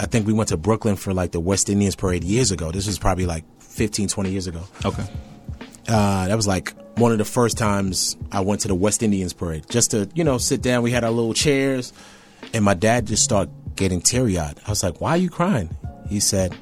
I 0.00 0.06
think 0.06 0.26
we 0.26 0.32
went 0.32 0.50
to 0.50 0.56
Brooklyn 0.56 0.96
for 0.96 1.12
like 1.12 1.32
the 1.32 1.40
West 1.40 1.68
Indians 1.68 1.96
parade 1.96 2.24
years 2.24 2.50
ago. 2.50 2.70
This 2.70 2.86
was 2.86 2.98
probably 2.98 3.26
like 3.26 3.44
15, 3.60 4.08
20 4.08 4.30
years 4.30 4.46
ago. 4.46 4.62
Okay. 4.84 5.04
Uh, 5.88 6.28
that 6.28 6.34
was 6.36 6.46
like 6.46 6.74
one 6.98 7.12
of 7.12 7.18
the 7.18 7.24
first 7.24 7.56
times 7.56 8.16
I 8.30 8.40
went 8.40 8.60
to 8.62 8.68
the 8.68 8.74
West 8.74 9.02
Indians 9.02 9.32
parade 9.32 9.66
just 9.68 9.92
to, 9.92 10.08
you 10.14 10.24
know, 10.24 10.38
sit 10.38 10.62
down. 10.62 10.82
We 10.82 10.90
had 10.90 11.04
our 11.04 11.10
little 11.10 11.34
chairs, 11.34 11.92
and 12.52 12.64
my 12.64 12.74
dad 12.74 13.06
just 13.06 13.24
started 13.24 13.52
getting 13.76 14.00
teary 14.00 14.38
eyed. 14.38 14.58
I 14.66 14.70
was 14.70 14.82
like, 14.82 15.00
Why 15.00 15.10
are 15.10 15.16
you 15.16 15.30
crying? 15.30 15.76
He 16.08 16.20
said, 16.20 16.56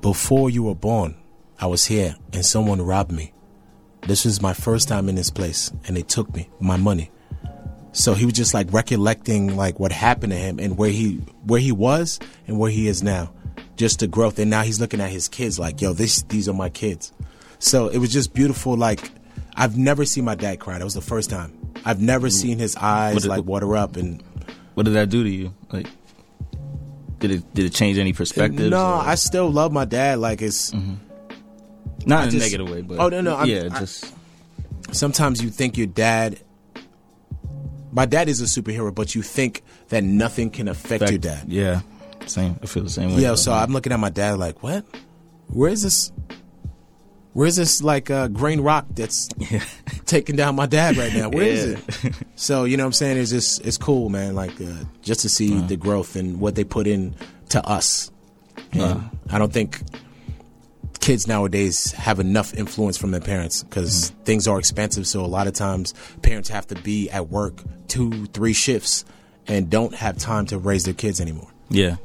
Before 0.00 0.50
you 0.50 0.64
were 0.64 0.74
born, 0.74 1.16
I 1.58 1.66
was 1.66 1.86
here 1.86 2.16
and 2.32 2.44
someone 2.44 2.80
robbed 2.82 3.12
me. 3.12 3.32
This 4.02 4.24
was 4.24 4.40
my 4.40 4.54
first 4.54 4.88
time 4.88 5.08
in 5.08 5.14
this 5.14 5.30
place, 5.30 5.70
and 5.86 5.96
they 5.96 6.02
took 6.02 6.34
me, 6.34 6.48
my 6.58 6.76
money. 6.76 7.10
So 7.92 8.14
he 8.14 8.24
was 8.24 8.34
just 8.34 8.54
like 8.54 8.72
recollecting 8.72 9.56
like 9.56 9.80
what 9.80 9.92
happened 9.92 10.32
to 10.32 10.38
him 10.38 10.58
and 10.58 10.78
where 10.78 10.90
he 10.90 11.16
where 11.44 11.60
he 11.60 11.72
was 11.72 12.18
and 12.46 12.58
where 12.58 12.70
he 12.70 12.86
is 12.86 13.02
now. 13.02 13.32
Just 13.76 14.00
the 14.00 14.06
growth. 14.06 14.38
And 14.38 14.50
now 14.50 14.62
he's 14.62 14.80
looking 14.80 15.00
at 15.00 15.10
his 15.10 15.28
kids 15.28 15.58
like, 15.58 15.80
yo, 15.80 15.92
this 15.92 16.22
these 16.22 16.48
are 16.48 16.54
my 16.54 16.68
kids. 16.68 17.12
So 17.58 17.88
it 17.88 17.98
was 17.98 18.12
just 18.12 18.32
beautiful, 18.32 18.76
like 18.76 19.10
I've 19.56 19.76
never 19.76 20.04
seen 20.04 20.24
my 20.24 20.34
dad 20.34 20.60
cry. 20.60 20.78
That 20.78 20.84
was 20.84 20.94
the 20.94 21.00
first 21.00 21.30
time. 21.30 21.56
I've 21.84 22.00
never 22.00 22.30
seen 22.30 22.58
his 22.58 22.76
eyes 22.76 23.22
did- 23.22 23.28
like 23.28 23.44
water 23.44 23.76
up 23.76 23.96
and 23.96 24.22
What 24.74 24.84
did 24.84 24.94
that 24.94 25.08
do 25.08 25.24
to 25.24 25.30
you? 25.30 25.54
Like, 25.72 25.86
did 27.18 27.30
it 27.32 27.54
did 27.54 27.66
it 27.66 27.74
change 27.74 27.98
any 27.98 28.12
perspectives? 28.12 28.70
no, 28.70 28.78
or- 28.78 28.94
I 29.00 29.16
still 29.16 29.50
love 29.50 29.72
my 29.72 29.84
dad. 29.84 30.18
Like 30.20 30.42
it's 30.42 30.70
mm-hmm. 30.70 30.94
not 32.06 32.24
I 32.24 32.28
in 32.28 32.36
a 32.36 32.38
negative 32.38 32.70
way, 32.70 32.82
but 32.82 32.98
Oh, 32.98 33.08
no, 33.08 33.20
no, 33.20 33.36
I'm- 33.36 33.48
yeah, 33.48 33.68
I- 33.70 33.80
just 33.80 34.14
sometimes 34.92 35.42
you 35.42 35.50
think 35.50 35.76
your 35.76 35.86
dad 35.86 36.38
my 37.92 38.06
dad 38.06 38.28
is 38.28 38.40
a 38.40 38.44
superhero, 38.44 38.94
but 38.94 39.14
you 39.14 39.22
think 39.22 39.62
that 39.88 40.02
nothing 40.04 40.50
can 40.50 40.68
affect 40.68 41.08
your 41.10 41.18
dad. 41.18 41.44
Yeah, 41.48 41.80
same. 42.26 42.58
I 42.62 42.66
feel 42.66 42.82
the 42.84 42.90
same 42.90 43.14
way. 43.14 43.22
Yeah, 43.22 43.34
so 43.34 43.52
I'm 43.52 43.72
looking 43.72 43.92
at 43.92 43.98
my 44.00 44.10
dad 44.10 44.38
like, 44.38 44.62
what? 44.62 44.84
Where 45.48 45.70
is 45.70 45.82
this? 45.82 46.12
Where's 47.32 47.54
this 47.56 47.80
like 47.82 48.10
uh, 48.10 48.26
grain 48.28 48.60
rock 48.60 48.86
that's 48.90 49.28
Yeah. 49.38 49.62
taking 50.06 50.34
down 50.34 50.56
my 50.56 50.66
dad 50.66 50.96
right 50.96 51.14
now? 51.14 51.28
Where 51.28 51.44
is 51.46 51.66
Yeah. 52.02 52.10
it? 52.10 52.14
So 52.34 52.64
you 52.64 52.76
know 52.76 52.82
what 52.84 52.88
I'm 52.88 52.92
saying? 52.92 53.18
It's 53.18 53.30
just 53.30 53.64
it's 53.64 53.78
cool, 53.78 54.08
man. 54.08 54.34
Like 54.34 54.60
uh, 54.60 54.84
just 55.02 55.20
to 55.20 55.28
see 55.28 55.56
Uh-huh. 55.56 55.66
the 55.68 55.76
growth 55.76 56.16
and 56.16 56.40
what 56.40 56.56
they 56.56 56.64
put 56.64 56.86
in 56.88 57.14
to 57.50 57.64
us. 57.64 58.10
And 58.72 58.82
Uh-huh. 58.82 59.00
I 59.30 59.38
don't 59.38 59.52
think 59.52 59.80
kids 61.00 61.26
nowadays 61.26 61.92
have 61.92 62.20
enough 62.20 62.54
influence 62.54 62.96
from 62.98 63.10
their 63.10 63.20
parents 63.20 63.62
because 63.62 64.10
Mm-hmm. 64.10 64.22
things 64.24 64.46
are 64.48 64.58
expensive. 64.58 65.06
So 65.06 65.24
a 65.24 65.26
lot 65.26 65.46
of 65.46 65.54
times 65.54 65.94
parents 66.22 66.48
have 66.50 66.66
to 66.68 66.74
be 66.74 67.08
at 67.10 67.28
work 67.28 67.62
two, 67.88 68.26
three 68.26 68.52
shifts 68.52 69.04
and 69.48 69.68
don't 69.70 69.94
have 69.94 70.18
time 70.18 70.46
to 70.46 70.58
raise 70.58 70.84
their 70.84 70.94
kids 70.94 71.20
anymore. 71.20 71.48
Yeah, 71.70 71.96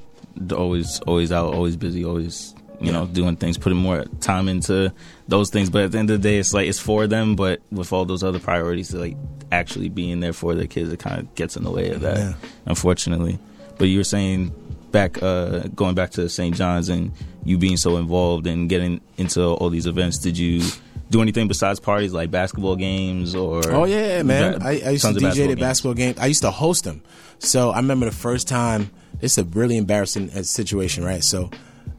always, 0.56 1.00
always 1.02 1.32
out, 1.32 1.54
always 1.54 1.76
busy, 1.76 2.04
always 2.06 2.54
you 2.82 2.92
know 2.92 3.06
doing 3.06 3.36
things, 3.38 3.58
putting 3.58 3.78
more 3.80 4.04
time 4.22 4.48
into 4.50 4.92
those 5.28 5.50
things. 5.50 5.70
But 5.70 5.84
at 5.84 5.92
the 5.92 5.98
end 5.98 6.10
of 6.10 6.22
the 6.22 6.28
day, 6.30 6.38
it's 6.38 6.54
like 6.54 6.68
it's 6.68 6.80
for 6.80 7.08
them. 7.08 7.36
But 7.36 7.62
with 7.72 7.92
all 7.94 8.06
those 8.06 8.24
other 8.24 8.40
priorities, 8.40 8.94
like 8.94 9.16
actually 9.52 9.90
being 9.90 10.20
there 10.22 10.34
for 10.34 10.56
their 10.56 10.68
kids, 10.68 10.92
it 10.92 11.00
kind 11.00 11.20
of 11.20 11.34
gets 11.36 11.56
in 11.58 11.64
the 11.64 11.72
way 11.72 11.92
of 11.92 12.02
that, 12.02 12.18
Yeah. 12.18 12.34
unfortunately. 12.66 13.40
But 13.78 13.86
you 13.90 14.00
were 14.00 14.04
saying 14.04 14.54
back, 14.96 15.22
uh, 15.22 15.68
going 15.76 15.94
back 15.94 16.12
to 16.12 16.30
St. 16.30 16.56
John's 16.56 16.88
and 16.88 17.12
you 17.44 17.58
being 17.58 17.76
so 17.76 17.98
involved 17.98 18.48
and 18.48 18.70
getting 18.70 19.02
into 19.18 19.44
all 19.44 19.70
these 19.70 19.86
events. 19.86 20.18
Did 20.18 20.38
you? 20.38 20.64
Do 21.12 21.22
anything 21.22 21.48
besides 21.48 21.80
parties 21.80 22.14
like 22.14 22.32
basketball 22.32 22.76
games 22.76 23.36
or? 23.36 23.62
Oh 23.72 23.84
yeah, 23.86 24.24
man. 24.24 24.64
I, 24.64 24.82
I 24.84 24.90
used 24.92 25.06
to 25.06 25.12
DJ 25.12 25.34
the 25.34 25.48
games? 25.50 25.60
basketball 25.60 25.94
game. 25.94 26.16
I 26.18 26.26
used 26.26 26.42
to 26.42 26.50
host 26.50 26.84
them. 26.84 27.04
So 27.38 27.70
I 27.70 27.78
remember 27.78 28.08
the 28.08 28.16
first 28.16 28.48
time. 28.48 28.90
It's 29.22 29.38
a 29.38 29.44
really 29.44 29.78
embarrassing 29.78 30.32
uh, 30.32 30.42
situation, 30.44 31.04
right? 31.04 31.24
So 31.24 31.52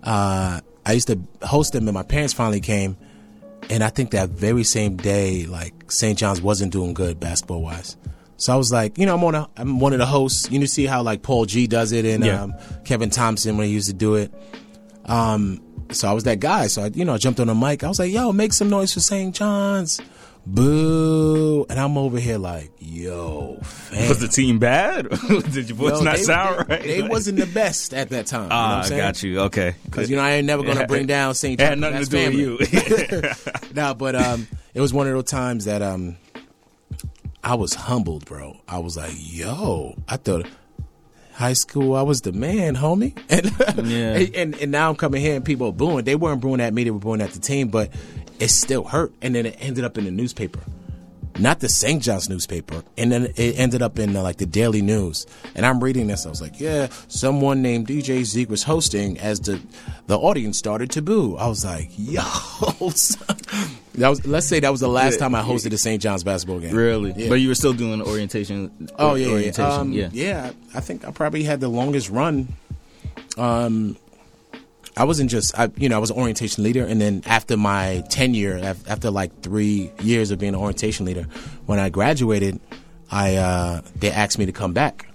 uh, 0.02 0.60
I 0.84 0.92
used 0.92 1.06
to 1.06 1.20
host 1.42 1.72
them, 1.72 1.86
and 1.86 1.94
my 1.94 2.02
parents 2.02 2.32
finally 2.32 2.60
came. 2.60 2.96
And 3.70 3.84
I 3.84 3.90
think 3.90 4.10
that 4.10 4.30
very 4.30 4.64
same 4.64 4.96
day, 4.96 5.46
like 5.46 5.90
St. 5.90 6.18
John's 6.18 6.40
wasn't 6.40 6.72
doing 6.72 6.94
good 6.94 7.20
basketball 7.20 7.62
wise. 7.62 7.96
So 8.38 8.52
I 8.52 8.56
was 8.56 8.70
like, 8.70 8.98
you 8.98 9.06
know, 9.06 9.14
I'm 9.14 9.24
on 9.24 9.34
a, 9.34 9.48
I'm 9.56 9.80
one 9.80 9.92
of 9.92 9.98
the 9.98 10.06
hosts. 10.06 10.50
You 10.50 10.58
know, 10.58 10.66
see 10.66 10.84
how 10.86 11.02
like 11.02 11.22
Paul 11.22 11.46
G 11.46 11.66
does 11.66 11.92
it 11.92 12.04
and 12.04 12.24
Yeah. 12.24 12.42
um, 12.42 12.54
Kevin 12.84 13.08
Thompson 13.10 13.56
when 13.56 13.66
he 13.66 13.72
used 13.72 13.88
to 13.88 13.94
do 13.94 14.14
it. 14.16 14.32
Um, 15.06 15.62
so 15.90 16.08
I 16.08 16.12
was 16.12 16.24
that 16.24 16.40
guy. 16.40 16.66
So 16.66 16.82
I, 16.82 16.86
you 16.88 17.04
know, 17.04 17.14
I 17.14 17.18
jumped 17.18 17.40
on 17.40 17.46
the 17.46 17.54
mic. 17.54 17.84
I 17.84 17.88
was 17.88 17.98
like, 17.98 18.10
"Yo, 18.12 18.32
make 18.32 18.52
some 18.52 18.68
noise 18.68 18.92
for 18.92 19.00
St. 19.00 19.34
John's." 19.34 20.00
Boo! 20.48 21.66
And 21.68 21.78
I'm 21.78 21.96
over 21.98 22.18
here 22.20 22.38
like, 22.38 22.70
"Yo, 22.78 23.58
fam. 23.62 24.08
Was 24.08 24.20
the 24.20 24.28
team 24.28 24.58
bad? 24.58 25.08
Did 25.28 25.68
your 25.68 25.76
voice 25.76 25.92
Yo, 25.92 26.00
not 26.02 26.16
they, 26.16 26.22
sound 26.22 26.66
they, 26.68 26.74
right? 26.76 26.82
They 26.82 27.02
wasn't 27.02 27.38
the 27.38 27.46
best 27.46 27.92
at 27.94 28.10
that 28.10 28.26
time. 28.26 28.48
Ah, 28.50 28.84
you 28.84 28.90
know 28.90 28.96
got 28.96 29.22
you. 29.22 29.40
Okay, 29.42 29.74
Because 29.84 30.08
you 30.10 30.16
know 30.16 30.22
I 30.22 30.32
ain't 30.32 30.46
never 30.46 30.62
gonna 30.62 30.86
bring 30.86 31.06
down 31.06 31.34
St. 31.34 31.60
It 31.60 31.64
John's. 31.64 31.68
had 31.70 31.78
nothing 31.78 32.04
to 32.04 32.30
do 32.30 32.56
with 32.58 33.12
you. 33.12 33.22
no, 33.74 33.94
but 33.94 34.14
um, 34.14 34.46
it 34.74 34.80
was 34.80 34.92
one 34.92 35.06
of 35.06 35.12
those 35.14 35.24
times 35.24 35.64
that 35.66 35.82
um, 35.82 36.16
I 37.46 37.54
was 37.54 37.74
humbled, 37.74 38.24
bro. 38.24 38.56
I 38.66 38.78
was 38.80 38.96
like, 38.96 39.12
"Yo, 39.16 39.94
I 40.08 40.16
thought." 40.16 40.46
High 41.34 41.52
school, 41.52 41.94
I 41.94 42.02
was 42.02 42.22
the 42.22 42.32
man, 42.32 42.74
homie, 42.76 43.16
and, 43.28 43.86
Yeah. 43.88 44.40
and 44.40 44.54
and 44.56 44.72
now 44.72 44.88
I'm 44.90 44.96
coming 44.96 45.20
here 45.20 45.36
and 45.36 45.44
people 45.44 45.68
are 45.68 45.72
booing. 45.72 46.04
They 46.04 46.16
weren't 46.16 46.40
booing 46.40 46.60
at 46.60 46.74
me; 46.74 46.82
they 46.82 46.90
were 46.90 46.98
booing 46.98 47.20
at 47.20 47.30
the 47.30 47.38
team, 47.38 47.68
but 47.68 47.90
it 48.40 48.48
still 48.48 48.82
hurt. 48.84 49.12
And 49.22 49.34
then 49.36 49.46
it 49.46 49.56
ended 49.60 49.84
up 49.84 49.96
in 49.96 50.04
the 50.06 50.10
newspaper, 50.10 50.58
not 51.38 51.60
the 51.60 51.68
St. 51.68 52.02
John's 52.02 52.28
newspaper, 52.28 52.82
and 52.96 53.10
then 53.12 53.32
it 53.36 53.58
ended 53.58 53.82
up 53.82 53.98
in 53.98 54.16
uh, 54.16 54.22
like 54.22 54.36
the 54.36 54.46
Daily 54.46 54.82
News. 54.82 55.26
And 55.54 55.64
I'm 55.66 55.82
reading 55.82 56.06
this, 56.06 56.26
I 56.26 56.28
was 56.30 56.40
like, 56.40 56.58
yeah, 56.60 56.88
someone 57.08 57.62
named 57.62 57.86
DJ 57.88 58.24
Zeke 58.24 58.48
was 58.50 58.62
hosting 58.64 59.18
as 59.18 59.40
the 59.40 59.60
the 60.06 60.18
audience 60.18 60.56
started 60.58 60.90
to 60.92 61.02
boo. 61.02 61.36
I 61.36 61.46
was 61.48 61.64
like, 61.64 61.90
yo, 61.98 62.20
that 62.80 64.08
was 64.08 64.26
let's 64.26 64.46
say 64.46 64.60
that 64.60 64.70
was 64.70 64.80
the 64.80 64.88
last 64.88 65.14
Yeah. 65.14 65.18
time 65.20 65.34
I 65.34 65.42
hosted 65.42 65.72
a 65.72 65.78
St. 65.78 66.00
John's 66.02 66.24
basketball 66.24 66.60
game. 66.60 66.74
really? 66.74 67.12
Yeah. 67.16 67.28
But 67.28 67.36
you 67.36 67.48
were 67.48 67.54
still 67.54 67.72
doing 67.72 68.02
orientation. 68.02 68.88
Oh 68.98 69.14
yeah, 69.14 69.26
yeah, 69.26 69.32
orientation. 69.32 69.64
um, 69.80 69.92
yeah. 69.92 70.08
yeah. 70.12 70.52
I 70.74 70.80
think 70.80 71.06
I 71.06 71.10
probably 71.10 71.42
had 71.44 71.60
the 71.60 71.68
longest 71.68 72.10
run. 72.10 72.48
Um, 73.36 73.96
I 74.96 75.04
wasn't 75.04 75.30
just 75.30 75.58
I, 75.58 75.70
you 75.76 75.88
know, 75.88 75.96
I 75.96 75.98
was 75.98 76.10
an 76.10 76.16
orientation 76.16 76.64
leader, 76.64 76.84
and 76.84 77.00
then 77.00 77.22
after 77.26 77.56
my 77.56 78.02
tenure, 78.08 78.58
after 78.86 79.10
like 79.10 79.42
three 79.42 79.92
years 80.00 80.30
of 80.30 80.38
being 80.38 80.54
an 80.54 80.60
orientation 80.60 81.04
leader, 81.04 81.24
when 81.66 81.78
I 81.78 81.90
graduated, 81.90 82.60
I 83.10 83.36
uh, 83.36 83.82
they 83.96 84.10
asked 84.10 84.38
me 84.38 84.46
to 84.46 84.52
come 84.52 84.72
back. 84.72 85.08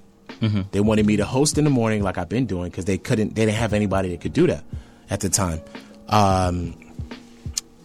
They 0.71 0.79
wanted 0.79 1.05
me 1.05 1.17
to 1.17 1.25
host 1.25 1.57
in 1.59 1.65
the 1.65 1.69
morning, 1.69 2.01
like 2.01 2.17
I've 2.17 2.29
been 2.29 2.47
doing, 2.47 2.71
because 2.71 2.85
they 2.85 2.97
couldn't, 2.97 3.35
they 3.35 3.45
didn't 3.45 3.57
have 3.57 3.73
anybody 3.73 4.09
that 4.09 4.21
could 4.21 4.33
do 4.33 4.47
that 4.47 4.63
at 5.09 5.19
the 5.19 5.29
time. 5.29 5.61
Um, 6.09 6.75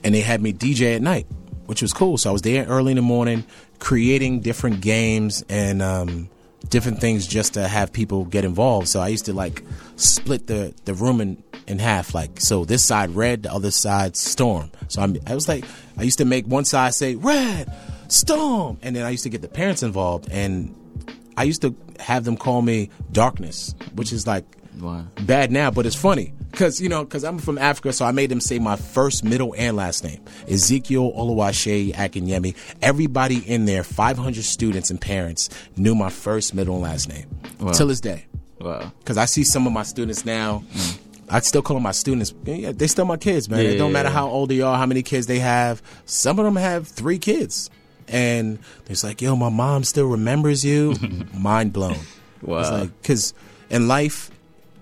and 0.03 0.15
they 0.15 0.23
had 0.23 0.41
me 0.41 0.55
DJ 0.55 0.97
at 0.97 1.03
night, 1.03 1.27
which 1.67 1.83
was 1.83 1.93
cool. 1.93 2.17
So 2.17 2.31
I 2.31 2.33
was 2.33 2.43
there 2.43 2.65
early 2.65 2.93
in 2.93 2.97
the 2.97 3.03
morning, 3.03 3.45
creating 3.79 4.41
different 4.41 4.81
games 4.81 5.45
and 5.51 5.83
um, 5.83 6.31
different 6.71 7.01
things 7.01 7.27
just 7.27 7.55
to 7.55 7.69
have 7.69 7.93
people 7.93 8.25
get 8.25 8.45
involved. 8.45 8.89
So 8.89 9.01
I 9.01 9.09
used 9.09 9.27
to 9.27 9.33
like 9.33 9.63
split 9.97 10.47
the 10.47 10.75
the 10.85 10.95
room 10.95 11.21
in 11.21 11.43
in 11.67 11.79
half, 11.79 12.15
like 12.15 12.41
so 12.41 12.65
this 12.65 12.85
side 12.85 13.11
red, 13.11 13.43
the 13.45 13.53
other 13.53 13.71
side 13.71 14.17
storm. 14.17 14.71
So 14.89 15.03
I'm, 15.03 15.17
I 15.27 15.35
was 15.35 15.49
like, 15.49 15.65
I 15.97 16.03
used 16.03 16.19
to 16.19 16.25
make 16.25 16.47
one 16.47 16.65
side 16.65 16.95
say 16.95 17.15
red, 17.17 17.73
storm, 18.09 18.79
and 18.83 18.95
then 18.97 19.05
I 19.05 19.11
used 19.11 19.25
to 19.25 19.29
get 19.31 19.43
the 19.43 19.49
parents 19.49 19.83
involved, 19.83 20.29
and 20.31 20.75
I 21.37 21.45
used 21.45 21.63
to 21.63 21.75
have 22.01 22.25
them 22.25 22.37
call 22.37 22.63
me 22.63 22.91
darkness, 23.13 23.75
which 23.95 24.13
is 24.13 24.27
like 24.27 24.45
Wow. 24.81 25.07
bad 25.23 25.51
now, 25.51 25.71
but 25.71 25.87
it's 25.87 25.97
funny 25.97 26.35
because 26.51 26.83
you 26.83 26.89
know 26.91 27.03
because 27.03 27.25
I'm 27.25 27.39
from 27.39 27.57
Africa, 27.57 27.93
so 27.95 28.05
I 28.05 28.13
made 28.13 28.31
them 28.31 28.41
say 28.41 28.59
my 28.59 28.77
first, 28.77 29.25
middle, 29.25 29.55
and 29.57 29.75
last 29.77 30.05
name: 30.05 30.23
Ezekiel 30.49 31.13
Oluwase 31.13 31.95
Akinyemi. 31.95 32.55
Everybody 32.83 33.39
in 33.39 33.65
there, 33.65 33.83
500 33.83 34.45
students 34.45 34.91
and 34.91 35.01
parents, 35.01 35.49
knew 35.79 35.95
my 35.95 36.11
first, 36.11 36.55
middle, 36.55 36.75
and 36.75 36.85
last 36.85 37.09
name 37.09 37.27
Wow. 37.59 37.73
till 37.73 37.87
this 37.89 38.01
day. 38.01 38.27
Wow. 38.61 38.93
Because 38.99 39.17
I 39.17 39.25
see 39.25 39.45
some 39.45 39.67
of 39.67 39.73
my 39.73 39.83
students 39.83 40.25
now. 40.27 40.63
Mm. 40.75 40.99
I 41.29 41.41
still 41.41 41.63
call 41.63 41.75
them 41.77 41.83
my 41.83 41.93
students. 41.93 42.33
Yeah, 42.45 42.73
they 42.73 42.87
still 42.87 43.05
my 43.05 43.17
kids, 43.17 43.49
man. 43.49 43.65
Yeah, 43.65 43.71
it 43.71 43.79
don't 43.79 43.93
matter 43.93 44.11
how 44.11 44.29
old 44.29 44.49
they 44.51 44.61
are, 44.61 44.77
how 44.79 44.87
many 44.87 45.03
kids 45.03 45.27
they 45.27 45.39
have. 45.41 45.83
Some 46.05 46.39
of 46.39 46.45
them 46.45 46.57
have 46.57 46.87
three 46.87 47.19
kids, 47.19 47.69
and 48.09 48.59
it's 48.89 49.03
like, 49.03 49.21
yo, 49.21 49.35
my 49.37 49.49
mom 49.49 49.85
still 49.85 50.07
remembers 50.07 50.65
you. 50.65 50.95
Mind 51.35 51.73
blown. 51.73 51.97
Wow. 52.43 52.61
It's 52.61 52.71
like 52.71 53.03
because 53.03 53.35
in 53.71 53.89
life, 53.89 54.31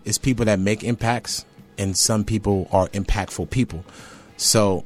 it's 0.04 0.18
people 0.18 0.44
that 0.44 0.59
make 0.59 0.85
impacts, 0.85 1.44
and 1.78 1.96
some 1.96 2.24
people 2.24 2.68
are 2.72 2.88
impactful 2.88 3.48
people. 3.50 3.85
So, 4.37 4.85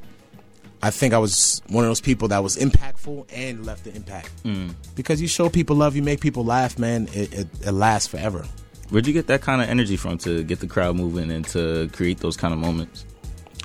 I 0.81 0.91
think 0.91 1.13
I 1.13 1.17
was 1.17 1.61
one 1.67 1.83
of 1.83 1.89
those 1.89 1.99
people 1.99 2.29
that 2.29 2.41
was 2.41 2.55
impactful 2.55 3.25
and 3.33 3.65
left 3.65 3.83
the 3.83 3.93
impact 3.93 4.31
Mm. 4.45 4.75
because 4.95 5.21
you 5.21 5.27
show 5.27 5.49
people 5.49 5.75
love, 5.75 5.95
you 5.97 6.01
make 6.03 6.21
people 6.21 6.45
laugh, 6.45 6.79
man. 6.79 7.09
It, 7.13 7.33
it, 7.33 7.47
it 7.65 7.71
lasts 7.73 8.07
forever. 8.07 8.45
Where'd 8.89 9.05
you 9.05 9.13
get 9.13 9.27
that 9.27 9.41
kind 9.41 9.61
of 9.61 9.69
energy 9.69 9.97
from 9.97 10.17
to 10.19 10.43
get 10.43 10.59
the 10.59 10.67
crowd 10.67 10.95
moving 10.95 11.31
and 11.31 11.45
to 11.49 11.89
create 11.93 12.19
those 12.19 12.35
kind 12.35 12.53
of 12.53 12.59
moments? 12.59 13.05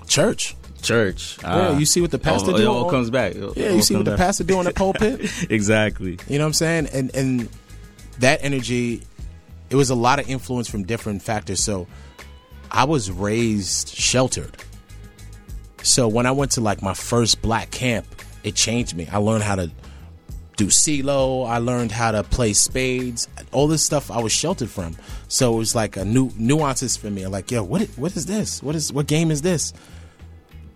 Church. 0.07 0.55
Church. 0.83 1.39
Yeah, 1.43 1.71
you 1.71 1.83
ah. 1.83 1.85
see 1.85 2.03
what 2.03 2.11
the 2.11 2.19
pastor 2.19 2.51
oh, 2.51 2.57
do 2.57 2.63
It 2.63 2.67
all 2.67 2.91
comes 2.91 3.09
back. 3.09 3.35
Yeah, 3.35 3.71
you 3.71 3.81
see 3.81 3.95
what 3.95 4.01
comes 4.01 4.05
the 4.05 4.05
back. 4.05 4.19
pastor 4.19 4.45
do 4.45 4.59
in 4.59 4.67
the 4.67 4.73
pulpit. 4.73 5.21
exactly. 5.51 6.19
You 6.29 6.39
know 6.39 6.45
what 6.45 6.49
I'm 6.49 6.53
saying? 6.53 6.89
And 6.93 7.15
and 7.15 7.49
that 8.19 8.41
energy, 8.43 9.03
it 9.71 9.77
was 9.77 9.89
a 9.89 9.95
lot 9.95 10.19
of 10.19 10.29
influence 10.29 10.69
from 10.69 10.85
different 10.85 11.23
factors. 11.23 11.61
So 11.61 11.87
I 12.71 12.85
was 12.85 13.11
raised 13.11 13.89
sheltered. 13.89 14.57
So 15.83 16.07
when 16.07 16.27
I 16.27 16.33
went 16.33 16.53
to 16.53 16.61
like 16.61 16.83
my 16.83 16.95
first 16.95 17.41
black 17.41 17.71
camp, 17.71 18.07
it 18.43 18.55
changed 18.55 18.95
me. 18.95 19.09
I 19.11 19.19
learned 19.19 19.43
how 19.43 19.55
to 19.55 19.71
do 20.57 20.67
CeeLo. 20.67 21.49
I 21.49 21.59
learned 21.59 21.93
how 21.93 22.13
to 22.13 22.23
play 22.23 22.53
spades. 22.53 23.29
All 23.53 23.67
this 23.67 23.83
stuff 23.83 24.11
I 24.11 24.21
was 24.21 24.33
sheltered 24.33 24.71
from. 24.71 24.97
So 25.29 25.55
it 25.55 25.59
was 25.59 25.75
like 25.75 25.97
a 25.97 26.05
new 26.05 26.31
nuances 26.37 26.97
for 26.97 27.11
me. 27.11 27.27
Like, 27.27 27.51
yo, 27.51 27.63
what 27.63 27.83
what 27.97 28.17
is 28.17 28.27
this? 28.27 28.63
What 28.63 28.75
is 28.75 28.93
what 28.93 29.07
game 29.07 29.31
is 29.31 29.43
this? 29.43 29.73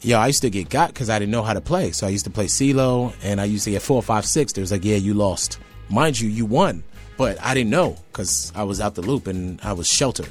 Yo, 0.00 0.18
I 0.18 0.28
used 0.28 0.42
to 0.42 0.50
get 0.50 0.68
got 0.68 0.88
because 0.88 1.10
I 1.10 1.18
didn't 1.18 1.32
know 1.32 1.42
how 1.42 1.54
to 1.54 1.60
play. 1.60 1.90
So 1.92 2.06
I 2.06 2.10
used 2.10 2.24
to 2.24 2.30
play 2.30 2.46
CeeLo, 2.46 3.12
and 3.22 3.40
I 3.40 3.44
used 3.44 3.64
to 3.64 3.70
get 3.70 3.82
four, 3.82 4.02
five, 4.02 4.24
six. 4.24 4.52
There 4.52 4.62
was 4.62 4.70
like, 4.70 4.84
yeah, 4.84 4.96
you 4.96 5.14
lost. 5.14 5.58
Mind 5.90 6.20
you, 6.20 6.28
you 6.28 6.46
won, 6.46 6.84
but 7.16 7.40
I 7.42 7.54
didn't 7.54 7.70
know 7.70 7.96
because 8.12 8.52
I 8.54 8.62
was 8.62 8.80
out 8.80 8.94
the 8.94 9.02
loop 9.02 9.26
and 9.26 9.60
I 9.62 9.72
was 9.72 9.90
sheltered. 9.90 10.30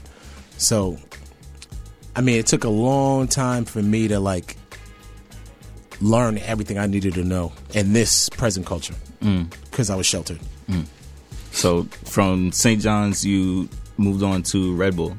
So, 0.57 0.97
I 2.15 2.21
mean, 2.21 2.39
it 2.39 2.47
took 2.47 2.63
a 2.63 2.69
long 2.69 3.27
time 3.27 3.65
for 3.65 3.81
me 3.81 4.07
to 4.07 4.19
like 4.19 4.55
learn 5.99 6.37
everything 6.37 6.77
I 6.77 6.85
needed 6.85 7.15
to 7.15 7.23
know 7.23 7.53
in 7.73 7.91
this 7.93 8.29
present 8.29 8.65
culture 8.65 8.93
because 9.19 9.89
I 9.89 9.95
was 9.95 10.05
sheltered. 10.05 10.39
So 11.51 11.83
from 12.05 12.51
St. 12.51 12.81
John's, 12.81 13.25
you 13.25 13.67
moved 13.97 14.21
on 14.23 14.43
to 14.43 14.75
Red 14.75 14.95
Bull. 14.95 15.17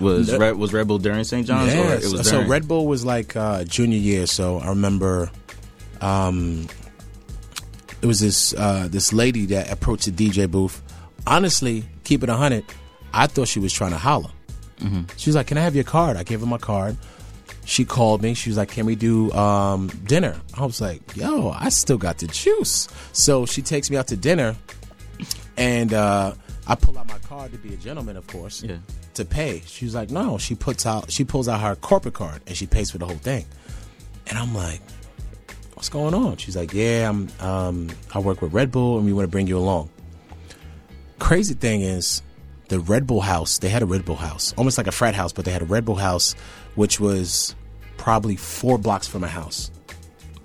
Was 0.00 0.32
No. 0.32 0.38
Red, 0.38 0.56
was 0.56 0.72
Red 0.72 0.88
Bull 0.88 0.98
during 0.98 1.22
St. 1.22 1.46
John's 1.46 1.72
or 1.72 1.76
Yeah, 1.76 1.92
it 1.94 2.12
was 2.12 2.28
so? 2.28 2.42
Red 2.44 2.66
Bull 2.66 2.86
was 2.88 3.04
like 3.04 3.36
uh, 3.36 3.62
junior 3.64 3.98
year. 3.98 4.26
So 4.26 4.58
I 4.58 4.68
remember, 4.68 5.30
um, 6.00 6.66
it 8.02 8.06
was 8.06 8.18
this 8.20 8.52
uh, 8.54 8.88
this 8.90 9.12
lady 9.12 9.46
that 9.46 9.70
approached 9.70 10.06
the 10.06 10.10
DJ 10.30 10.50
booth. 10.50 10.82
Honestly, 11.26 11.84
keep 12.02 12.22
it 12.24 12.28
a 12.28 12.34
hundred. 12.34 12.64
I 13.12 13.28
thought 13.28 13.46
she 13.48 13.60
was 13.60 13.72
trying 13.72 13.92
to 13.92 13.98
holler. 13.98 14.30
She 15.16 15.30
was 15.30 15.36
like, 15.36 15.46
"Can 15.46 15.56
I 15.56 15.62
have 15.62 15.74
your 15.74 15.84
card?" 15.84 16.16
I 16.18 16.24
gave 16.24 16.40
her 16.40 16.46
my 16.46 16.58
card. 16.58 16.96
She 17.66 17.84
called 17.84 18.22
me. 18.22 18.34
She 18.34 18.50
was 18.50 18.56
like, 18.56 18.70
"Can 18.70 18.84
we 18.86 18.94
do 18.94 19.32
um, 19.32 19.88
dinner?" 20.04 20.36
I 20.54 20.64
was 20.66 20.80
like, 20.80 21.16
"Yo, 21.16 21.50
I 21.50 21.68
still 21.70 21.96
got 21.98 22.18
the 22.18 22.26
juice." 22.26 22.88
So 23.12 23.46
she 23.46 23.62
takes 23.62 23.90
me 23.90 23.96
out 23.96 24.08
to 24.08 24.16
dinner, 24.16 24.54
and 25.56 25.92
uh, 25.94 26.34
I 26.66 26.74
pull 26.74 26.98
out 26.98 27.08
my 27.08 27.18
card 27.20 27.52
to 27.52 27.58
be 27.58 27.72
a 27.74 27.76
gentleman, 27.76 28.16
of 28.16 28.26
course 28.26 28.62
Yeah. 28.62 28.76
to 29.14 29.24
pay. 29.24 29.62
She 29.66 29.84
was 29.84 29.94
like, 29.94 30.10
no. 30.10 30.38
She 30.38 30.54
puts 30.54 30.86
out, 30.86 31.10
she 31.10 31.24
pulls 31.24 31.46
out 31.48 31.60
her 31.60 31.76
corporate 31.76 32.14
card 32.14 32.40
and 32.46 32.56
she 32.56 32.66
pays 32.66 32.90
for 32.90 32.96
the 32.98 33.04
whole 33.06 33.16
thing. 33.18 33.44
And 34.28 34.38
I'm 34.38 34.54
like, 34.54 34.80
what's 35.74 35.90
going 35.90 36.14
on? 36.14 36.38
She's 36.38 36.56
like, 36.56 36.72
yeah, 36.72 37.08
I'm, 37.10 37.28
um, 37.40 37.88
I 38.14 38.18
work 38.20 38.40
with 38.40 38.54
Red 38.54 38.72
Bull 38.72 38.96
and 38.96 39.04
we 39.06 39.12
want 39.12 39.24
to 39.24 39.30
bring 39.30 39.46
you 39.46 39.58
along. 39.58 39.90
Crazy 41.18 41.54
thing 41.54 41.82
is, 41.82 42.22
the 42.68 42.80
Red 42.80 43.06
Bull 43.06 43.20
house, 43.20 43.58
they 43.58 43.68
had 43.68 43.82
a 43.82 43.86
Red 43.86 44.04
Bull 44.06 44.16
house, 44.16 44.54
almost 44.56 44.78
like 44.78 44.86
a 44.86 44.92
frat 44.92 45.14
house, 45.14 45.32
but 45.34 45.44
they 45.44 45.50
had 45.52 45.60
a 45.62 45.66
Red 45.66 45.84
Bull 45.84 45.96
house, 45.96 46.34
which 46.74 46.98
was 47.00 47.54
probably 47.96 48.36
four 48.36 48.78
blocks 48.78 49.06
from 49.06 49.22
my 49.22 49.28
house. 49.28 49.70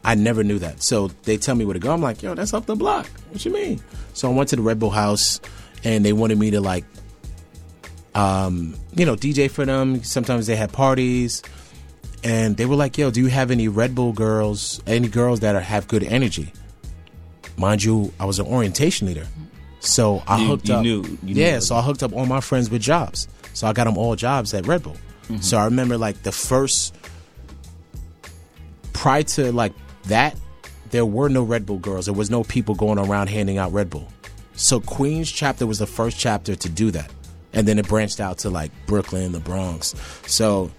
I 0.03 0.15
never 0.15 0.43
knew 0.43 0.59
that. 0.59 0.81
So 0.81 1.09
they 1.23 1.37
tell 1.37 1.55
me 1.55 1.65
where 1.65 1.73
to 1.73 1.79
go. 1.79 1.91
I'm 1.93 2.01
like, 2.01 2.23
yo, 2.23 2.33
that's 2.33 2.53
up 2.53 2.65
the 2.65 2.75
block. 2.75 3.07
What 3.31 3.43
you 3.43 3.51
mean? 3.51 3.81
So 4.13 4.31
I 4.31 4.33
went 4.33 4.49
to 4.49 4.55
the 4.55 4.61
Red 4.61 4.79
Bull 4.79 4.89
house 4.91 5.41
and 5.83 6.05
they 6.05 6.13
wanted 6.13 6.37
me 6.39 6.51
to 6.51 6.61
like 6.61 6.85
um, 8.15 8.75
you 8.95 9.05
know, 9.05 9.15
DJ 9.15 9.49
for 9.49 9.65
them. 9.65 10.03
Sometimes 10.03 10.47
they 10.47 10.55
had 10.55 10.71
parties, 10.73 11.43
and 12.23 12.57
they 12.57 12.65
were 12.65 12.75
like, 12.75 12.97
"Yo, 12.97 13.11
do 13.11 13.21
you 13.21 13.27
have 13.27 13.51
any 13.51 13.67
Red 13.67 13.93
Bull 13.95 14.13
girls? 14.13 14.81
Any 14.87 15.07
girls 15.07 15.41
that 15.41 15.55
are, 15.55 15.61
have 15.61 15.87
good 15.87 16.03
energy?" 16.03 16.51
Mind 17.57 17.83
you, 17.83 18.11
I 18.19 18.25
was 18.25 18.39
an 18.39 18.47
orientation 18.47 19.07
leader, 19.07 19.27
so 19.79 20.23
I 20.27 20.39
You- 20.41 20.47
hooked 20.47 20.67
you 20.69 20.75
up. 20.75 20.81
knew- 20.83 21.03
you 21.23 21.35
knew 21.35 21.41
yeah, 21.41 21.53
Red 21.53 21.63
so 21.63 21.75
I 21.75 21.81
hooked 21.81 22.01
up 22.03 22.13
all 22.13 22.25
my 22.25 22.41
friends 22.41 22.69
with 22.69 22.81
jobs. 22.81 23.27
So 23.53 23.67
I 23.67 23.73
got 23.73 23.83
them 23.83 23.97
all 23.97 24.15
jobs 24.15 24.53
at 24.53 24.65
Red 24.65 24.83
Bull. 24.83 24.97
Mm-hmm. 25.29 25.41
So 25.41 25.57
I 25.57 25.65
remember 25.65 25.97
like 25.97 26.23
the 26.23 26.31
first 26.31 26.95
prior 28.93 29.23
to 29.23 29.51
like 29.51 29.73
that, 30.05 30.35
there 30.89 31.05
were 31.05 31.29
no 31.29 31.43
Red 31.43 31.65
Bull 31.65 31.77
girls. 31.77 32.05
There 32.05 32.13
was 32.13 32.29
no 32.29 32.43
people 32.43 32.75
going 32.75 32.97
around 32.97 33.27
handing 33.27 33.57
out 33.57 33.71
Red 33.71 33.89
Bull. 33.89 34.07
So 34.53 34.79
Queens 34.81 35.31
chapter 35.31 35.65
was 35.65 35.79
the 35.79 35.87
first 35.87 36.19
chapter 36.19 36.55
to 36.55 36.69
do 36.69 36.91
that, 36.91 37.09
and 37.53 37.67
then 37.67 37.79
it 37.79 37.87
branched 37.87 38.19
out 38.19 38.39
to 38.39 38.49
like 38.49 38.71
Brooklyn, 38.87 39.31
the 39.31 39.39
Bronx. 39.39 39.95
So 40.27 40.69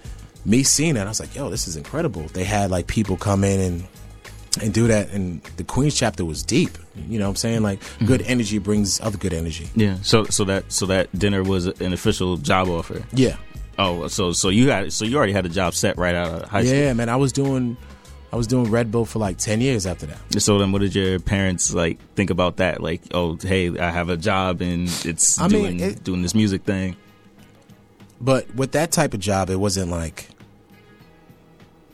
me 0.44 0.62
seeing 0.64 0.94
that, 0.94 1.06
I 1.06 1.10
was 1.10 1.20
like, 1.20 1.34
"Yo, 1.34 1.48
this 1.48 1.66
is 1.66 1.76
incredible." 1.76 2.22
They 2.34 2.44
had 2.44 2.70
like 2.70 2.88
people 2.88 3.16
come 3.16 3.42
in 3.44 3.60
and 3.60 3.88
and 4.60 4.74
do 4.74 4.88
that, 4.88 5.10
and 5.10 5.42
the 5.56 5.64
Queens 5.64 5.94
chapter 5.94 6.24
was 6.24 6.42
deep. 6.42 6.76
You 7.08 7.18
know 7.18 7.26
what 7.26 7.30
I'm 7.30 7.36
saying? 7.36 7.62
Like 7.62 7.80
mm-hmm. 7.80 8.06
good 8.06 8.22
energy 8.22 8.58
brings 8.58 9.00
other 9.00 9.16
good 9.16 9.32
energy. 9.32 9.68
Yeah. 9.74 9.96
So 10.02 10.24
so 10.24 10.44
that 10.44 10.70
so 10.70 10.86
that 10.86 11.16
dinner 11.18 11.42
was 11.42 11.66
an 11.66 11.92
official 11.92 12.36
job 12.36 12.68
offer. 12.68 13.02
Yeah, 13.12 13.36
Oh, 13.82 14.08
so 14.08 14.32
so 14.32 14.48
you 14.50 14.70
had 14.70 14.92
so 14.92 15.04
you 15.04 15.16
already 15.16 15.32
had 15.32 15.46
a 15.46 15.48
job 15.48 15.74
set 15.74 15.96
right 15.96 16.14
out 16.14 16.28
of 16.42 16.48
high 16.48 16.64
school. 16.64 16.76
yeah, 16.78 16.92
man. 16.92 17.08
I 17.08 17.16
was 17.16 17.32
doing 17.32 17.76
I 18.32 18.36
was 18.36 18.46
doing 18.46 18.70
Red 18.70 18.90
Bull 18.92 19.06
for 19.06 19.18
like 19.18 19.38
ten 19.38 19.60
years 19.60 19.86
after 19.86 20.06
that. 20.06 20.18
So 20.42 20.58
then, 20.58 20.70
what 20.72 20.80
did 20.82 20.94
your 20.94 21.18
parents 21.18 21.72
like 21.72 21.98
think 22.14 22.30
about 22.30 22.58
that? 22.58 22.80
Like, 22.82 23.02
oh, 23.12 23.36
hey, 23.40 23.76
I 23.78 23.90
have 23.90 24.08
a 24.10 24.16
job 24.16 24.60
and 24.60 24.88
it's 25.04 25.40
I 25.40 25.48
mean, 25.48 25.62
doing 25.62 25.80
it- 25.80 26.04
doing 26.04 26.22
this 26.22 26.34
music 26.34 26.64
thing. 26.64 26.96
But 28.20 28.54
with 28.54 28.72
that 28.72 28.92
type 28.92 29.14
of 29.14 29.20
job, 29.20 29.48
it 29.50 29.56
wasn't 29.56 29.90
like 29.90 30.28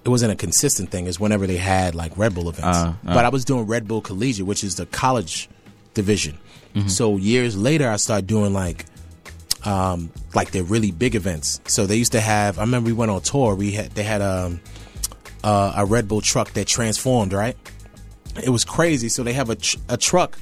it 0.05 0.09
wasn't 0.09 0.33
a 0.33 0.37
consistent 0.37 0.90
thing. 0.90 1.07
Is 1.07 1.18
whenever 1.20 1.46
they 1.46 1.57
had 1.57 1.94
like 1.94 2.16
Red 2.18 2.35
Bull 2.35 2.49
events. 2.49 2.79
Uh, 2.79 2.94
uh. 3.07 3.14
But 3.14 3.25
I 3.25 3.29
was 3.29 3.44
doing 3.44 3.66
Red 3.66 3.87
Bull 3.87 4.01
Collegiate, 4.01 4.46
which 4.46 4.64
is 4.64 4.75
the 4.77 4.87
college 4.87 5.49
division. 5.94 6.38
So 6.88 7.16
years 7.16 7.57
later, 7.57 7.88
I 7.88 7.96
started 7.96 8.27
doing 8.27 8.53
like 8.53 8.85
um, 9.66 10.11
like 10.35 10.52
their 10.52 10.62
really 10.62 10.92
big 10.92 11.14
events. 11.14 11.61
So 11.66 11.87
they 11.87 11.96
used 11.96 12.12
to 12.12 12.20
have. 12.20 12.59
I 12.59 12.62
remember 12.62 12.87
we 12.87 12.92
went 12.92 13.11
on 13.11 13.20
tour. 13.20 13.55
We 13.55 13.72
had 13.72 13.90
they 13.90 14.05
had 14.05 14.22
um, 14.22 14.61
uh, 15.44 15.74
a 15.76 15.85
Red 15.85 16.09
Bull 16.09 16.20
truck 16.20 16.52
that 16.52 16.66
transformed. 16.66 17.33
Right, 17.33 17.57
it 18.42 18.50
was 18.50 18.64
crazy. 18.64 19.09
So 19.09 19.22
they 19.22 19.35
have 19.35 19.50
a 19.50 19.57
tr- 19.57 19.79
a 19.88 19.96
truck. 19.96 20.38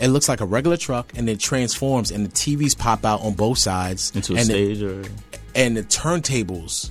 It 0.00 0.08
looks 0.08 0.28
like 0.28 0.40
a 0.40 0.46
regular 0.46 0.76
truck, 0.76 1.12
and 1.16 1.28
it 1.28 1.38
transforms, 1.38 2.10
and 2.10 2.26
the 2.26 2.32
TVs 2.32 2.76
pop 2.76 3.04
out 3.04 3.20
on 3.20 3.34
both 3.34 3.58
sides 3.58 4.10
into 4.16 4.34
a 4.34 4.38
and 4.38 4.46
stage 4.46 4.82
or 4.82 5.04
and 5.54 5.76
the 5.76 5.82
turntables 5.84 6.90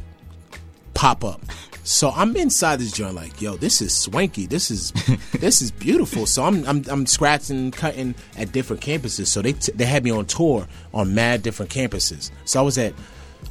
pop 0.94 1.26
up. 1.26 1.42
So 1.84 2.12
I'm 2.12 2.36
inside 2.38 2.80
this 2.80 2.92
joint 2.92 3.14
like, 3.14 3.42
yo, 3.42 3.58
this 3.58 3.82
is 3.82 3.94
swanky. 3.94 4.46
This 4.46 4.72
is 4.72 4.92
this 5.34 5.62
is 5.62 5.72
beautiful. 5.72 6.26
So 6.26 6.44
I'm 6.44 6.66
I'm 6.66 6.84
I'm 6.90 7.06
scratching, 7.06 7.72
cutting 7.72 8.16
at 8.38 8.52
different 8.52 8.82
campuses. 8.82 9.28
So 9.28 9.42
they 9.42 9.54
t- 9.54 9.74
they 9.74 9.86
had 9.86 10.04
me 10.04 10.12
on 10.12 10.26
tour 10.26 10.68
on 10.94 11.14
mad 11.14 11.44
different 11.44 11.72
campuses. 11.72 12.32
So 12.46 12.60
I 12.60 12.64
was 12.64 12.78
at 12.78 12.94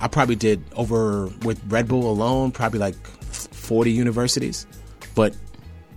I 0.00 0.08
probably 0.08 0.36
did 0.36 0.62
over 0.74 1.26
with 1.42 1.60
Red 1.68 1.88
Bull 1.88 2.10
alone 2.10 2.50
probably 2.52 2.78
like 2.78 2.96
40 3.06 3.90
universities, 3.90 4.66
but 5.14 5.36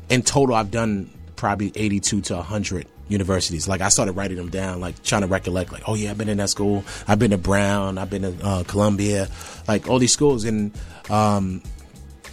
in 0.10 0.22
total 0.22 0.56
I've 0.56 0.72
done 0.72 1.10
probably 1.38 1.72
82 1.76 2.22
to 2.22 2.36
100 2.36 2.88
universities. 3.08 3.68
Like 3.68 3.82
I 3.82 3.90
started 3.90 4.14
writing 4.14 4.38
them 4.38 4.50
down, 4.50 4.82
like 4.82 5.02
trying 5.04 5.22
to 5.22 5.28
recollect, 5.28 5.72
like, 5.72 5.84
oh 5.88 5.96
yeah, 5.96 6.12
I've 6.12 6.18
been 6.18 6.30
in 6.30 6.38
that 6.38 6.50
school. 6.50 6.84
I've 7.08 7.20
been 7.20 7.32
to 7.32 7.38
Brown. 7.38 7.98
I've 7.98 8.10
been 8.10 8.24
to 8.24 8.46
uh, 8.46 8.64
Columbia, 8.64 9.28
like 9.68 9.88
all 9.88 10.00
these 10.00 10.14
schools 10.14 10.44
in 10.46 10.74
um, 11.10 11.62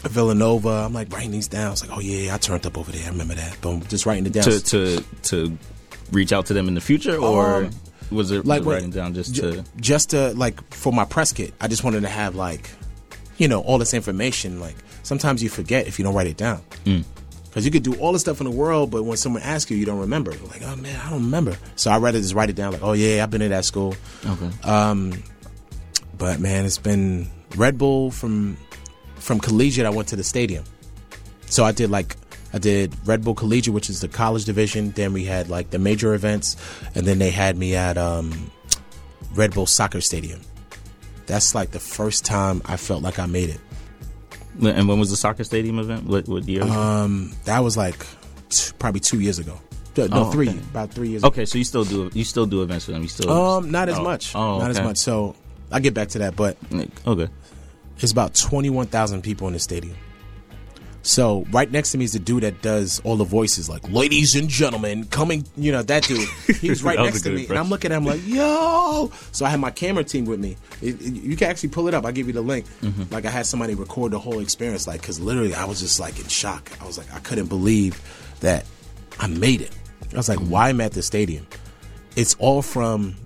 Villanova. 0.08 0.68
I'm 0.86 0.92
like 0.92 1.12
writing 1.12 1.30
these 1.30 1.48
down. 1.48 1.72
It's 1.72 1.86
like, 1.86 1.96
oh 1.96 2.00
yeah, 2.00 2.34
I 2.34 2.38
turned 2.38 2.66
up 2.66 2.76
over 2.78 2.90
there. 2.92 3.04
I 3.06 3.08
remember 3.10 3.34
that. 3.34 3.60
Boom, 3.60 3.82
just 3.88 4.06
writing 4.06 4.26
it 4.26 4.32
down. 4.32 4.44
to 4.44 4.60
to 4.60 5.04
to 5.22 5.58
reach 6.10 6.32
out 6.32 6.46
to 6.46 6.54
them 6.54 6.68
in 6.68 6.74
the 6.74 6.80
future, 6.80 7.16
or 7.16 7.64
Um, 7.64 7.70
was 8.10 8.30
it 8.30 8.44
like 8.44 8.60
like 8.60 8.66
what- 8.66 8.72
writing 8.74 8.90
down 8.90 9.14
just 9.14 9.34
Ju- 9.34 9.52
to? 9.52 9.64
just 9.80 10.10
to 10.10 10.34
like 10.34 10.62
for 10.74 10.92
my 10.92 11.04
press 11.04 11.32
kit. 11.32 11.54
I 11.60 11.68
just 11.68 11.84
wanted 11.84 12.02
to 12.02 12.08
have 12.08 12.34
like, 12.34 12.70
you 13.38 13.48
know, 13.48 13.60
all 13.60 13.78
this 13.78 13.94
information. 13.94 14.60
Like 14.60 14.76
sometimes 15.02 15.42
you 15.42 15.48
forget 15.48 15.86
if 15.86 15.98
you 15.98 16.04
don't 16.04 16.14
write 16.14 16.26
it 16.26 16.36
down. 16.36 16.60
Because 16.84 17.66
you 17.66 17.70
could 17.70 17.82
do 17.82 17.94
all 17.96 18.12
the 18.14 18.18
stuff 18.18 18.40
in 18.40 18.44
the 18.44 18.50
world, 18.50 18.90
but 18.90 19.02
when 19.04 19.18
someone 19.18 19.42
asks 19.42 19.70
you, 19.70 19.76
you 19.76 19.84
don't 19.84 19.98
remember. 20.00 20.32
You're 20.32 20.48
like, 20.48 20.62
oh 20.64 20.74
man, 20.76 20.98
I 21.04 21.10
don't 21.10 21.24
remember. 21.24 21.54
So 21.76 21.90
I'd 21.90 22.00
rather 22.00 22.18
just 22.18 22.32
write 22.32 22.48
it 22.48 22.56
down, 22.56 22.72
like, 22.72 22.82
oh 22.82 22.94
yeah, 22.94 23.22
I've 23.22 23.30
been 23.30 23.42
to 23.42 23.48
that 23.50 23.66
school. 23.66 23.94
Okay. 24.26 24.48
But 26.16 26.40
man, 26.40 26.64
it's 26.64 26.78
been 26.78 27.28
Red 27.56 27.78
Bull 27.78 28.10
from 28.10 28.56
from 29.22 29.38
collegiate. 29.40 29.86
I 29.86 29.90
went 29.90 30.08
to 30.08 30.16
the 30.16 30.24
stadium, 30.24 30.64
so 31.46 31.64
I 31.64 31.72
did 31.72 31.90
like 31.90 32.16
I 32.52 32.58
did 32.58 32.94
Red 33.06 33.24
Bull 33.24 33.34
Collegiate, 33.34 33.72
which 33.72 33.88
is 33.88 34.00
the 34.00 34.08
college 34.08 34.44
division. 34.44 34.90
Then 34.92 35.12
we 35.12 35.24
had 35.24 35.48
like 35.48 35.70
the 35.70 35.78
major 35.78 36.12
events, 36.14 36.56
and 36.94 37.06
then 37.06 37.18
they 37.18 37.30
had 37.30 37.56
me 37.56 37.74
at 37.76 37.96
um, 37.96 38.50
Red 39.34 39.54
Bull 39.54 39.66
Soccer 39.66 40.00
Stadium. 40.00 40.40
That's 41.26 41.54
like 41.54 41.70
the 41.70 41.80
first 41.80 42.24
time 42.24 42.60
I 42.66 42.76
felt 42.76 43.02
like 43.02 43.18
I 43.18 43.26
made 43.26 43.48
it. 43.50 43.60
and 44.60 44.86
when 44.88 44.98
was 44.98 45.08
the 45.10 45.16
soccer 45.16 45.44
stadium 45.44 45.78
event? 45.78 46.04
What 46.04 46.28
what 46.28 46.46
year? 46.48 46.62
Um, 46.62 47.32
that 47.44 47.60
was 47.60 47.76
like 47.76 48.04
t- 48.50 48.72
probably 48.78 49.00
two 49.00 49.20
years 49.20 49.38
ago. 49.38 49.58
No, 49.96 50.08
Oh, 50.10 50.30
three, 50.30 50.48
okay. 50.48 50.58
about 50.58 50.90
three 50.90 51.08
years. 51.10 51.22
ago. 51.22 51.28
okay, 51.28 51.44
so 51.44 51.58
you 51.58 51.64
still 51.64 51.84
do 51.84 52.10
you 52.14 52.24
still 52.24 52.46
do 52.46 52.62
events 52.62 52.84
for 52.86 52.92
them? 52.92 53.02
You 53.02 53.08
still 53.08 53.30
Um, 53.30 53.70
not 53.70 53.88
as 53.88 53.98
Oh. 53.98 54.02
much. 54.04 54.34
Oh, 54.34 54.58
not 54.58 54.70
as 54.70 54.80
much. 54.80 54.96
So 54.98 55.36
I'll 55.70 55.80
get 55.80 55.94
back 55.94 56.08
to 56.08 56.18
that, 56.20 56.34
but 56.36 56.56
Okay. 57.06 57.28
It's 57.98 58.12
about 58.12 58.34
21,000 58.34 59.22
people 59.22 59.46
in 59.46 59.52
the 59.52 59.58
stadium. 59.60 59.96
So 61.04 61.44
right 61.50 61.68
next 61.70 61.90
to 61.92 61.98
me 61.98 62.04
is 62.04 62.12
the 62.12 62.20
dude 62.20 62.44
that 62.44 62.62
does 62.62 63.00
all 63.04 63.16
the 63.16 63.24
voices, 63.24 63.68
like 63.68 63.88
"Ladies 63.90 64.36
and 64.36 64.48
gentlemen, 64.48 65.04
coming." 65.06 65.44
You 65.56 65.72
know 65.72 65.82
that 65.82 66.04
dude. 66.04 66.28
He 66.60 66.68
was 66.70 66.84
right 66.84 66.96
was 66.96 67.06
next 67.14 67.22
to 67.22 67.30
me, 67.32 67.46
and 67.48 67.58
I'm 67.58 67.68
looking 67.70 67.90
at 67.90 67.96
him 67.96 68.04
like, 68.06 68.20
"Yo!" 68.24 69.10
So 69.32 69.44
I 69.44 69.50
had 69.50 69.58
my 69.58 69.72
camera 69.72 70.04
team 70.04 70.26
with 70.26 70.38
me. 70.38 70.56
It- 70.80 71.00
it- 71.02 71.12
you 71.14 71.36
can 71.36 71.50
actually 71.50 71.70
pull 71.70 71.88
it 71.88 71.94
up. 71.94 72.06
I'll 72.06 72.12
give 72.12 72.28
you 72.28 72.32
the 72.32 72.40
link. 72.40 72.66
Mm-hmm. 72.82 73.12
Like 73.12 73.24
I 73.26 73.30
had 73.30 73.46
somebody 73.46 73.74
record 73.74 74.12
the 74.12 74.20
whole 74.20 74.38
experience, 74.38 74.86
like 74.86 75.00
because 75.00 75.18
literally 75.18 75.54
I 75.56 75.64
was 75.64 75.80
just 75.80 75.98
like 75.98 76.20
in 76.20 76.28
shock. 76.28 76.70
I 76.80 76.86
was 76.86 76.98
like, 76.98 77.12
I 77.12 77.18
couldn't 77.18 77.46
believe 77.48 78.00
that 78.38 78.64
I 79.18 79.26
made 79.26 79.60
it. 79.60 79.72
I 80.12 80.16
was 80.16 80.28
like, 80.28 80.38
Mm-hmm. 80.38 80.50
why 80.50 80.68
I'm 80.68 80.80
at 80.80 80.92
the 80.92 81.02
stadium? 81.02 81.48
It's 82.14 82.36
all 82.38 82.62
from 82.62 83.16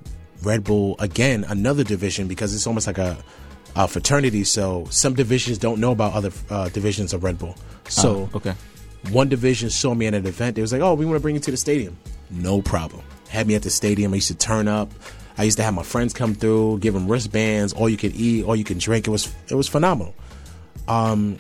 Red 0.43 0.65
Bull 0.65 0.97
again, 0.99 1.45
another 1.47 1.85
division 1.85 2.27
because 2.27 2.55
it's 2.55 2.67
almost 2.67 2.87
like 2.87 2.97
a, 2.99 3.19
fraternity. 3.87 4.45
So 4.45 4.87
some 4.91 5.13
divisions 5.15 5.59
don't 5.59 5.81
know 5.81 5.93
about 5.93 6.15
other 6.15 6.31
uh, 6.49 6.71
divisions 6.71 7.13
of 7.13 7.23
Red 7.23 7.39
Bull. 7.39 7.55
So 7.89 8.31
Oh, 8.33 8.37
okay. 8.37 8.55
one 9.11 9.29
division 9.29 9.69
saw 9.69 9.93
me 9.95 10.07
at 10.07 10.15
an 10.15 10.25
event. 10.27 10.57
They 10.57 10.63
was 10.63 10.73
like, 10.73 10.81
"Oh, 10.81 10.95
we 10.95 11.05
want 11.05 11.17
to 11.17 11.21
bring 11.21 11.35
you 11.35 11.41
to 11.43 11.51
the 11.51 11.57
stadium." 11.59 11.97
No 12.31 12.63
problem. 12.63 13.03
Had 13.29 13.47
me 13.47 13.55
at 13.55 13.63
the 13.63 13.71
stadium. 13.71 14.13
I 14.13 14.17
used 14.17 14.29
to 14.29 14.35
turn 14.35 14.67
up. 14.69 14.91
I 15.39 15.43
used 15.43 15.59
to 15.59 15.63
have 15.65 15.75
my 15.75 15.83
friends 15.83 16.15
come 16.15 16.35
through, 16.35 16.79
give 16.79 16.95
them 16.95 17.07
wristbands, 17.07 17.75
all 17.75 17.91
you 17.91 17.99
could 17.99 18.17
eat, 18.17 18.45
all 18.47 18.57
you 18.57 18.65
can 18.65 18.79
drink. 18.79 19.07
It 19.07 19.11
was 19.11 19.31
it 19.51 19.55
was 19.55 19.69
phenomenal. 19.69 20.15
Um, 20.89 21.37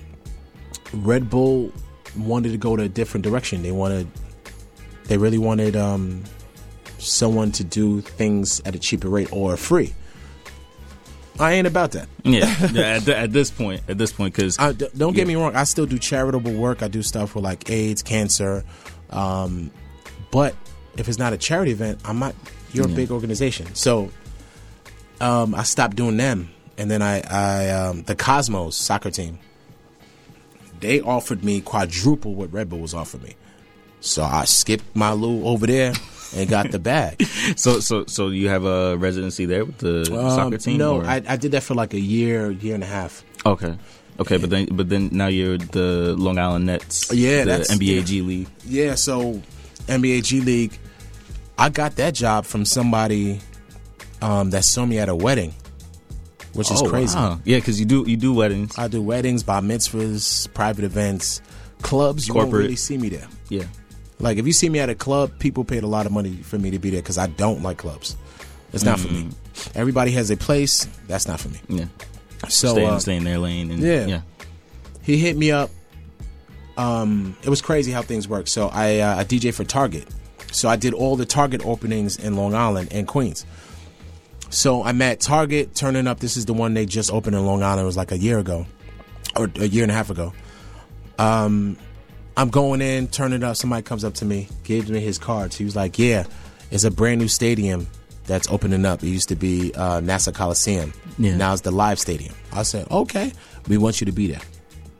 Red 0.92 1.30
Bull 1.30 1.72
wanted 2.16 2.50
to 2.52 2.58
go 2.58 2.76
to 2.76 2.82
a 2.82 2.88
different 2.88 3.24
direction. 3.24 3.62
They 3.62 3.72
wanted, 3.72 4.06
they 5.04 5.16
really 5.16 5.38
wanted 5.38 5.76
um, 5.76 6.22
someone 6.98 7.52
to 7.52 7.64
do 7.64 8.00
things 8.00 8.60
at 8.64 8.74
a 8.74 8.78
cheaper 8.78 9.08
rate 9.08 9.32
or 9.32 9.56
free. 9.56 9.94
I 11.38 11.52
ain't 11.52 11.66
about 11.66 11.92
that. 11.92 12.08
Yeah. 12.24 12.54
yeah 12.72 12.82
at, 12.96 13.08
at 13.08 13.32
this 13.32 13.50
point, 13.50 13.82
at 13.88 13.98
this 13.98 14.12
point, 14.12 14.34
because 14.34 14.56
d- 14.76 14.88
don't 14.96 15.14
get 15.14 15.26
me 15.26 15.36
wrong. 15.36 15.56
I 15.56 15.64
still 15.64 15.86
do 15.86 15.98
charitable 15.98 16.52
work. 16.52 16.82
I 16.82 16.88
do 16.88 17.02
stuff 17.02 17.30
for 17.30 17.40
like 17.40 17.70
AIDS, 17.70 18.02
cancer. 18.02 18.64
Um, 19.10 19.70
but 20.30 20.54
if 20.96 21.08
it's 21.08 21.18
not 21.18 21.32
a 21.32 21.36
charity 21.36 21.72
event, 21.72 22.00
I'm 22.04 22.18
not. 22.18 22.34
You're 22.72 22.86
a 22.86 22.88
big 22.88 23.10
organization, 23.10 23.74
so 23.74 24.10
um, 25.20 25.54
I 25.54 25.62
stopped 25.62 25.96
doing 25.96 26.16
them. 26.16 26.50
And 26.78 26.90
then 26.90 27.00
I, 27.00 27.22
I 27.22 27.70
um, 27.70 28.02
the 28.02 28.14
Cosmos 28.14 28.76
soccer 28.76 29.10
team. 29.10 29.38
They 30.80 31.00
offered 31.00 31.42
me 31.42 31.62
quadruple 31.62 32.34
what 32.34 32.52
Red 32.52 32.68
Bull 32.68 32.80
was 32.80 32.92
offering 32.92 33.22
me, 33.22 33.36
so 34.00 34.22
I 34.22 34.44
skipped 34.44 34.94
my 34.94 35.12
Lou 35.12 35.46
over 35.46 35.66
there 35.66 35.94
and 36.36 36.48
got 36.48 36.70
the 36.70 36.78
bag. 36.78 37.22
so 37.56 37.80
so 37.80 38.04
so 38.06 38.28
you 38.28 38.48
have 38.48 38.64
a 38.64 38.96
residency 38.96 39.46
there 39.46 39.64
with 39.64 39.78
the 39.78 40.04
soccer 40.04 40.54
Um, 40.54 40.58
team? 40.58 40.78
No, 40.78 41.00
I, 41.02 41.22
I 41.26 41.36
did 41.36 41.52
that 41.52 41.62
for 41.62 41.74
like 41.74 41.94
a 41.94 42.00
year, 42.00 42.50
year 42.50 42.74
and 42.74 42.82
a 42.84 42.86
half. 42.86 43.24
okay. 43.44 43.76
Okay, 44.18 44.38
but 44.38 44.48
then 44.48 44.66
but 44.72 44.88
then 44.88 45.10
now 45.12 45.26
you're 45.26 45.58
the 45.58 46.14
Long 46.16 46.38
Island 46.38 46.64
Nets. 46.66 47.12
Yeah, 47.12 47.40
the 47.40 47.44
that's- 47.50 47.70
NBA 47.76 47.96
yeah. 47.96 48.02
G 48.02 48.20
League. 48.22 48.48
Yeah, 48.64 48.94
so 48.94 49.42
NBA 49.88 50.24
G 50.24 50.40
League, 50.40 50.72
I 51.58 51.68
got 51.68 51.96
that 51.96 52.14
job 52.14 52.46
from 52.46 52.64
somebody 52.64 53.40
um, 54.22 54.48
that 54.50 54.64
saw 54.64 54.86
me 54.86 54.98
at 54.98 55.10
a 55.10 55.14
wedding, 55.14 55.52
which 56.54 56.70
is 56.70 56.80
Oh, 56.80 56.88
crazy. 56.88 57.14
wow. 57.14 57.38
Yeah, 57.44 57.58
because 57.58 57.78
you 57.78 57.84
do 57.84 58.04
you 58.06 58.16
do 58.16 58.32
weddings. 58.32 58.78
I 58.78 58.88
do 58.88 59.02
weddings, 59.02 59.42
bar 59.42 59.60
mitzvahs, 59.60 60.48
private 60.54 60.84
events, 60.84 61.42
clubs. 61.82 62.26
You 62.26 62.32
won't 62.32 62.46
Corporate. 62.46 62.62
really 62.64 62.76
see 62.76 62.96
me 62.96 63.10
there. 63.10 63.28
yeah. 63.50 63.64
Like 64.18 64.38
if 64.38 64.46
you 64.46 64.52
see 64.52 64.68
me 64.68 64.78
at 64.78 64.88
a 64.88 64.94
club, 64.94 65.38
people 65.38 65.64
paid 65.64 65.82
a 65.82 65.86
lot 65.86 66.06
of 66.06 66.12
money 66.12 66.36
for 66.36 66.58
me 66.58 66.70
to 66.70 66.78
be 66.78 66.90
there 66.90 67.02
because 67.02 67.18
I 67.18 67.26
don't 67.26 67.62
like 67.62 67.78
clubs. 67.78 68.16
It's 68.72 68.84
not 68.84 68.98
for 68.98 69.08
me. 69.08 69.30
Everybody 69.74 70.10
has 70.12 70.30
a 70.30 70.36
place. 70.36 70.86
That's 71.06 71.26
not 71.26 71.40
for 71.40 71.48
me. 71.48 71.60
Yeah. 71.68 71.86
So 72.48 72.72
stay, 72.72 72.84
uh, 72.84 72.98
stay 72.98 73.16
in 73.16 73.24
their 73.24 73.38
lane. 73.38 73.70
And, 73.70 73.80
yeah. 73.80 74.06
yeah. 74.06 74.20
he 75.02 75.18
hit 75.18 75.36
me 75.36 75.50
up. 75.50 75.70
Um, 76.76 77.36
it 77.42 77.48
was 77.48 77.62
crazy 77.62 77.90
how 77.92 78.02
things 78.02 78.28
work. 78.28 78.48
So 78.48 78.68
I 78.68 78.98
uh, 78.98 79.16
I 79.16 79.24
DJ 79.24 79.54
for 79.54 79.64
Target. 79.64 80.06
So 80.52 80.68
I 80.68 80.76
did 80.76 80.94
all 80.94 81.16
the 81.16 81.26
Target 81.26 81.64
openings 81.64 82.16
in 82.18 82.36
Long 82.36 82.54
Island 82.54 82.88
and 82.92 83.06
Queens. 83.06 83.46
So 84.50 84.82
I'm 84.82 85.00
at 85.02 85.20
Target 85.20 85.74
turning 85.74 86.06
up. 86.06 86.20
This 86.20 86.36
is 86.36 86.46
the 86.46 86.54
one 86.54 86.74
they 86.74 86.86
just 86.86 87.12
opened 87.12 87.34
in 87.36 87.44
Long 87.44 87.62
Island. 87.62 87.82
It 87.82 87.86
was 87.86 87.96
like 87.96 88.12
a 88.12 88.18
year 88.18 88.38
ago, 88.38 88.66
or 89.36 89.50
a 89.56 89.66
year 89.66 89.82
and 89.82 89.90
a 89.90 89.94
half 89.94 90.10
ago. 90.10 90.32
Um, 91.18 91.76
I'm 92.36 92.50
going 92.50 92.82
in, 92.82 93.08
turning 93.08 93.42
up. 93.42 93.56
Somebody 93.56 93.82
comes 93.82 94.04
up 94.04 94.14
to 94.14 94.24
me, 94.24 94.48
gives 94.64 94.90
me 94.90 95.00
his 95.00 95.18
cards. 95.18 95.56
He 95.56 95.64
was 95.64 95.74
like, 95.74 95.98
"Yeah, 95.98 96.24
it's 96.70 96.84
a 96.84 96.90
brand 96.90 97.20
new 97.20 97.28
stadium 97.28 97.86
that's 98.26 98.48
opening 98.50 98.84
up. 98.84 99.02
It 99.02 99.08
used 99.08 99.30
to 99.30 99.36
be 99.36 99.72
uh, 99.74 100.00
Nassau 100.00 100.32
Coliseum. 100.32 100.92
Yeah. 101.18 101.36
Now 101.36 101.52
it's 101.52 101.62
the 101.62 101.70
Live 101.70 101.98
Stadium." 101.98 102.34
I 102.52 102.62
said, 102.62 102.90
"Okay, 102.90 103.32
we 103.68 103.78
want 103.78 104.00
you 104.00 104.04
to 104.04 104.12
be 104.12 104.26
there." 104.26 104.42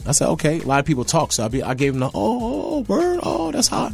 I 0.06 0.12
said, 0.12 0.28
"Okay." 0.30 0.60
A 0.60 0.64
lot 0.64 0.80
of 0.80 0.86
people 0.86 1.04
talk, 1.04 1.32
so 1.32 1.44
I 1.44 1.48
be 1.48 1.62
I 1.62 1.74
gave 1.74 1.92
him 1.92 2.00
the 2.00 2.06
oh, 2.06 2.10
oh, 2.14 2.74
oh 2.76 2.80
word 2.80 3.20
oh 3.22 3.52
that's 3.52 3.68
hot. 3.68 3.92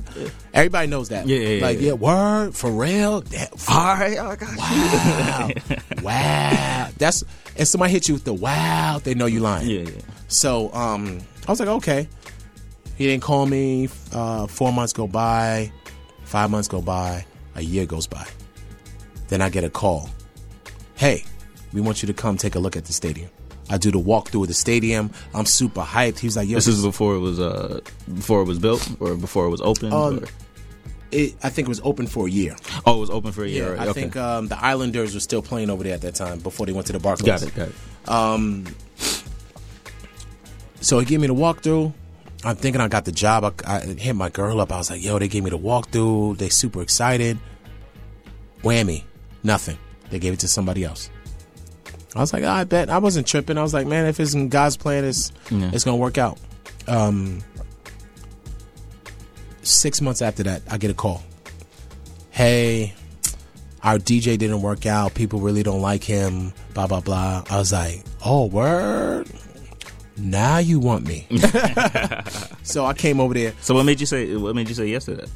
Everybody 0.55 0.87
knows 0.87 1.09
that. 1.09 1.27
Yeah, 1.27 1.39
yeah, 1.39 1.49
yeah, 1.49 1.63
like 1.67 1.81
yeah. 1.81 1.87
yeah, 1.89 1.93
word 1.95 2.55
for 2.55 2.71
real. 2.71 3.25
Yeah, 3.31 3.47
for 3.57 3.73
All 3.73 3.95
right, 3.95 4.19
I 4.19 4.37
got 4.37 4.57
wow, 4.57 5.51
wow. 6.03 6.89
That's 6.97 7.25
and 7.57 7.67
somebody 7.67 7.93
hit 7.93 8.07
you 8.07 8.15
with 8.15 8.25
the 8.25 8.35
wow, 8.35 9.01
they 9.03 9.15
know 9.15 9.27
you 9.27 9.41
lying. 9.41 9.69
Yeah, 9.69 9.81
yeah. 9.81 10.01
So 10.29 10.73
um, 10.73 11.19
I 11.49 11.51
was 11.51 11.59
like, 11.59 11.69
okay. 11.69 12.09
He 12.97 13.07
didn't 13.07 13.23
call 13.23 13.47
me. 13.47 13.89
Uh, 14.13 14.47
four 14.47 14.73
months 14.73 14.93
go 14.93 15.07
by, 15.07 15.73
five 16.25 16.51
months 16.51 16.69
go 16.69 16.83
by, 16.83 17.25
a 17.55 17.63
year 17.63 17.87
goes 17.87 18.07
by. 18.07 18.27
Then 19.29 19.41
I 19.41 19.49
get 19.49 19.65
a 19.65 19.71
call. 19.71 20.11
Hey, 20.95 21.25
we 21.73 21.81
want 21.81 22.03
you 22.03 22.07
to 22.07 22.13
come 22.13 22.37
take 22.37 22.55
a 22.55 22.59
look 22.59 22.77
at 22.77 22.85
the 22.85 22.93
stadium. 22.93 23.31
I 23.71 23.79
do 23.79 23.91
the 23.91 23.99
walkthrough 23.99 24.43
of 24.43 24.49
the 24.49 24.55
stadium. 24.55 25.11
I'm 25.35 25.47
super 25.47 25.81
hyped. 25.81 26.19
He 26.19 26.27
was 26.27 26.37
like, 26.37 26.49
"Yo, 26.49 26.57
This 26.57 26.67
is 26.67 26.83
before 26.85 27.15
it 27.15 27.21
was 27.21 27.41
uh 27.41 27.81
before 28.13 28.43
it 28.43 28.45
was 28.45 28.59
built 28.59 28.87
or 29.01 29.15
before 29.17 29.47
it 29.47 29.51
was 29.51 29.63
open. 29.63 29.93
Um, 29.93 30.25
it, 31.11 31.35
I 31.43 31.49
think 31.51 31.69
it 31.69 31.71
was 31.71 31.81
open 31.85 32.07
for 32.07 32.27
a 32.27 32.31
year. 32.31 32.57
Oh, 32.87 32.97
it 32.97 33.01
was 33.01 33.11
open 33.11 33.33
for 33.33 33.45
a 33.45 33.49
year. 33.49 33.65
Yeah, 33.65 33.71
right? 33.71 33.81
I 33.81 33.89
okay. 33.89 34.01
think 34.01 34.17
um, 34.17 34.49
the 34.49 34.63
Islanders 34.63 35.15
were 35.15 35.21
still 35.21 35.43
playing 35.43 35.71
over 35.71 35.85
there 35.85 35.95
at 35.95 36.01
that 36.03 36.15
time 36.15 36.39
before 36.41 36.67
they 36.67 36.73
went 36.73 36.87
to 36.89 36.93
the 36.93 36.99
Barclays. 36.99 37.27
got 37.27 37.43
it. 37.43 37.55
Got 37.55 37.69
it. 38.67 38.75
So 40.81 40.99
he 40.99 41.07
gave 41.07 41.21
me 41.21 41.29
the 41.29 41.35
walkthrough. 41.35 41.93
I'm 42.45 42.57
thinking 42.57 42.81
I 42.81 42.89
got 42.89 43.05
the 43.05 43.13
job. 43.13 43.45
I, 43.67 43.77
I 43.77 43.81
hit 43.81 44.15
my 44.17 44.29
girl 44.29 44.61
up. 44.61 44.73
I 44.73 44.79
was 44.79 44.91
like, 44.91 45.03
yo, 45.03 45.19
they 45.19 45.29
gave 45.29 45.45
me 45.45 45.51
the 45.51 45.59
walkthrough. 45.59 46.39
They 46.39 46.49
super 46.49 46.83
excited. 46.83 47.39
Whammy. 48.63 49.05
Nothing. 49.45 49.79
They 50.11 50.19
gave 50.19 50.33
it 50.33 50.41
to 50.41 50.49
somebody 50.49 50.85
else. 50.85 51.09
I 52.15 52.21
was 52.21 52.33
like, 52.33 52.45
I 52.45 52.65
bet. 52.65 52.91
I 52.91 52.99
wasn't 52.99 53.27
tripping. 53.27 53.57
I 53.59 53.63
was 53.63 53.73
like, 53.73 53.87
man, 53.87 54.07
if 54.07 54.19
it's 54.21 54.35
in 54.35 54.49
God's 54.49 54.77
plan, 54.77 55.05
it's, 55.05 55.33
Yeah. 55.51 55.71
it's 55.73 55.85
going 55.85 55.97
to 55.97 56.01
work 56.01 56.19
out. 56.19 56.39
Um, 56.89 57.41
six 59.63 60.01
months 60.01 60.21
after 60.23 60.43
that, 60.45 60.63
I 60.71 60.79
get 60.79 60.91
a 60.91 60.95
call. 60.95 61.23
Hey, 62.31 62.95
our 63.83 63.99
DJ 63.99 64.37
didn't 64.39 64.63
work 64.63 64.85
out. 64.87 65.15
People 65.15 65.41
really 65.41 65.63
don't 65.63 65.81
like 65.81 66.03
him. 66.05 66.53
Blah, 66.75 66.87
blah, 66.87 67.01
blah. 67.01 67.45
I 67.51 67.59
was 67.59 67.73
like, 67.73 68.03
oh, 68.25 68.47
word? 68.47 69.29
Now 70.17 70.59
you 70.59 70.79
want 70.79 71.07
me. 71.07 71.27
so 72.63 72.85
I 72.85 72.95
came 72.95 73.21
over 73.21 73.35
there. 73.35 73.55
So 73.61 73.75
what 73.75 73.85
made 73.85 74.01
you 74.01 74.07
say? 74.07 74.37
What 74.37 74.55
made 74.55 74.69
you 74.69 74.75
say 74.75 74.87
yes 74.87 75.07
to 75.07 75.15
that? 75.15 75.31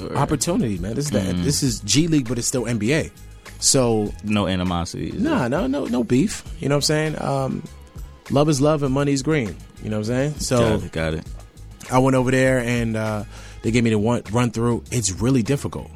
Or 0.00 0.16
Opportunity, 0.16 0.78
man. 0.78 0.94
This 0.94 1.06
is 1.06 1.10
that. 1.12 1.36
This 1.36 1.62
is 1.62 1.80
G 1.80 2.08
League, 2.08 2.28
but 2.28 2.38
it's 2.38 2.46
still 2.48 2.64
NBA. 2.64 3.10
So 3.60 4.12
no 4.24 4.46
animosity. 4.48 5.10
is 5.10 5.22
nah, 5.22 5.48
no, 5.48 5.66
no, 5.66 5.84
no 5.86 6.02
beef. 6.02 6.42
You 6.58 6.68
know 6.68 6.74
what 6.74 6.78
I'm 6.78 6.82
saying? 6.82 7.22
Um, 7.22 7.62
love 8.30 8.48
is 8.48 8.60
love 8.60 8.82
and 8.82 8.92
money's 8.92 9.22
green. 9.22 9.56
You 9.82 9.90
know 9.90 9.98
what 9.98 10.08
I'm 10.08 10.32
saying? 10.32 10.34
So 10.40 10.58
Got 10.58 10.82
it. 10.84 10.92
Got 10.92 11.14
it. 11.14 11.24
I 11.90 11.98
went 11.98 12.16
over 12.16 12.30
there 12.30 12.58
and 12.58 12.96
uh, 12.96 13.24
they 13.62 13.70
gave 13.70 13.84
me 13.84 13.90
the 13.90 13.98
one 13.98 14.22
run 14.32 14.50
through. 14.50 14.84
It's 14.90 15.12
really 15.12 15.42
difficult. 15.42 15.90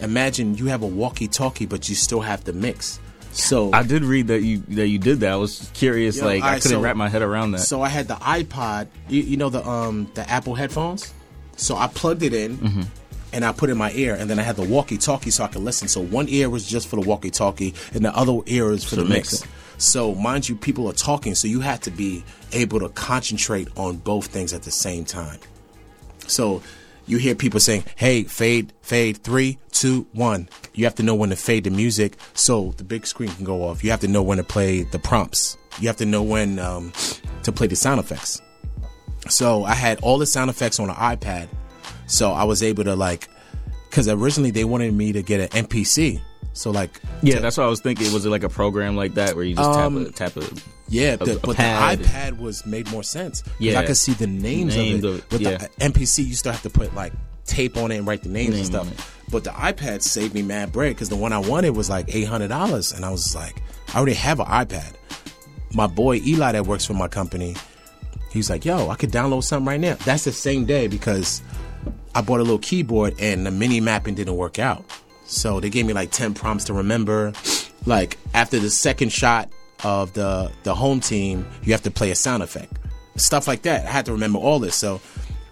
Imagine 0.00 0.54
you 0.56 0.66
have 0.66 0.82
a 0.82 0.86
walkie-talkie, 0.86 1.66
but 1.66 1.88
you 1.88 1.96
still 1.96 2.20
have 2.20 2.44
to 2.44 2.52
mix. 2.52 3.00
So 3.38 3.72
I 3.72 3.82
did 3.82 4.04
read 4.04 4.28
that 4.28 4.42
you 4.42 4.58
that 4.68 4.88
you 4.88 4.98
did 4.98 5.20
that. 5.20 5.32
I 5.32 5.36
was 5.36 5.70
curious. 5.74 6.20
Like 6.20 6.42
I 6.42 6.56
couldn't 6.56 6.70
so- 6.70 6.80
wrap 6.80 6.96
my 6.96 7.08
head 7.08 7.22
around 7.22 7.52
that. 7.52 7.60
So 7.60 7.82
I 7.82 7.88
had 7.88 8.08
the 8.08 8.14
iPod. 8.14 8.88
You, 9.08 9.22
you 9.22 9.36
know 9.36 9.48
the 9.48 9.66
um 9.66 10.10
the 10.14 10.28
Apple 10.28 10.54
headphones. 10.54 11.12
So 11.56 11.76
I 11.76 11.86
plugged 11.86 12.22
it 12.22 12.34
in. 12.34 12.58
Mm-hmm. 12.58 12.82
And 13.30 13.44
I 13.44 13.52
put 13.52 13.68
it 13.68 13.72
in 13.72 13.78
my 13.78 13.92
ear, 13.92 14.14
and 14.14 14.30
then 14.30 14.38
I 14.38 14.42
had 14.42 14.56
the 14.56 14.62
walkie-talkie 14.62 15.30
so 15.30 15.44
I 15.44 15.48
could 15.48 15.60
listen. 15.60 15.86
So 15.86 16.00
one 16.00 16.30
ear 16.30 16.48
was 16.48 16.66
just 16.66 16.88
for 16.88 16.96
the 16.96 17.06
walkie-talkie, 17.06 17.74
and 17.92 18.02
the 18.02 18.16
other 18.16 18.38
ear 18.46 18.70
was 18.70 18.84
for 18.84 18.94
So 18.94 19.02
the 19.02 19.04
mix 19.04 19.42
it. 19.42 19.48
So 19.76 20.14
mind 20.14 20.48
you, 20.48 20.56
people 20.56 20.88
are 20.88 20.94
talking, 20.94 21.34
so 21.34 21.46
you 21.46 21.60
had 21.60 21.82
to 21.82 21.90
be 21.90 22.24
able 22.52 22.80
to 22.80 22.88
concentrate 22.88 23.68
on 23.76 23.98
both 23.98 24.28
things 24.28 24.54
at 24.54 24.62
the 24.62 24.70
same 24.70 25.04
time. 25.04 25.40
So 26.26 26.62
you 27.08 27.18
hear 27.18 27.34
people 27.34 27.58
saying, 27.58 27.84
"Hey, 27.96 28.24
fade, 28.24 28.72
fade, 28.82 29.22
three, 29.24 29.58
two, 29.72 30.06
one. 30.12 30.48
You 30.74 30.84
have 30.84 30.94
to 30.96 31.02
know 31.02 31.14
when 31.14 31.30
to 31.30 31.36
fade 31.36 31.64
the 31.64 31.70
music 31.70 32.16
so 32.34 32.74
the 32.76 32.84
big 32.84 33.06
screen 33.06 33.30
can 33.30 33.44
go 33.44 33.64
off. 33.64 33.82
You 33.82 33.90
have 33.90 34.00
to 34.00 34.08
know 34.08 34.22
when 34.22 34.38
to 34.38 34.44
play 34.44 34.82
the 34.82 34.98
prompts. 34.98 35.56
You 35.80 35.88
have 35.88 35.96
to 35.96 36.06
know 36.06 36.22
when 36.22 36.58
um, 36.58 36.92
to 37.44 37.52
play 37.52 37.66
the 37.66 37.76
sound 37.76 38.00
effects. 38.00 38.40
So 39.28 39.64
I 39.64 39.74
had 39.74 40.00
all 40.00 40.18
the 40.18 40.26
sound 40.26 40.50
effects 40.50 40.80
on 40.80 40.90
an 40.90 40.96
iPad, 40.96 41.48
so 42.06 42.32
I 42.32 42.44
was 42.44 42.62
able 42.62 42.84
to 42.84 42.96
like, 42.96 43.28
because 43.88 44.08
originally 44.08 44.50
they 44.50 44.64
wanted 44.64 44.94
me 44.94 45.12
to 45.12 45.22
get 45.22 45.40
an 45.40 45.64
MPC. 45.64 46.20
So 46.58 46.70
like, 46.70 47.00
Yeah, 47.22 47.36
to- 47.36 47.40
that's 47.40 47.56
what 47.56 47.64
I 47.64 47.68
was 47.68 47.80
thinking. 47.80 48.12
Was 48.12 48.26
it 48.26 48.30
like 48.30 48.42
a 48.42 48.48
program 48.48 48.96
like 48.96 49.14
that 49.14 49.34
where 49.36 49.44
you 49.44 49.54
just 49.54 49.68
Um, 49.68 50.04
tap 50.12 50.34
a 50.34 50.34
tap 50.34 50.36
a? 50.36 50.60
yeah, 50.88 51.12
a- 51.12 51.16
the, 51.18 51.36
a 51.36 51.38
but 51.38 51.56
pad. 51.56 52.00
the 52.00 52.04
iPad 52.04 52.38
was 52.38 52.66
made 52.66 52.90
more 52.90 53.02
sense. 53.04 53.44
Yeah. 53.58 53.78
I 53.80 53.84
could 53.86 53.96
see 53.96 54.12
the 54.12 54.26
names 54.26 54.74
Names 54.74 55.04
of 55.04 55.14
it. 55.14 55.18
it, 55.18 55.30
With 55.32 55.40
yeah. 55.42 55.56
the 55.58 55.68
MPC, 55.80 56.24
you 56.26 56.34
still 56.34 56.52
have 56.52 56.62
to 56.62 56.70
put 56.70 56.94
like 56.94 57.12
tape 57.46 57.76
on 57.76 57.92
it 57.92 57.96
and 57.98 58.06
write 58.06 58.22
the 58.24 58.28
names 58.28 58.56
and 58.56 58.72
Name 58.72 58.80
on 58.80 58.86
stuff. 58.88 59.24
But 59.30 59.44
the 59.44 59.50
iPad 59.50 60.02
saved 60.02 60.34
me 60.34 60.42
mad 60.42 60.72
bread 60.72 60.94
because 60.96 61.08
the 61.10 61.16
one 61.16 61.32
I 61.32 61.38
wanted 61.38 61.76
was 61.76 61.88
like 61.88 62.14
eight 62.14 62.26
hundred 62.26 62.48
dollars, 62.48 62.92
and 62.92 63.04
I 63.04 63.10
was 63.10 63.34
like, 63.34 63.62
I 63.94 63.98
already 63.98 64.14
have 64.14 64.40
an 64.40 64.46
iPad. 64.46 64.94
My 65.74 65.86
boy 65.86 66.16
Eli 66.26 66.52
that 66.52 66.66
works 66.66 66.84
for 66.86 66.94
my 66.94 67.08
company, 67.08 67.54
he's 68.32 68.50
like, 68.50 68.64
Yo, 68.64 68.88
I 68.88 68.96
could 68.96 69.10
download 69.12 69.44
something 69.44 69.66
right 69.66 69.78
now. 69.80 69.94
That's 70.04 70.24
the 70.24 70.32
same 70.32 70.64
day 70.64 70.88
because 70.88 71.40
I 72.14 72.20
bought 72.22 72.40
a 72.40 72.42
little 72.42 72.58
keyboard 72.58 73.14
and 73.20 73.46
the 73.46 73.50
MIDI 73.50 73.80
mapping 73.80 74.14
didn't 74.14 74.36
work 74.36 74.58
out. 74.58 74.84
So 75.28 75.60
they 75.60 75.70
gave 75.70 75.86
me 75.86 75.92
like 75.92 76.10
10 76.10 76.34
prompts 76.34 76.64
to 76.64 76.72
remember. 76.72 77.32
Like 77.86 78.18
after 78.34 78.58
the 78.58 78.70
second 78.70 79.12
shot 79.12 79.50
of 79.84 80.12
the 80.14 80.50
the 80.64 80.74
home 80.74 81.00
team, 81.00 81.46
you 81.62 81.72
have 81.72 81.82
to 81.82 81.90
play 81.90 82.10
a 82.10 82.14
sound 82.14 82.42
effect. 82.42 82.72
Stuff 83.16 83.46
like 83.46 83.62
that. 83.62 83.86
I 83.86 83.90
had 83.90 84.06
to 84.06 84.12
remember 84.12 84.38
all 84.38 84.58
this. 84.58 84.74
So 84.74 85.00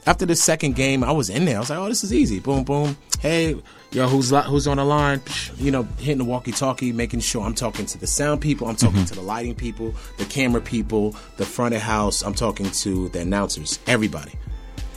after 0.07 0.24
the 0.24 0.37
second 0.37 0.77
game, 0.77 1.05
I 1.05 1.12
was 1.12 1.29
in 1.29 1.45
there. 1.45 1.57
I 1.57 1.61
was 1.61 1.70
like, 1.70 1.79
"Oh, 1.79 1.89
this 1.89 2.05
is 2.05 2.12
easy." 2.12 2.39
Boom, 2.41 2.64
boom. 2.64 2.97
Hey, 3.20 3.57
yo, 3.93 4.07
who's 4.07 4.31
who's 4.31 4.66
on 4.66 4.77
the 4.77 4.85
line? 4.85 5.20
You 5.57 5.70
know, 5.70 5.83
hitting 5.99 6.18
the 6.18 6.24
walkie-talkie, 6.24 6.93
making 6.93 7.20
sure 7.20 7.43
I'm 7.43 7.55
talking 7.55 7.87
to 7.87 7.99
the 7.99 8.07
sound 8.07 8.41
people. 8.41 8.68
I'm 8.68 8.77
talking 8.77 8.99
mm-hmm. 8.99 9.07
to 9.07 9.14
the 9.14 9.22
lighting 9.22 9.55
people, 9.55 9.95
the 10.18 10.24
camera 10.24 10.61
people, 10.61 11.16
the 11.37 11.45
front 11.45 11.74
of 11.74 11.81
house. 11.81 12.22
I'm 12.22 12.35
talking 12.35 12.70
to 12.70 13.09
the 13.11 13.20
announcers, 13.20 13.79
everybody. 13.87 14.33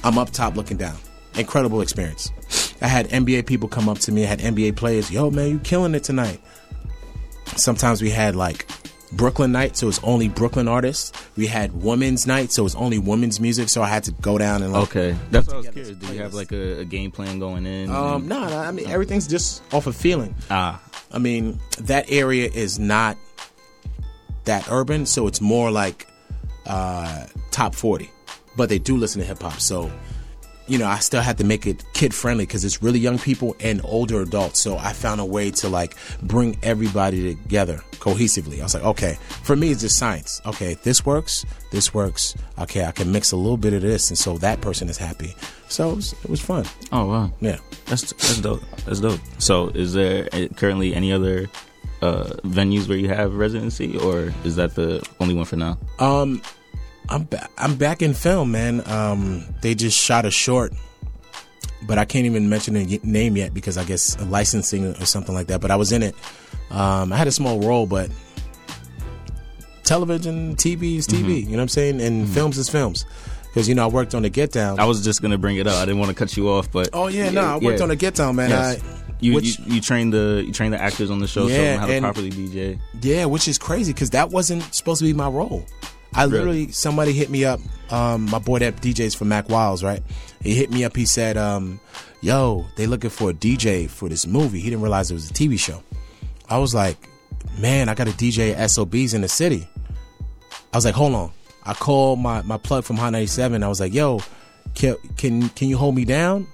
I'm 0.04 0.18
up 0.18 0.30
top 0.30 0.56
looking 0.56 0.78
down. 0.78 0.98
Incredible 1.36 1.82
experience. 1.82 2.32
I 2.82 2.88
had 2.88 3.08
NBA 3.10 3.46
people 3.46 3.68
come 3.70 3.90
up 3.90 4.00
to 4.00 4.12
me. 4.12 4.24
I 4.24 4.28
had 4.28 4.40
NBA 4.40 4.76
players. 4.76 5.12
Yo, 5.12 5.30
man, 5.30 5.50
you 5.50 5.60
killing 5.60 5.96
it 5.96 6.04
tonight. 6.04 6.40
Sometimes 7.56 8.02
we 8.02 8.10
had 8.10 8.36
like 8.36 8.68
Brooklyn 9.12 9.52
night, 9.52 9.76
so 9.76 9.88
it's 9.90 10.00
only 10.04 10.30
Brooklyn 10.30 10.68
artists. 10.68 11.12
We 11.36 11.48
had 11.48 11.74
women's 11.74 12.28
night, 12.28 12.52
so 12.52 12.66
it's 12.66 12.76
only 12.76 13.00
women's 13.00 13.40
music. 13.40 13.70
So 13.70 13.82
I 13.82 13.88
had 13.88 14.04
to 14.06 14.12
go 14.14 14.38
down 14.38 14.62
and 14.64 14.72
like, 14.72 14.84
Okay, 14.84 15.16
that's 15.32 15.48
what 15.48 15.56
I 15.56 15.58
was 15.58 15.70
curious. 15.70 15.98
Do 15.98 16.14
you 16.14 16.22
have 16.22 16.34
like 16.34 16.52
a, 16.52 16.80
a 16.82 16.86
game 16.86 17.12
plan 17.12 17.40
going 17.40 17.66
in? 17.66 17.90
Um, 17.90 18.28
no, 18.28 18.40
I 18.42 18.72
mean 18.72 18.88
everything's 18.90 19.28
just 19.28 19.62
off 19.74 19.88
of 19.88 19.96
feeling. 19.96 20.36
ah, 20.52 20.82
I 21.12 21.18
mean 21.18 21.60
that 21.80 22.06
area 22.10 22.50
is 22.54 22.78
not 22.80 23.18
that 24.46 24.68
urban, 24.72 25.06
so 25.06 25.28
it's 25.28 25.42
more 25.42 25.72
like 25.72 26.08
uh, 26.68 27.26
top 27.52 27.74
forty. 27.76 28.10
But 28.56 28.70
they 28.70 28.78
do 28.80 28.96
listen 28.96 29.22
to 29.22 29.28
hip 29.28 29.42
hop, 29.42 29.60
so 29.60 29.92
you 30.70 30.78
know 30.78 30.88
I 30.88 31.00
still 31.00 31.22
had 31.22 31.38
to 31.40 31.44
make 31.44 31.66
it 31.68 31.84
kid 31.94 32.14
friendly 32.14 32.46
because 32.46 32.64
it's 32.64 32.82
really 32.82 33.00
young 33.00 33.18
people 33.20 33.56
and 33.60 33.82
older 33.84 34.22
adults. 34.22 34.62
So 34.62 34.78
I 34.78 34.94
found 34.94 35.20
a 35.22 35.26
way 35.26 35.52
to 35.52 35.70
like 35.70 35.96
bring 36.22 36.58
everybody 36.64 37.36
together 37.36 37.82
cohesively. 38.00 38.60
I 38.60 38.64
was 38.64 38.74
like, 38.76 38.84
okay, 38.86 39.18
for 39.44 39.56
me 39.56 39.72
it's 39.72 39.82
just 39.82 39.98
science. 39.98 40.42
Okay, 40.46 40.76
this 40.84 41.06
works, 41.06 41.46
this 41.72 41.94
works. 41.94 42.36
Okay, 42.60 42.86
I 42.86 42.92
can 42.92 43.12
mix 43.12 43.32
a 43.32 43.38
little 43.38 43.58
bit 43.58 43.74
of 43.74 43.82
this, 43.82 44.10
and 44.10 44.18
so 44.18 44.38
that 44.38 44.62
person 44.62 44.88
is 44.90 44.98
happy. 44.98 45.36
So 45.68 45.92
it 45.92 45.96
was, 45.98 46.14
it 46.24 46.30
was 46.30 46.42
fun. 46.42 46.66
oh 46.92 47.06
wow, 47.06 47.32
Yeah. 47.42 47.58
that's 47.86 48.12
that's 48.14 48.38
dope. 48.42 48.62
That's 48.86 49.00
dope. 49.02 49.20
So, 49.40 49.68
is 49.70 49.94
there 49.94 50.28
currently 50.56 50.96
any 50.96 51.12
other 51.14 51.48
uh, 52.02 52.32
venues 52.44 52.88
where 52.88 52.98
you 52.98 53.10
have 53.10 53.34
residency, 53.36 53.98
or 53.98 54.34
is 54.44 54.56
that 54.56 54.76
the 54.76 55.06
only 55.20 55.34
one 55.36 55.46
for 55.46 55.58
now? 55.58 55.78
Um, 56.00 56.42
I'm 57.10 57.24
back. 57.24 57.50
I'm 57.58 57.76
back 57.76 58.02
in 58.02 58.14
film, 58.14 58.52
man. 58.52 58.88
Um, 58.88 59.44
they 59.62 59.74
just 59.76 59.98
shot 59.98 60.26
a 60.26 60.32
short, 60.32 60.74
but 61.88 61.98
I 61.98 62.06
can't 62.06 62.26
even 62.26 62.50
mention 62.50 62.76
the 62.76 63.00
name 63.04 63.36
yet 63.36 63.54
because 63.54 63.78
I 63.78 63.84
guess 63.84 64.20
licensing 64.22 64.86
or 64.86 65.06
something 65.06 65.34
like 65.34 65.48
that. 65.48 65.60
But 65.60 65.72
I 65.72 65.76
was 65.76 65.92
in 65.92 66.04
it. 66.04 66.16
Um, 66.70 67.12
I 67.12 67.18
had 67.18 67.28
a 67.28 67.32
small 67.32 67.60
role, 67.62 67.88
but 67.88 68.12
television, 69.84 70.56
TV 70.56 70.98
is 70.98 71.08
TV. 71.08 71.42
You 71.44 71.50
know 71.52 71.58
what 71.58 71.62
I'm 71.64 71.68
saying? 71.70 72.00
And 72.02 72.30
films 72.30 72.58
is 72.58 72.70
films. 72.70 73.06
Because 73.48 73.68
you 73.68 73.74
know 73.74 73.84
I 73.84 73.88
worked 73.88 74.14
on 74.14 74.22
the 74.22 74.30
Get 74.30 74.52
Down. 74.52 74.80
I 74.80 74.86
was 74.86 75.04
just 75.04 75.24
gonna 75.24 75.40
bring 75.40 75.58
it 75.58 75.66
up. 75.66 75.78
I 75.82 75.86
didn't 75.86 75.98
want 76.00 76.10
to 76.10 76.16
cut 76.16 76.38
you 76.38 76.50
off, 76.50 76.72
but 76.72 76.90
oh 76.94 77.08
yeah, 77.08 77.32
no, 77.32 77.42
I 77.42 77.58
worked 77.58 77.80
yeah. 77.80 77.84
on 77.84 77.90
the 77.90 77.96
Get 77.96 78.14
Down, 78.14 78.36
man. 78.36 78.52
Yes. 78.52 78.80
I, 78.84 79.16
You, 79.20 79.34
which- 79.34 79.58
you 79.60 79.76
you 79.76 79.82
train 79.82 80.12
the 80.12 80.44
you 80.46 80.54
train 80.54 80.70
the 80.70 80.80
actors 80.80 81.10
on 81.10 81.18
the 81.18 81.28
show, 81.28 81.48
show 81.50 81.56
Yeah, 81.56 81.78
how 81.78 81.88
to 81.88 81.94
and- 81.94 82.04
properly 82.04 82.30
DJ. 82.30 82.80
Yeah, 83.02 83.26
which 83.26 83.48
is 83.48 83.58
crazy 83.58 83.92
because 83.92 84.12
that 84.12 84.30
wasn't 84.30 84.62
supposed 84.76 85.00
to 85.00 85.06
be 85.06 85.14
my 85.14 85.28
role. 85.28 85.66
I 86.14 86.24
Really? 86.24 86.32
literally 86.38 86.72
somebody 86.72 87.14
hit 87.14 87.30
me 87.30 87.46
up. 87.46 87.60
Um, 87.92 88.30
my 88.30 88.40
boy 88.40 88.60
that 88.60 88.78
DJs 88.82 89.16
for 89.16 89.26
Mack 89.26 89.50
Wilds, 89.50 89.84
right? 89.84 90.02
He 90.44 90.54
hit 90.56 90.72
me 90.72 90.84
up. 90.84 90.96
He 90.96 91.06
said, 91.06 91.38
um, 91.38 91.80
"Yo, 92.22 92.66
they 92.76 92.88
looking 92.88 93.10
for 93.10 93.30
a 93.30 93.34
DJ 93.34 93.88
for 93.90 94.10
this 94.10 94.26
movie." 94.28 94.60
He 94.60 94.70
didn't 94.70 94.82
realize 94.82 95.10
it 95.12 95.16
was 95.16 95.30
a 95.30 95.34
TV 95.34 95.58
show. 95.60 95.82
I 96.50 96.58
was 96.58 96.74
like, 96.76 96.98
"Man, 97.58 97.90
I 97.90 97.94
got 97.96 98.08
a 98.08 98.12
DJ 98.12 98.54
at 98.56 98.70
SOBs 98.72 99.14
in 99.14 99.22
the 99.22 99.28
city." 99.28 99.68
I 100.74 100.78
was 100.78 100.86
like, 100.86 100.96
"Hold 100.96 101.16
on." 101.16 101.32
I 101.64 101.74
called 101.74 102.20
my 102.20 102.42
my 102.44 102.58
plug 102.58 102.84
from 102.84 102.98
Hot 102.98 103.12
97. 103.12 103.64
I 103.64 103.68
was 103.68 103.80
like, 103.80 103.94
"Yo, 103.94 104.22
can 104.76 104.96
can, 105.18 105.50
can 105.50 105.68
you 105.68 105.78
hold 105.78 105.96
me 105.96 106.06
down?" 106.06 106.48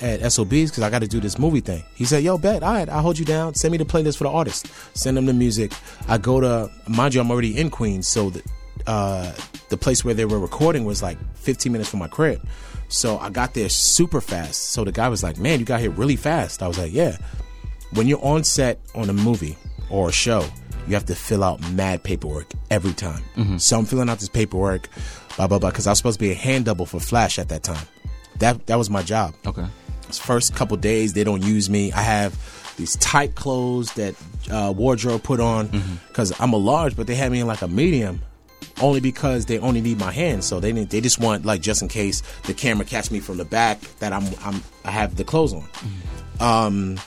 at 0.00 0.20
SOBs 0.32 0.70
because 0.72 0.80
I 0.82 0.90
got 0.90 1.02
to 1.02 1.06
do 1.08 1.20
this 1.20 1.38
movie 1.38 1.60
thing. 1.60 1.82
He 1.94 2.04
said, 2.04 2.24
"Yo, 2.24 2.36
bet, 2.36 2.62
all 2.64 2.72
right, 2.74 2.88
I'll 2.88 3.00
hold 3.00 3.16
you 3.18 3.24
down. 3.24 3.54
Send 3.54 3.70
me 3.70 3.78
the 3.78 3.84
playlist 3.84 4.16
for 4.18 4.24
the 4.24 4.30
artist. 4.30 4.66
Send 4.94 5.16
them 5.16 5.24
the 5.26 5.32
music. 5.32 5.72
I 6.08 6.18
go 6.18 6.40
to 6.40 6.68
mind 6.88 7.14
you, 7.14 7.20
I'm 7.20 7.30
already 7.30 7.56
in 7.56 7.70
Queens, 7.70 8.08
so 8.08 8.28
the 8.30 8.42
uh, 8.86 9.32
the 9.70 9.76
place 9.76 10.04
where 10.04 10.14
they 10.14 10.24
were 10.24 10.38
recording 10.38 10.84
was 10.84 11.02
like 11.02 11.18
15 11.36 11.72
minutes 11.72 11.90
from 11.90 12.00
my 12.00 12.08
crib. 12.08 12.40
So 12.88 13.18
I 13.18 13.30
got 13.30 13.54
there 13.54 13.68
super 13.68 14.20
fast. 14.20 14.70
So 14.72 14.84
the 14.84 14.92
guy 14.92 15.08
was 15.08 15.22
like, 15.22 15.38
"Man, 15.38 15.58
you 15.58 15.64
got 15.66 15.80
here 15.80 15.90
really 15.90 16.16
fast." 16.16 16.62
I 16.62 16.68
was 16.68 16.78
like, 16.78 16.92
"Yeah." 16.92 17.16
When 17.92 18.06
you're 18.06 18.24
on 18.24 18.44
set 18.44 18.80
on 18.94 19.08
a 19.08 19.12
movie 19.12 19.56
or 19.88 20.08
a 20.08 20.12
show, 20.12 20.44
you 20.86 20.94
have 20.94 21.06
to 21.06 21.14
fill 21.14 21.42
out 21.44 21.60
mad 21.72 22.02
paperwork 22.02 22.50
every 22.70 22.92
time. 22.92 23.22
So 23.58 23.78
I'm 23.78 23.84
filling 23.84 24.08
out 24.10 24.18
this 24.18 24.28
paperwork, 24.28 24.88
blah 25.36 25.46
blah 25.46 25.58
blah, 25.58 25.70
because 25.70 25.86
I 25.86 25.90
was 25.92 25.98
supposed 25.98 26.18
to 26.18 26.24
be 26.24 26.30
a 26.32 26.34
hand 26.34 26.64
double 26.66 26.86
for 26.86 27.00
Flash 27.00 27.38
at 27.38 27.48
that 27.50 27.62
time. 27.62 27.86
That 28.38 28.66
that 28.66 28.76
was 28.76 28.90
my 28.90 29.02
job 29.02 29.34
Okay. 29.46 29.64
first 30.10 30.54
couple 30.54 30.76
days 30.76 31.12
they 31.14 31.24
don't 31.24 31.42
use 31.42 31.70
me 31.70 31.90
i 31.92 32.00
have 32.02 32.34
these 32.76 32.96
tight 32.96 33.34
clothes 33.36 33.92
that 33.94 34.14
uh, 34.50 34.72
wardrobe 34.76 35.22
put 35.22 35.38
on 35.40 35.68
because 36.08 36.32
i'm 36.40 36.52
a 36.52 36.56
large 36.56 36.94
but 36.96 37.06
they 37.06 37.14
had 37.14 37.30
me 37.32 37.40
in 37.40 37.46
like 37.46 37.62
a 37.62 37.68
medium 37.68 38.20
only 38.80 39.00
because 39.00 39.46
they 39.46 39.58
only 39.58 39.80
need 39.80 39.98
my 39.98 40.10
hands 40.10 40.46
so 40.46 40.60
they 40.60 40.72
they 40.72 41.00
just 41.00 41.20
want 41.20 41.44
like 41.44 41.60
just 41.60 41.82
in 41.82 41.88
case 41.88 42.22
the 42.44 42.54
camera 42.54 42.84
catch 42.84 43.10
me 43.10 43.20
from 43.20 43.36
the 43.36 43.44
back 43.44 43.80
that 43.98 44.12
i'm, 44.12 44.24
I'm 44.44 44.62
i 44.84 44.90
have 44.90 45.16
the 45.16 45.24
clothes 45.24 45.52
on. 45.52 45.68
Um 46.40 46.98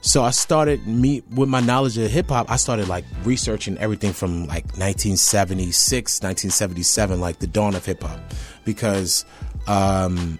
so 0.00 0.22
i 0.22 0.30
started 0.30 0.86
me 0.86 1.22
with 1.34 1.48
my 1.48 1.60
knowledge 1.60 1.96
of 1.96 2.10
hip-hop 2.10 2.50
i 2.50 2.56
started 2.56 2.88
like 2.88 3.04
researching 3.24 3.78
everything 3.78 4.12
from 4.12 4.46
like 4.46 4.64
1976 4.76 6.22
1977 6.22 7.20
like 7.20 7.38
the 7.38 7.46
dawn 7.46 7.74
of 7.74 7.84
hip-hop. 7.84 8.20
Because 8.64 9.24
um 9.66 10.38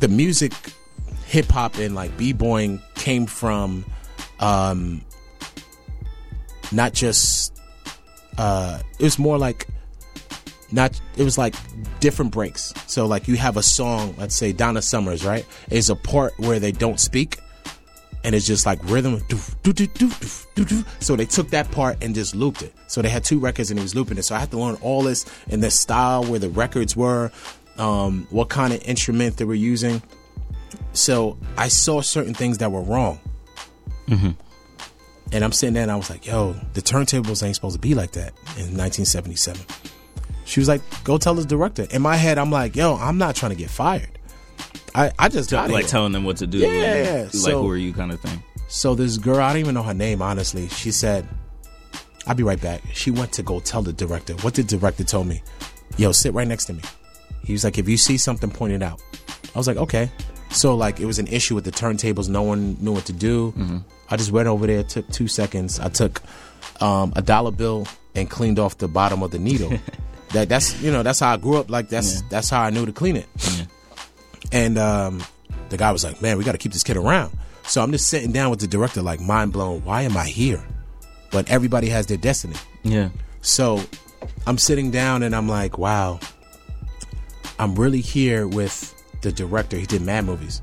the 0.00 0.08
music 0.08 0.52
hip 1.26 1.46
hop 1.46 1.78
and 1.78 1.94
like 1.94 2.16
b 2.18 2.32
boying 2.32 2.80
came 2.94 3.24
from 3.26 3.84
um 4.40 5.00
not 6.72 6.92
just 6.92 7.58
uh 8.36 8.80
it 8.98 9.04
was 9.04 9.18
more 9.18 9.38
like 9.38 9.68
not 10.74 11.00
it 11.16 11.22
was 11.22 11.38
like 11.38 11.54
different 12.00 12.32
breaks. 12.32 12.74
So 12.86 13.06
like 13.06 13.28
you 13.28 13.36
have 13.36 13.56
a 13.56 13.62
song, 13.62 14.14
let's 14.18 14.34
say 14.34 14.52
Donna 14.52 14.82
Summers, 14.82 15.24
right? 15.24 15.46
Is 15.70 15.88
a 15.88 15.96
part 15.96 16.38
where 16.38 16.58
they 16.58 16.72
don't 16.72 16.98
speak 17.00 17.38
and 18.24 18.34
it's 18.34 18.46
just 18.46 18.66
like 18.66 18.80
rhythm. 18.84 19.20
doof, 19.20 19.54
doo, 19.62 19.72
doo, 19.72 19.86
doo, 19.86 20.08
doof, 20.08 20.46
doo, 20.54 20.64
doo. 20.64 20.84
So 20.98 21.14
they 21.14 21.26
took 21.26 21.50
that 21.50 21.70
part 21.70 22.02
and 22.02 22.14
just 22.14 22.34
looped 22.34 22.62
it. 22.62 22.74
So 22.88 23.02
they 23.02 23.10
had 23.10 23.22
two 23.22 23.38
records 23.38 23.70
and 23.70 23.78
he 23.78 23.82
was 23.82 23.94
looping 23.94 24.16
it. 24.18 24.22
So 24.24 24.34
I 24.34 24.38
had 24.38 24.50
to 24.50 24.58
learn 24.58 24.76
all 24.80 25.02
this 25.02 25.26
in 25.48 25.60
the 25.60 25.70
style 25.70 26.24
where 26.24 26.38
the 26.38 26.48
records 26.48 26.96
were, 26.96 27.30
um, 27.76 28.26
what 28.30 28.48
kind 28.48 28.72
of 28.72 28.82
instrument 28.82 29.36
they 29.36 29.44
were 29.44 29.54
using. 29.54 30.02
So 30.94 31.36
I 31.58 31.68
saw 31.68 32.00
certain 32.00 32.34
things 32.34 32.58
that 32.58 32.72
were 32.72 32.82
wrong. 32.82 33.20
And 35.32 35.44
I'm 35.44 35.52
sitting 35.52 35.74
there 35.74 35.82
and 35.82 35.92
I 35.92 35.96
was 35.96 36.08
like, 36.08 36.26
yo, 36.26 36.54
the 36.72 36.80
turntables 36.80 37.42
ain't 37.42 37.56
supposed 37.56 37.74
to 37.74 37.80
be 37.80 37.94
like 37.94 38.12
that 38.12 38.32
in 38.56 38.76
1977. 38.76 39.60
She 40.44 40.60
was 40.60 40.68
like, 40.68 40.82
go 41.04 41.18
tell 41.18 41.34
the 41.34 41.44
director. 41.44 41.86
In 41.90 42.02
my 42.02 42.16
head, 42.16 42.38
I'm 42.38 42.50
like, 42.50 42.76
yo, 42.76 42.96
I'm 42.96 43.18
not 43.18 43.34
trying 43.36 43.50
to 43.52 43.56
get 43.56 43.70
fired. 43.70 44.08
I, 44.94 45.10
I 45.18 45.28
just 45.28 45.50
got 45.50 45.70
like 45.70 45.84
here. 45.84 45.88
telling 45.88 46.12
them 46.12 46.24
what 46.24 46.36
to 46.38 46.46
do. 46.46 46.58
Yeah, 46.58 46.68
and, 46.68 47.06
yeah, 47.06 47.22
Like 47.22 47.32
so- 47.32 47.62
who 47.62 47.70
are 47.70 47.76
you 47.76 47.92
kind 47.92 48.12
of 48.12 48.20
thing. 48.20 48.42
So 48.68 48.94
this 48.94 49.18
girl, 49.18 49.38
I 49.40 49.48
don't 49.52 49.60
even 49.60 49.74
know 49.74 49.82
her 49.82 49.94
name, 49.94 50.20
honestly. 50.22 50.68
She 50.68 50.90
said, 50.90 51.28
I'll 52.26 52.34
be 52.34 52.42
right 52.42 52.60
back. 52.60 52.82
She 52.92 53.10
went 53.10 53.32
to 53.32 53.42
go 53.42 53.60
tell 53.60 53.82
the 53.82 53.92
director. 53.92 54.34
What 54.36 54.54
did 54.54 54.68
the 54.68 54.76
director 54.78 55.04
told 55.04 55.26
me? 55.26 55.42
Yo, 55.96 56.12
sit 56.12 56.32
right 56.34 56.48
next 56.48 56.64
to 56.66 56.72
me. 56.72 56.80
He 57.44 57.52
was 57.52 57.62
like, 57.62 57.76
if 57.78 57.88
you 57.88 57.96
see 57.96 58.16
something, 58.16 58.50
point 58.50 58.72
it 58.72 58.82
out. 58.82 59.00
I 59.54 59.58
was 59.58 59.66
like, 59.66 59.76
okay. 59.76 60.10
So 60.50 60.74
like 60.76 60.98
it 60.98 61.04
was 61.06 61.18
an 61.18 61.26
issue 61.28 61.54
with 61.54 61.64
the 61.64 61.70
turntables. 61.72 62.28
No 62.28 62.42
one 62.42 62.76
knew 62.80 62.92
what 62.92 63.04
to 63.06 63.12
do. 63.12 63.54
I 64.10 64.16
just 64.16 64.32
went 64.32 64.48
over 64.48 64.66
there, 64.66 64.82
took 64.82 65.06
two 65.10 65.28
seconds. 65.28 65.78
I 65.78 65.88
took 65.88 66.22
um, 66.80 67.12
a 67.16 67.22
dollar 67.22 67.50
bill 67.50 67.86
and 68.14 68.30
cleaned 68.30 68.58
off 68.58 68.78
the 68.78 68.88
bottom 68.88 69.22
of 69.22 69.30
the 69.30 69.38
needle. 69.38 69.72
that 70.34 70.48
that's 70.48 70.80
you 70.82 70.92
know 70.92 71.02
that's 71.02 71.20
how 71.20 71.32
I 71.32 71.36
grew 71.36 71.56
up. 71.56 71.70
Like 71.70 71.88
that's 71.88 72.22
that's 72.22 72.50
how 72.50 72.62
I 72.62 72.70
knew 72.70 72.86
to 72.86 72.92
clean 72.92 73.16
it. 73.16 73.26
And 74.52 74.78
um, 74.78 75.22
the 75.70 75.76
guy 75.76 75.90
was 75.90 76.04
like, 76.04 76.20
"Man, 76.20 76.36
we 76.38 76.44
got 76.44 76.52
to 76.52 76.58
keep 76.58 76.72
this 76.72 76.84
kid 76.84 76.96
around." 76.96 77.36
So 77.66 77.82
I'm 77.82 77.90
just 77.92 78.08
sitting 78.08 78.30
down 78.30 78.50
with 78.50 78.60
the 78.60 78.66
director, 78.66 79.00
like 79.00 79.20
mind 79.20 79.52
blown. 79.52 79.82
Why 79.84 80.02
am 80.02 80.16
I 80.16 80.26
here? 80.26 80.62
But 81.30 81.50
everybody 81.50 81.88
has 81.88 82.06
their 82.06 82.18
destiny. 82.18 82.56
Yeah. 82.82 83.08
So 83.40 83.80
I'm 84.46 84.58
sitting 84.58 84.90
down 84.90 85.22
and 85.22 85.34
I'm 85.34 85.48
like, 85.48 85.78
wow, 85.78 86.20
I'm 87.58 87.74
really 87.74 88.00
here 88.00 88.46
with 88.46 88.94
the 89.22 89.32
director. 89.32 89.76
He 89.76 89.86
did 89.86 90.02
mad 90.02 90.24
movies. 90.26 90.60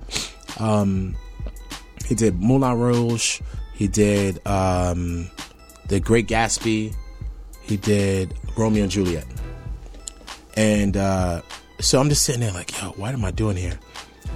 Um, 0.59 1.15
he 2.05 2.15
did 2.15 2.39
Moulin 2.39 2.79
Rouge. 2.79 3.41
He 3.73 3.87
did 3.87 4.45
um, 4.47 5.29
The 5.87 5.99
Great 5.99 6.27
Gatsby. 6.27 6.95
He 7.61 7.77
did 7.77 8.33
Romeo 8.55 8.83
and 8.83 8.91
Juliet. 8.91 9.25
And 10.55 10.97
uh, 10.97 11.41
so 11.79 11.99
I'm 11.99 12.09
just 12.09 12.23
sitting 12.23 12.41
there 12.41 12.51
like, 12.51 12.79
yo, 12.81 12.89
what 12.91 13.13
am 13.13 13.25
I 13.25 13.31
doing 13.31 13.57
here? 13.57 13.79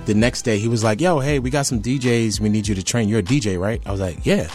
The 0.06 0.14
next 0.14 0.44
day, 0.44 0.58
he 0.60 0.68
was 0.68 0.84
like, 0.84 1.02
yo, 1.02 1.20
hey, 1.20 1.40
we 1.40 1.50
got 1.50 1.66
some 1.66 1.82
DJs 1.82 2.40
we 2.40 2.50
need 2.50 2.68
you 2.68 2.76
to 2.76 2.84
train. 2.84 3.10
You're 3.10 3.20
a 3.20 3.24
DJ, 3.24 3.60
right? 3.60 3.82
I 3.86 3.92
was 3.92 4.00
like, 4.00 4.26
yeah. 4.26 4.50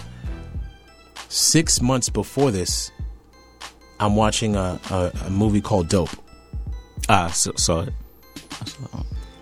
Six 1.29 1.81
months 1.81 2.09
before 2.09 2.51
this, 2.51 2.91
I'm 3.99 4.17
watching 4.17 4.57
a, 4.57 4.81
a, 4.91 5.13
a 5.27 5.31
movie 5.31 5.61
called 5.61 5.89
Dope. 5.89 6.11
Ah, 7.09 7.29
so, 7.29 7.53
saw 7.57 7.83
it. 7.83 7.93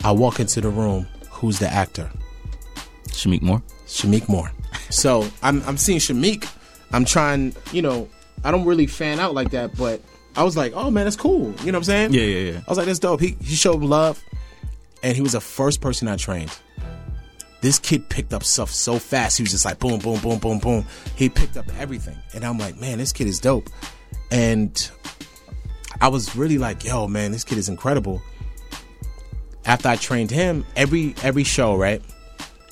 I 0.04 0.12
walk 0.12 0.40
into 0.40 0.60
the 0.60 0.68
room. 0.68 1.06
Who's 1.30 1.58
the 1.58 1.68
actor? 1.68 2.10
Shameik 3.08 3.42
Moore. 3.42 3.62
Shameik 3.86 4.28
Moore. 4.28 4.52
So 4.90 5.26
I'm 5.42 5.62
I'm 5.64 5.76
seeing 5.76 5.98
Shameik. 5.98 6.48
I'm 6.92 7.04
trying, 7.04 7.54
you 7.72 7.82
know, 7.82 8.08
I 8.44 8.50
don't 8.50 8.64
really 8.64 8.86
fan 8.86 9.20
out 9.20 9.34
like 9.34 9.50
that, 9.50 9.76
but 9.76 10.00
I 10.38 10.44
was 10.44 10.56
like, 10.56 10.72
oh 10.76 10.88
man, 10.88 11.04
that's 11.04 11.16
cool. 11.16 11.52
You 11.64 11.72
know 11.72 11.72
what 11.72 11.74
I'm 11.74 11.84
saying? 11.84 12.12
Yeah, 12.12 12.22
yeah, 12.22 12.52
yeah. 12.52 12.58
I 12.58 12.70
was 12.70 12.78
like, 12.78 12.86
that's 12.86 13.00
dope. 13.00 13.20
He 13.20 13.36
he 13.40 13.56
showed 13.56 13.82
love, 13.82 14.22
and 15.02 15.16
he 15.16 15.20
was 15.20 15.32
the 15.32 15.40
first 15.40 15.80
person 15.80 16.06
I 16.06 16.16
trained. 16.16 16.56
This 17.60 17.80
kid 17.80 18.08
picked 18.08 18.32
up 18.32 18.44
stuff 18.44 18.70
so 18.70 19.00
fast. 19.00 19.36
He 19.36 19.42
was 19.42 19.50
just 19.50 19.64
like 19.64 19.80
boom, 19.80 19.98
boom, 19.98 20.20
boom, 20.20 20.38
boom, 20.38 20.60
boom. 20.60 20.84
He 21.16 21.28
picked 21.28 21.56
up 21.56 21.66
everything, 21.76 22.16
and 22.34 22.44
I'm 22.44 22.56
like, 22.56 22.80
man, 22.80 22.98
this 22.98 23.12
kid 23.12 23.26
is 23.26 23.40
dope. 23.40 23.68
And 24.30 24.88
I 26.00 26.06
was 26.06 26.36
really 26.36 26.56
like, 26.56 26.84
yo, 26.84 27.08
man, 27.08 27.32
this 27.32 27.42
kid 27.42 27.58
is 27.58 27.68
incredible. 27.68 28.22
After 29.64 29.88
I 29.88 29.96
trained 29.96 30.30
him, 30.30 30.64
every 30.76 31.16
every 31.24 31.42
show, 31.42 31.74
right? 31.74 32.00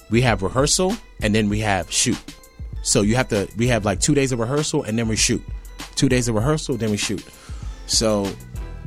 We 0.08 0.20
have 0.22 0.42
rehearsal 0.42 0.96
and 1.20 1.34
then 1.34 1.48
we 1.48 1.58
have 1.60 1.90
shoot. 1.90 2.22
So 2.82 3.02
you 3.02 3.16
have 3.16 3.26
to 3.30 3.48
we 3.56 3.66
have 3.66 3.84
like 3.84 3.98
two 3.98 4.14
days 4.14 4.30
of 4.30 4.38
rehearsal 4.38 4.84
and 4.84 4.96
then 4.96 5.08
we 5.08 5.16
shoot. 5.16 5.42
Two 5.96 6.08
days 6.08 6.28
of 6.28 6.36
rehearsal, 6.36 6.76
then 6.76 6.92
we 6.92 6.96
shoot. 6.96 7.24
So 7.86 8.30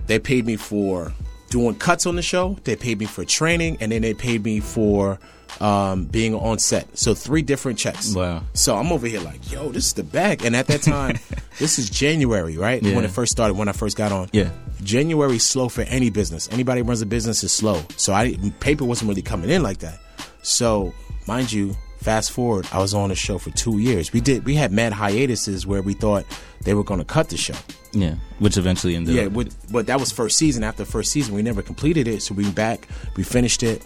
they 0.08 0.20
paid 0.20 0.46
me 0.46 0.56
for 0.56 1.14
doing 1.50 1.76
cuts 1.76 2.06
on 2.06 2.16
the 2.16 2.22
show, 2.22 2.58
they 2.64 2.76
paid 2.76 3.00
me 3.00 3.06
for 3.06 3.26
training, 3.26 3.78
and 3.80 3.92
then 3.92 4.02
they 4.02 4.14
paid 4.14 4.44
me 4.44 4.60
for 4.60 5.20
um, 5.60 6.06
being 6.06 6.36
on 6.36 6.60
set. 6.60 6.98
So 6.98 7.14
three 7.14 7.42
different 7.42 7.78
checks. 7.78 8.14
Wow. 8.14 8.44
So 8.54 8.76
I'm 8.76 8.92
over 8.92 9.08
here 9.08 9.20
like, 9.20 9.52
yo, 9.52 9.70
this 9.70 9.88
is 9.88 9.94
the 9.94 10.04
bag. 10.04 10.46
And 10.46 10.56
at 10.56 10.68
that 10.68 10.82
time, 10.82 11.18
this 11.60 11.80
is 11.80 11.90
January, 11.90 12.58
right? 12.58 12.82
Yeah. 12.82 12.96
When 12.96 13.04
it 13.04 13.12
first 13.12 13.32
started, 13.32 13.56
when 13.56 13.68
I 13.68 13.74
first 13.74 13.98
got 13.98 14.12
on. 14.12 14.30
Yeah. 14.32 14.52
January 14.84 15.40
slow 15.40 15.70
for 15.70 15.82
any 15.82 16.10
business. 16.10 16.48
Anybody 16.52 16.82
runs 16.82 17.02
a 17.02 17.06
business 17.06 17.44
is 17.44 17.52
slow. 17.52 17.82
So 17.98 18.14
I 18.14 18.36
paper 18.60 18.86
wasn't 18.86 19.10
really 19.10 19.22
coming 19.22 19.50
in 19.50 19.64
like 19.64 19.80
that. 19.80 20.00
So 20.42 20.94
mind 21.28 21.52
you, 21.52 21.76
fast 22.00 22.32
forward, 22.32 22.68
I 22.72 22.80
was 22.80 22.94
on 22.94 23.10
the 23.10 23.16
show 23.16 23.38
for 23.38 23.52
two 23.52 23.78
years. 23.80 24.12
We 24.14 24.22
did 24.22 24.46
we 24.46 24.56
had 24.56 24.72
mad 24.72 24.94
hiatuses 24.94 25.68
where 25.68 25.82
we 25.82 25.94
thought 25.94 26.26
they 26.64 26.74
were 26.74 26.84
going 26.84 27.00
to 27.00 27.06
cut 27.06 27.30
the 27.30 27.38
show. 27.38 27.56
Yeah. 27.92 28.16
Which 28.40 28.58
eventually 28.58 28.96
ended 28.96 29.16
Yeah, 29.16 29.24
up. 29.24 29.34
but, 29.34 29.56
but 29.72 29.88
that 29.88 30.00
was 30.00 30.12
first 30.12 30.38
season. 30.38 30.64
After 30.64 30.86
first 30.86 31.12
season, 31.12 31.34
we 31.34 31.42
never 31.42 31.62
completed 31.62 32.08
it. 32.08 32.22
So 32.22 32.34
we 32.36 32.50
back, 32.52 32.88
we 33.16 33.24
finished 33.24 33.64
it. 33.64 33.86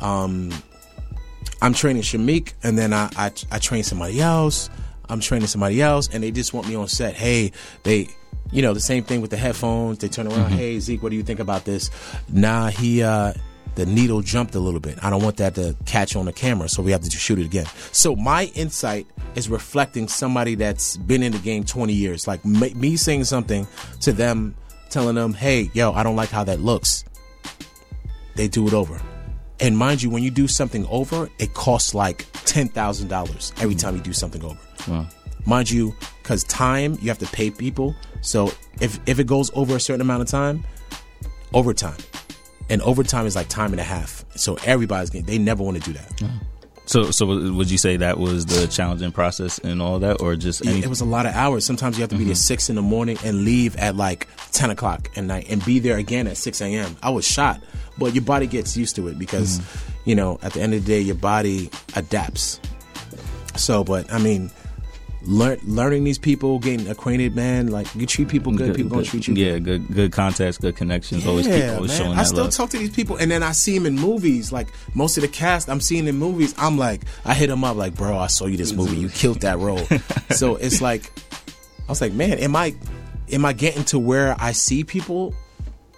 Um, 0.00 0.50
I'm 1.60 1.74
training 1.74 2.02
Shameik, 2.02 2.54
and 2.62 2.76
then 2.76 2.92
I, 2.92 3.08
I 3.16 3.30
I 3.52 3.58
train 3.58 3.84
somebody 3.84 4.20
else. 4.20 4.68
I'm 5.08 5.20
training 5.20 5.48
somebody 5.48 5.80
else, 5.82 6.08
and 6.12 6.22
they 6.22 6.30
just 6.30 6.52
want 6.54 6.68
me 6.68 6.74
on 6.74 6.88
set. 6.88 7.14
Hey, 7.14 7.52
they, 7.84 8.08
you 8.50 8.62
know, 8.62 8.72
the 8.74 8.80
same 8.80 9.04
thing 9.04 9.20
with 9.20 9.30
the 9.30 9.36
headphones. 9.36 9.98
They 9.98 10.08
turn 10.08 10.26
around. 10.26 10.50
Hey, 10.52 10.80
Zeke, 10.80 11.02
what 11.02 11.10
do 11.10 11.16
you 11.16 11.22
think 11.22 11.38
about 11.38 11.64
this? 11.64 11.90
Nah, 12.28 12.68
he 12.70 13.02
uh, 13.02 13.34
the 13.74 13.86
needle 13.86 14.20
jumped 14.20 14.54
a 14.54 14.60
little 14.60 14.80
bit. 14.80 15.02
I 15.02 15.10
don't 15.10 15.22
want 15.22 15.38
that 15.38 15.54
to 15.54 15.76
catch 15.86 16.14
on 16.16 16.26
the 16.26 16.32
camera, 16.32 16.68
so 16.68 16.82
we 16.82 16.92
have 16.92 17.00
to 17.02 17.08
just 17.08 17.24
shoot 17.24 17.38
it 17.38 17.46
again. 17.46 17.66
So 17.92 18.14
my 18.16 18.44
insight 18.54 19.06
is 19.34 19.48
reflecting 19.48 20.08
somebody 20.08 20.54
that's 20.54 20.96
been 20.98 21.22
in 21.22 21.32
the 21.32 21.38
game 21.38 21.64
20 21.64 21.92
years. 21.92 22.26
Like 22.26 22.44
me 22.44 22.96
saying 22.96 23.24
something 23.24 23.66
to 24.00 24.12
them, 24.12 24.54
telling 24.90 25.14
them, 25.14 25.32
"Hey, 25.32 25.70
yo, 25.72 25.92
I 25.92 26.02
don't 26.02 26.16
like 26.16 26.28
how 26.30 26.44
that 26.44 26.60
looks." 26.60 27.04
They 28.34 28.48
do 28.48 28.66
it 28.66 28.74
over. 28.74 29.00
And 29.60 29.76
mind 29.78 30.02
you, 30.02 30.10
when 30.10 30.22
you 30.22 30.30
do 30.30 30.48
something 30.48 30.86
over, 30.86 31.30
it 31.38 31.54
costs 31.54 31.94
like 31.94 32.26
ten 32.44 32.68
thousand 32.68 33.08
dollars 33.08 33.52
every 33.60 33.74
time 33.74 33.96
you 33.96 34.02
do 34.02 34.12
something 34.12 34.42
over. 34.44 34.58
Wow. 34.88 35.06
Mind 35.46 35.70
you, 35.70 35.94
because 36.22 36.44
time 36.44 36.98
you 37.00 37.08
have 37.08 37.18
to 37.18 37.26
pay 37.26 37.50
people. 37.50 37.94
So 38.20 38.52
if 38.80 38.98
if 39.06 39.18
it 39.18 39.26
goes 39.26 39.50
over 39.54 39.76
a 39.76 39.80
certain 39.80 40.00
amount 40.00 40.22
of 40.22 40.28
time, 40.28 40.64
overtime, 41.54 41.96
and 42.68 42.82
overtime 42.82 43.26
is 43.26 43.36
like 43.36 43.48
time 43.48 43.72
and 43.72 43.80
a 43.80 43.84
half. 43.84 44.24
So 44.36 44.56
everybody's 44.64 45.10
getting. 45.10 45.26
They 45.26 45.38
never 45.38 45.62
want 45.62 45.82
to 45.82 45.82
do 45.82 45.92
that. 45.92 46.22
So, 46.84 47.10
so 47.10 47.26
would 47.26 47.70
you 47.70 47.78
say 47.78 47.96
that 47.96 48.18
was 48.18 48.46
the 48.46 48.66
challenging 48.66 49.12
process 49.12 49.58
and 49.60 49.80
all 49.80 50.00
that, 50.00 50.20
or 50.20 50.34
just 50.34 50.66
any? 50.66 50.80
It 50.80 50.88
was 50.88 51.00
a 51.00 51.04
lot 51.04 51.26
of 51.26 51.34
hours. 51.34 51.64
Sometimes 51.64 51.96
you 51.96 52.02
have 52.02 52.10
to 52.10 52.16
be 52.16 52.24
there 52.24 52.34
mm-hmm. 52.34 52.40
six 52.40 52.68
in 52.68 52.76
the 52.76 52.82
morning 52.82 53.18
and 53.24 53.44
leave 53.44 53.76
at 53.76 53.96
like 53.96 54.26
ten 54.50 54.70
o'clock 54.70 55.08
at 55.16 55.24
night 55.24 55.46
and 55.48 55.64
be 55.64 55.78
there 55.78 55.96
again 55.96 56.26
at 56.26 56.36
six 56.36 56.60
a.m. 56.60 56.96
I 57.02 57.10
was 57.10 57.24
shot, 57.24 57.62
but 57.98 58.14
your 58.14 58.24
body 58.24 58.46
gets 58.46 58.76
used 58.76 58.96
to 58.96 59.06
it 59.08 59.18
because 59.18 59.60
mm-hmm. 59.60 60.10
you 60.10 60.16
know 60.16 60.38
at 60.42 60.54
the 60.54 60.60
end 60.60 60.74
of 60.74 60.84
the 60.84 60.86
day 60.86 61.00
your 61.00 61.14
body 61.14 61.70
adapts. 61.94 62.60
So, 63.54 63.84
but 63.84 64.12
I 64.12 64.18
mean, 64.18 64.50
learn, 65.24 65.58
learning 65.64 66.04
these 66.04 66.18
people, 66.18 66.58
getting 66.58 66.88
acquainted, 66.88 67.34
man. 67.34 67.68
Like 67.68 67.92
you 67.94 68.06
treat 68.06 68.28
people 68.28 68.52
good, 68.52 68.74
people 68.74 68.90
gonna 68.90 69.04
treat 69.04 69.28
you. 69.28 69.34
Yeah, 69.34 69.58
good, 69.58 69.92
good 69.92 70.12
contacts, 70.12 70.58
good 70.58 70.76
connections. 70.76 71.26
always 71.26 71.46
Yeah, 71.46 71.54
people 71.54 71.74
always 71.76 71.90
man. 71.92 72.00
showing 72.00 72.18
I 72.18 72.22
still 72.24 72.44
love. 72.44 72.52
talk 72.52 72.70
to 72.70 72.78
these 72.78 72.94
people, 72.94 73.16
and 73.16 73.30
then 73.30 73.42
I 73.42 73.52
see 73.52 73.76
them 73.76 73.86
in 73.86 73.96
movies. 73.96 74.52
Like 74.52 74.68
most 74.94 75.16
of 75.16 75.22
the 75.22 75.28
cast, 75.28 75.68
I'm 75.68 75.80
seeing 75.80 76.06
in 76.06 76.16
movies. 76.16 76.54
I'm 76.58 76.78
like, 76.78 77.02
I 77.24 77.34
hit 77.34 77.48
them 77.48 77.64
up, 77.64 77.76
like, 77.76 77.94
bro, 77.94 78.18
I 78.18 78.26
saw 78.26 78.46
you 78.46 78.56
this 78.56 78.72
movie. 78.72 78.96
You 78.96 79.08
killed 79.08 79.40
that 79.40 79.58
role. 79.58 79.86
so 80.30 80.56
it's 80.56 80.80
like, 80.80 81.10
I 81.86 81.90
was 81.90 82.00
like, 82.00 82.12
man, 82.12 82.38
am 82.38 82.56
I, 82.56 82.74
am 83.30 83.44
I 83.44 83.52
getting 83.52 83.84
to 83.84 83.98
where 83.98 84.36
I 84.38 84.52
see 84.52 84.84
people? 84.84 85.34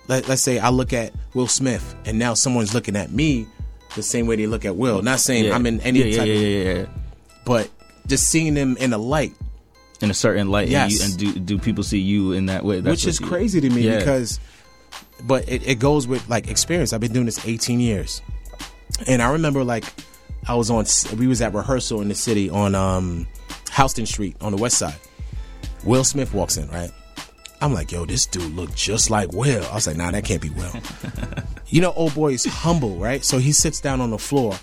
Let, 0.07 0.29
let's 0.29 0.43
say 0.43 0.59
I 0.59 0.69
look 0.69 0.93
at 0.93 1.13
Will 1.33 1.49
Smith, 1.49 1.95
and 2.05 2.19
now 2.19 2.35
someone's 2.35 2.75
looking 2.75 2.97
at 2.97 3.11
me 3.11 3.47
the 3.95 4.03
same 4.03 4.27
way 4.27 4.37
they 4.37 4.47
look 4.47 4.65
at 4.65 4.77
Will. 4.77 5.03
Not 5.03 5.21
saying 5.21 5.47
yeah. 5.47 5.55
I'm 5.55 5.65
in 5.67 5.81
any 5.81 6.01
yeah, 6.01 6.05
yeah, 6.05 6.17
type, 6.17 6.27
yeah, 6.27 6.35
of, 6.35 6.41
yeah, 6.41 6.73
yeah. 6.75 6.87
but 7.45 7.71
just 8.07 8.29
seeing 8.29 8.55
them 8.55 8.77
in 8.79 8.93
a 8.93 8.99
light. 8.99 9.35
In 10.01 10.11
a 10.11 10.15
certain 10.15 10.51
light, 10.51 10.69
Yes. 10.69 11.01
and, 11.03 11.21
you, 11.23 11.29
and 11.31 11.47
do 11.47 11.57
do 11.57 11.59
people 11.63 11.85
see 11.85 12.01
you 12.01 12.33
in 12.33 12.47
that 12.47 12.65
way? 12.65 12.81
That's 12.81 13.05
which 13.05 13.07
is 13.07 13.21
you- 13.21 13.27
crazy 13.27 13.61
to 13.61 13.71
me 13.71 13.83
Yeah. 13.83 13.99
because 13.99 14.41
but 15.23 15.49
it, 15.49 15.67
it 15.67 15.79
goes 15.79 16.07
with 16.07 16.29
like 16.29 16.49
experience. 16.51 16.93
I've 16.93 17.01
been 17.01 17.13
doing 17.13 17.27
this 17.27 17.47
18 17.47 17.81
years. 17.81 18.21
And 19.07 19.23
i 19.23 19.31
remember 19.33 19.65
like 19.65 19.85
i 20.47 20.55
was 20.55 20.71
on 20.71 20.85
we 21.19 21.27
was 21.27 21.41
at 21.41 21.55
rehearsal 21.55 22.01
in 22.03 22.09
the 22.09 22.15
city 22.15 22.51
on 22.51 22.75
um 22.75 23.27
houston 23.73 24.05
street 24.05 24.37
on 24.41 24.53
the 24.53 24.59
west 24.59 24.77
side. 24.79 24.95
Will 25.85 26.05
smith 26.05 26.35
walks 26.35 26.57
in 26.59 26.69
right? 26.69 26.91
I'm 27.63 27.73
like 27.73 27.91
yo 27.93 28.05
this 28.05 28.27
dude 28.27 28.53
look 28.55 28.75
just 28.75 29.11
like 29.11 29.33
will. 29.33 29.65
I 29.71 29.75
was 29.75 29.87
like 29.87 29.97
nah 29.97 30.11
that 30.11 30.25
can't 30.25 30.43
be 30.43 30.51
will. 30.51 30.73
You 31.69 31.81
know 31.81 31.93
old 31.93 32.15
boy 32.15 32.35
is 32.35 32.45
humble 32.45 32.97
right? 32.99 33.25
So 33.25 33.39
he 33.39 33.53
sits 33.53 33.81
down 33.81 34.01
on 34.01 34.11
the 34.11 34.19
floor 34.19 34.55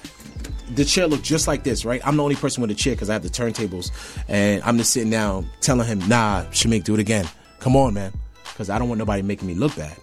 the 0.76 0.86
chair 0.86 1.08
looked 1.08 1.24
just 1.24 1.48
like 1.48 1.64
this, 1.64 1.86
right? 1.86 2.02
I'm 2.06 2.18
the 2.18 2.24
only 2.24 2.36
person 2.36 2.62
with 2.62 2.72
a 2.72 2.76
chair 2.76 2.94
because 2.94 3.10
I 3.10 3.14
have 3.14 3.24
the 3.24 3.30
turntables, 3.30 3.92
and 4.28 4.62
I'm 4.64 4.78
just 4.78 4.92
sitting 4.92 5.10
down 5.10 5.50
telling 5.62 5.88
him, 5.88 6.00
"Nah, 6.08 6.44
Shameik, 6.52 6.84
do 6.84 6.94
it 6.94 7.00
again. 7.00 7.28
Come 7.60 7.76
on, 7.76 7.94
man," 7.94 8.14
because 8.44 8.70
I 8.70 8.80
don't 8.80 8.88
want 8.88 9.00
nobody 9.00 9.22
making 9.22 9.48
me 9.48 9.54
look 9.54 9.76
bad. 9.76 9.96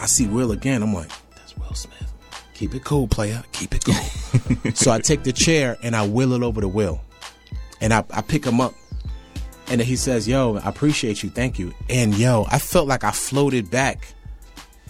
I 0.00 0.06
see 0.06 0.26
Will 0.26 0.52
again. 0.52 0.82
I'm 0.82 0.94
like, 0.94 1.10
"That's 1.36 1.56
Will 1.56 1.74
Smith. 1.74 2.12
Keep 2.54 2.74
it 2.74 2.84
cool, 2.84 3.08
player. 3.08 3.42
Keep 3.52 3.74
it 3.74 3.84
cool." 3.84 4.72
so 4.74 4.90
I 4.90 5.00
take 5.00 5.22
the 5.22 5.32
chair 5.32 5.76
and 5.82 5.94
I 5.94 6.06
wheel 6.06 6.32
it 6.32 6.42
over 6.42 6.60
to 6.60 6.68
Will, 6.68 7.00
and 7.80 7.92
I, 7.92 8.04
I 8.10 8.22
pick 8.22 8.44
him 8.44 8.60
up, 8.60 8.74
and 9.68 9.80
then 9.80 9.86
he 9.86 9.96
says, 9.96 10.26
"Yo, 10.26 10.56
I 10.56 10.68
appreciate 10.68 11.22
you. 11.22 11.30
Thank 11.30 11.58
you." 11.58 11.74
And 11.88 12.16
yo, 12.16 12.46
I 12.50 12.58
felt 12.58 12.88
like 12.88 13.04
I 13.04 13.10
floated 13.10 13.70
back 13.70 14.06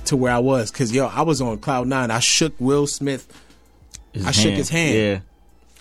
to 0.07 0.17
where 0.17 0.33
I 0.33 0.39
was 0.39 0.71
because 0.71 0.93
yo, 0.95 1.07
I 1.07 1.23
was 1.23 1.41
on 1.41 1.59
cloud 1.59 1.87
nine. 1.87 2.11
I 2.11 2.21
shook 2.21 2.55
Will 2.59 2.87
Smith. 2.87 3.27
His 4.13 4.27
I 4.27 4.31
shook 4.31 4.55
his 4.55 4.69
hand. 4.69 4.97
Yeah. 4.97 5.21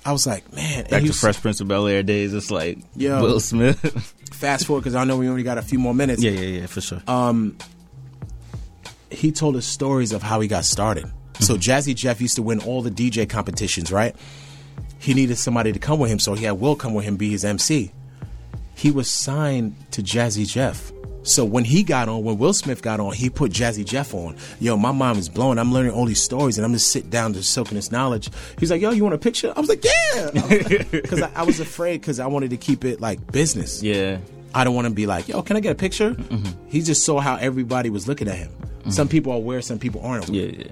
I 0.06 0.12
was 0.14 0.26
like, 0.26 0.52
man. 0.54 0.84
Back 0.90 1.02
to 1.02 1.08
was- 1.08 1.20
Fresh 1.20 1.42
Prince 1.42 1.60
of 1.60 1.68
Bel 1.68 1.88
Air 1.88 2.04
days. 2.04 2.34
It's 2.34 2.52
like 2.52 2.80
Yo. 2.96 3.22
Will 3.22 3.40
Smith. 3.40 3.80
Fast 4.34 4.66
forward 4.68 4.82
because 4.82 4.96
I 4.96 5.04
know 5.04 5.18
we 5.18 5.28
only 5.28 5.44
got 5.44 5.58
a 5.58 5.62
few 5.62 5.80
more 5.80 5.94
minutes. 5.94 6.22
yeah, 6.22 6.32
yeah, 6.32 6.60
yeah, 6.62 6.66
for 6.68 6.80
sure. 6.82 7.02
Um, 7.08 7.58
he 9.10 9.32
told 9.32 9.56
us 9.56 9.66
stories 9.66 10.12
of 10.12 10.22
how 10.22 10.40
he 10.40 10.48
got 10.48 10.66
started. 10.66 11.06
So 11.40 11.56
Jazzy 11.56 11.96
Jeff 11.96 12.20
used 12.22 12.36
to 12.36 12.42
win 12.44 12.60
all 12.62 12.82
the 12.82 12.92
DJ 12.92 13.30
competitions, 13.30 13.92
right? 13.92 14.16
He 15.00 15.14
needed 15.14 15.38
somebody 15.38 15.72
to 15.72 15.80
come 15.80 16.00
with 16.00 16.10
him, 16.12 16.20
so 16.20 16.34
he 16.34 16.46
had 16.46 16.54
Will 16.60 16.76
come 16.76 16.94
with 16.94 17.06
him 17.06 17.16
be 17.16 17.30
his 17.30 17.46
MC. 17.46 17.92
He 18.76 18.92
was 18.92 19.10
signed 19.10 19.76
to 19.92 20.02
Jazzy 20.04 20.48
Jeff. 20.48 20.92
So 21.28 21.44
when 21.44 21.66
he 21.66 21.84
got 21.84 22.08
on, 22.08 22.24
when 22.24 22.38
Will 22.38 22.54
Smith 22.54 22.82
got 22.82 23.00
on, 23.00 23.14
he 23.14 23.30
put 23.30 23.52
Jazzy 23.52 23.86
Jeff 23.86 24.14
on. 24.14 24.38
Yo, 24.60 24.78
my 24.78 24.92
mind 24.92 25.18
is 25.18 25.28
blown. 25.30 25.60
I'm 25.60 25.74
learning 25.74 25.92
all 25.92 26.06
these 26.06 26.22
stories, 26.22 26.58
and 26.58 26.66
I'm 26.66 26.74
just 26.74 26.90
sitting 26.92 27.10
down, 27.10 27.34
just 27.34 27.52
soaking 27.52 27.76
this 27.76 27.92
knowledge. 27.92 28.30
He's 28.60 28.72
like, 28.72 28.82
"Yo, 28.82 28.92
you 28.92 29.04
want 29.04 29.16
a 29.16 29.18
picture?" 29.18 29.52
I 29.56 29.60
was 29.60 29.70
like, 29.70 29.84
"Yeah," 29.84 30.30
because 30.90 31.22
I, 31.24 31.32
I 31.36 31.44
was 31.44 31.60
afraid 31.60 32.00
because 32.02 32.20
I 32.20 32.28
wanted 32.28 32.52
to 32.52 32.58
keep 32.58 32.86
it 32.86 33.02
like 33.02 33.32
business. 33.32 33.84
yeah. 33.84 34.20
I 34.56 34.64
don't 34.64 34.74
want 34.74 34.88
to 34.88 34.94
be 34.94 35.06
like, 35.06 35.28
yo, 35.28 35.44
can 35.44 35.56
I 35.56 35.60
get 35.60 35.74
a 35.74 35.76
picture? 35.76 36.12
Mm-hmm. 36.16 36.68
He 36.70 36.82
just 36.82 37.06
saw 37.06 37.20
how 37.20 37.36
everybody 37.36 37.92
was 37.92 38.08
looking 38.08 38.28
at 38.28 38.38
him. 38.38 38.50
Mm-hmm. 38.50 38.90
Some 38.90 39.08
people 39.08 39.34
are 39.34 39.36
aware, 39.36 39.62
some 39.62 39.78
people 39.78 40.02
aren't. 40.02 40.30
aware. 40.30 40.46
Yeah, 40.46 40.64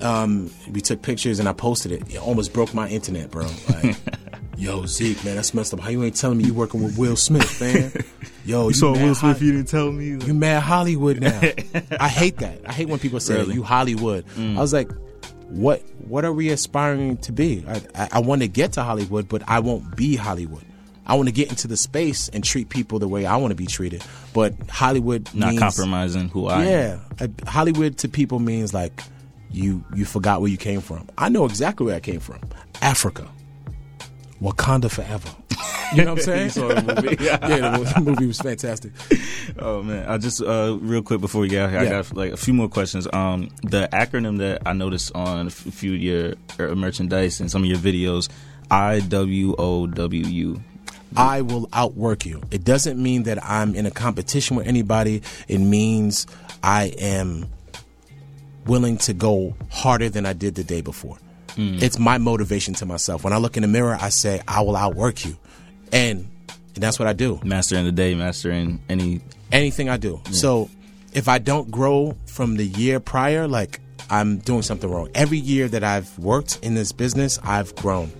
yeah. 0.00 0.22
Um, 0.22 0.50
we 0.70 0.82
took 0.82 1.00
pictures 1.00 1.38
and 1.38 1.48
I 1.48 1.52
posted 1.54 1.92
it. 1.92 2.12
It 2.12 2.18
almost 2.18 2.52
broke 2.52 2.74
my 2.74 2.88
internet, 2.88 3.30
bro. 3.30 3.46
Like, 3.68 3.96
yo, 4.56 4.86
Zeke, 4.86 5.24
man, 5.24 5.36
that's 5.36 5.54
messed 5.54 5.74
up. 5.74 5.80
How 5.80 5.90
you 5.90 6.02
ain't 6.04 6.16
telling 6.16 6.38
me 6.38 6.44
you 6.44 6.54
working 6.54 6.82
with 6.82 6.96
Will 6.98 7.16
Smith, 7.16 7.60
man? 7.60 7.92
Yo, 8.46 8.68
you, 8.68 8.74
saw 8.74 8.92
mad 8.94 9.16
Hol- 9.16 9.32
you 9.36 9.52
didn't 9.52 9.68
tell 9.68 9.90
me. 9.90 10.04
you 10.26 10.34
mad 10.34 10.62
Hollywood 10.62 11.18
now. 11.20 11.40
I 11.98 12.08
hate 12.08 12.36
that. 12.38 12.60
I 12.66 12.72
hate 12.72 12.88
when 12.88 12.98
people 12.98 13.18
say 13.18 13.36
Really? 13.36 13.54
you 13.54 13.62
Hollywood. 13.62 14.26
I 14.38 14.54
was 14.60 14.72
like, 14.74 14.90
what 15.48 15.80
what 16.06 16.24
are 16.26 16.32
we 16.32 16.50
aspiring 16.50 17.16
to 17.18 17.32
be? 17.32 17.64
I, 17.66 17.80
I, 17.94 18.08
I 18.12 18.18
want 18.20 18.42
to 18.42 18.48
get 18.48 18.72
to 18.74 18.82
Hollywood, 18.82 19.28
but 19.30 19.42
I 19.48 19.60
won't 19.60 19.96
be 19.96 20.14
Hollywood. 20.16 20.64
I 21.06 21.14
want 21.14 21.28
to 21.28 21.32
get 21.32 21.48
into 21.48 21.68
the 21.68 21.76
space 21.78 22.28
and 22.30 22.44
treat 22.44 22.68
people 22.68 22.98
the 22.98 23.08
way 23.08 23.24
I 23.24 23.36
want 23.36 23.50
to 23.52 23.54
be 23.56 23.66
treated. 23.66 24.02
But 24.34 24.54
Hollywood 24.70 25.28
Not 25.34 25.50
means, 25.50 25.60
compromising 25.60 26.28
who 26.28 26.46
I 26.48 26.64
am. 26.64 26.66
Yeah, 26.66 26.98
Uh, 27.20 27.28
Hollywood 27.50 27.96
to 27.98 28.08
people 28.10 28.40
means 28.40 28.74
like 28.74 29.02
you 29.50 29.82
you 29.94 30.04
forgot 30.04 30.42
where 30.42 30.50
you 30.50 30.58
came 30.58 30.80
from. 30.82 31.08
I 31.16 31.30
know 31.30 31.46
exactly 31.46 31.86
where 31.86 31.96
I 31.96 32.00
came 32.00 32.20
from. 32.20 32.40
Africa, 32.82 33.26
Wakanda 34.44 34.90
forever. 34.90 35.30
You 35.94 36.04
know 36.04 36.14
what 36.14 36.28
I'm 36.28 36.50
saying? 36.50 36.50
The 36.50 37.02
movie. 37.02 37.16
yeah, 37.24 37.36
the, 37.38 38.00
movie 38.00 38.26
was 38.26 38.40
fantastic. 38.40 38.92
Oh 39.58 39.82
man, 39.82 40.06
I 40.08 40.18
just 40.18 40.42
uh, 40.42 40.76
real 40.80 41.02
quick 41.02 41.20
before 41.20 41.40
we 41.40 41.48
get 41.48 41.64
out 41.64 41.70
here, 41.70 41.82
Yeah. 41.82 41.88
I 41.88 42.02
got 42.02 42.14
like 42.14 42.32
a 42.32 42.36
few 42.36 42.52
more 42.52 42.68
questions. 42.68 43.08
Um, 43.12 43.48
the 43.62 43.88
acronym 43.92 44.38
that 44.38 44.62
I 44.66 44.72
noticed 44.74 45.14
on 45.14 45.46
a 45.46 45.50
few 45.50 45.94
of 45.94 46.00
your 46.00 46.34
uh, 46.58 46.74
merchandise 46.74 47.40
and 47.40 47.50
some 47.50 47.62
of 47.62 47.68
your 47.68 47.78
videos, 47.78 48.28
I 48.70 49.00
W 49.00 49.54
O 49.58 49.86
W 49.86 50.26
U. 50.26 50.62
I 51.16 51.42
will 51.42 51.68
outwork 51.72 52.26
you. 52.26 52.42
It 52.50 52.64
doesn't 52.64 53.00
mean 53.00 53.22
that 53.22 53.42
I'm 53.42 53.74
in 53.76 53.86
a 53.86 53.90
competition 53.90 54.56
with 54.56 54.66
anybody. 54.66 55.22
It 55.46 55.58
means 55.58 56.26
I 56.62 56.86
am 56.98 57.46
willing 58.66 58.98
to 58.98 59.12
go 59.14 59.54
harder 59.70 60.08
than 60.10 60.26
I 60.26 60.32
did 60.32 60.56
the 60.56 60.64
day 60.64 60.80
before. 60.80 61.16
Mm. 61.56 61.82
It's 61.82 61.98
my 61.98 62.18
motivation 62.18 62.74
to 62.74 62.86
myself. 62.86 63.24
When 63.24 63.32
I 63.32 63.36
look 63.38 63.56
in 63.56 63.62
the 63.62 63.68
mirror, 63.68 63.96
I 64.00 64.08
say, 64.08 64.42
I 64.46 64.60
will 64.62 64.76
outwork 64.76 65.24
you. 65.24 65.36
And, 65.92 66.28
and 66.74 66.82
that's 66.82 66.98
what 66.98 67.06
I 67.08 67.12
do. 67.12 67.40
Mastering 67.44 67.84
the 67.84 67.92
day, 67.92 68.14
mastering 68.14 68.82
any. 68.88 69.20
Anything 69.52 69.88
I 69.88 69.96
do. 69.96 70.20
So 70.32 70.68
if 71.12 71.28
I 71.28 71.38
don't 71.38 71.70
grow 71.70 72.16
from 72.26 72.56
the 72.56 72.66
year 72.66 72.98
prior, 72.98 73.46
like 73.46 73.80
I'm 74.10 74.38
doing 74.38 74.62
something 74.62 74.90
wrong. 74.90 75.08
Every 75.14 75.38
year 75.38 75.68
that 75.68 75.84
I've 75.84 76.18
worked 76.18 76.58
in 76.62 76.74
this 76.74 76.90
business, 76.92 77.38
I've 77.42 77.74
grown. 77.76 78.10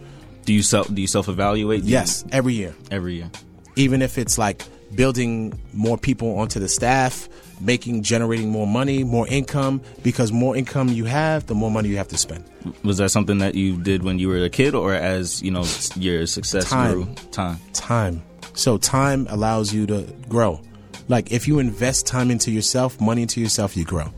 Do 0.45 0.53
you 0.53 0.63
self 0.63 0.93
do 0.95 1.01
you 1.01 1.09
self 1.09 1.29
evaluate? 1.29 1.83
Yes, 1.85 2.25
every 2.31 2.55
year. 2.55 2.75
every 2.91 3.15
year. 3.17 3.31
even 3.77 4.03
if 4.03 4.17
it's 4.19 4.39
like 4.39 4.63
building 4.95 5.59
more 5.73 5.99
people 5.99 6.39
onto 6.39 6.61
the 6.61 6.69
staff, 6.69 7.29
making 7.61 8.03
generating 8.03 8.51
more 8.51 8.67
money, 8.67 9.05
more 9.05 9.27
income, 9.29 9.81
because 10.03 10.33
more 10.33 10.57
income 10.57 10.89
you 10.89 11.05
have, 11.05 11.47
the 11.47 11.55
more 11.55 11.71
money 11.71 11.89
you 11.89 11.97
have 11.97 12.09
to 12.09 12.19
spend. 12.19 12.45
Was 12.83 12.99
that 12.99 13.11
something 13.11 13.39
that 13.39 13.55
you 13.55 13.77
did 13.77 14.03
when 14.03 14.19
you 14.19 14.29
were 14.29 14.39
a 14.39 14.51
kid, 14.51 14.75
or 14.75 14.95
as 14.95 15.43
you 15.43 15.51
know 15.51 15.65
your 15.97 16.27
success 16.27 16.69
Time. 16.69 16.93
grew? 16.93 17.15
Time. 17.31 17.59
Time. 17.73 18.23
So 18.55 18.79
time 18.79 19.27
allows 19.31 19.73
you 19.73 19.87
to 19.87 20.03
grow. 20.29 20.61
Like 21.09 21.33
if 21.33 21.47
you 21.49 21.59
invest 21.59 22.07
time 22.07 22.31
into 22.31 22.51
yourself, 22.51 23.01
money 23.01 23.23
into 23.23 23.41
yourself, 23.41 23.77
you 23.77 23.85
grow. 23.85 24.13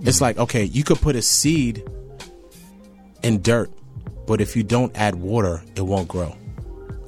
It's 0.00 0.20
like, 0.20 0.38
okay, 0.38 0.64
you 0.64 0.82
could 0.82 1.00
put 1.00 1.14
a 1.14 1.22
seed 1.22 1.84
in 3.22 3.40
dirt, 3.40 3.70
but 4.26 4.40
if 4.40 4.56
you 4.56 4.64
don't 4.64 4.96
add 4.96 5.14
water, 5.14 5.62
it 5.76 5.82
won't 5.82 6.08
grow. 6.08 6.36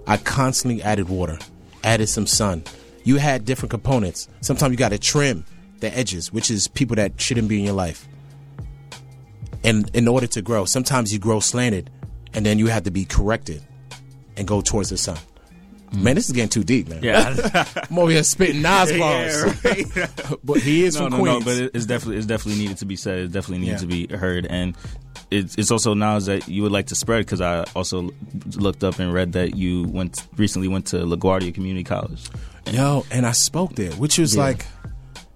I 0.06 0.18
constantly 0.18 0.82
added 0.82 1.08
water, 1.08 1.38
added 1.82 2.08
some 2.08 2.26
sun. 2.26 2.62
You 3.04 3.16
had 3.16 3.44
different 3.44 3.70
components. 3.70 4.28
Sometimes 4.40 4.72
you 4.72 4.76
got 4.78 4.88
to 4.90 4.98
trim 4.98 5.44
the 5.80 5.96
edges, 5.96 6.32
which 6.32 6.50
is 6.50 6.68
people 6.68 6.96
that 6.96 7.20
shouldn't 7.20 7.48
be 7.48 7.58
in 7.58 7.64
your 7.64 7.74
life. 7.74 8.08
And 9.62 9.90
in 9.94 10.08
order 10.08 10.26
to 10.28 10.42
grow, 10.42 10.64
sometimes 10.64 11.12
you 11.12 11.18
grow 11.18 11.40
slanted, 11.40 11.90
and 12.34 12.44
then 12.44 12.58
you 12.58 12.66
have 12.66 12.82
to 12.84 12.90
be 12.90 13.04
corrected 13.04 13.62
and 14.36 14.46
go 14.46 14.60
towards 14.60 14.90
the 14.90 14.96
sun. 14.98 15.16
Mm. 15.90 16.02
Man, 16.02 16.14
this 16.16 16.26
is 16.26 16.32
getting 16.32 16.48
too 16.50 16.64
deep, 16.64 16.88
man. 16.88 17.02
Yeah. 17.02 17.64
I'm 17.90 17.98
over 17.98 18.10
here 18.10 18.22
spitting 18.24 18.62
Nas 18.62 18.92
bars. 18.98 19.44
but 20.44 20.58
he 20.58 20.84
is 20.84 20.96
no, 20.96 21.02
from 21.08 21.12
no, 21.12 21.18
Queens. 21.40 21.46
no. 21.46 21.64
But 21.66 21.74
it's 21.74 21.86
definitely 21.86 22.16
it's 22.18 22.26
definitely 22.26 22.60
needed 22.62 22.78
to 22.78 22.84
be 22.86 22.96
said. 22.96 23.18
It 23.20 23.32
definitely 23.32 23.66
needs 23.66 23.82
Yeah. 23.82 23.88
to 23.88 24.08
be 24.08 24.16
heard, 24.16 24.46
and 24.46 24.76
it's 25.30 25.54
it's 25.56 25.70
also 25.70 25.94
knowledge 25.94 26.24
that 26.24 26.48
you 26.48 26.62
would 26.62 26.72
like 26.72 26.86
to 26.88 26.94
spread 26.94 27.20
because 27.24 27.40
I 27.40 27.62
also 27.76 28.10
looked 28.56 28.82
up 28.84 28.98
and 28.98 29.12
read 29.14 29.32
that 29.32 29.56
you 29.56 29.84
went 29.84 30.26
recently 30.36 30.68
went 30.68 30.86
to 30.88 30.96
LaGuardia 30.96 31.54
Community 31.54 31.84
College. 31.84 32.28
Yo, 32.72 33.04
and 33.10 33.26
I 33.26 33.32
spoke 33.32 33.74
there, 33.74 33.92
which 33.92 34.18
was 34.18 34.34
Yeah. 34.34 34.42
like, 34.42 34.66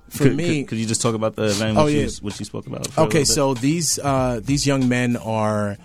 for 0.08 0.24
could, 0.24 0.36
me. 0.36 0.62
could, 0.62 0.68
could 0.70 0.78
you 0.78 0.86
just 0.86 1.02
talk 1.02 1.14
about 1.14 1.36
the 1.36 1.44
event? 1.44 1.76
Oh, 1.78 1.86
yeah. 1.86 2.02
you, 2.04 2.10
what 2.22 2.38
you 2.38 2.44
spoke 2.46 2.66
about. 2.66 2.96
okay, 2.98 3.24
so 3.24 3.54
these 3.54 3.98
uh, 3.98 4.40
these 4.42 4.66
young 4.66 4.88
men 4.88 5.16
are 5.16 5.76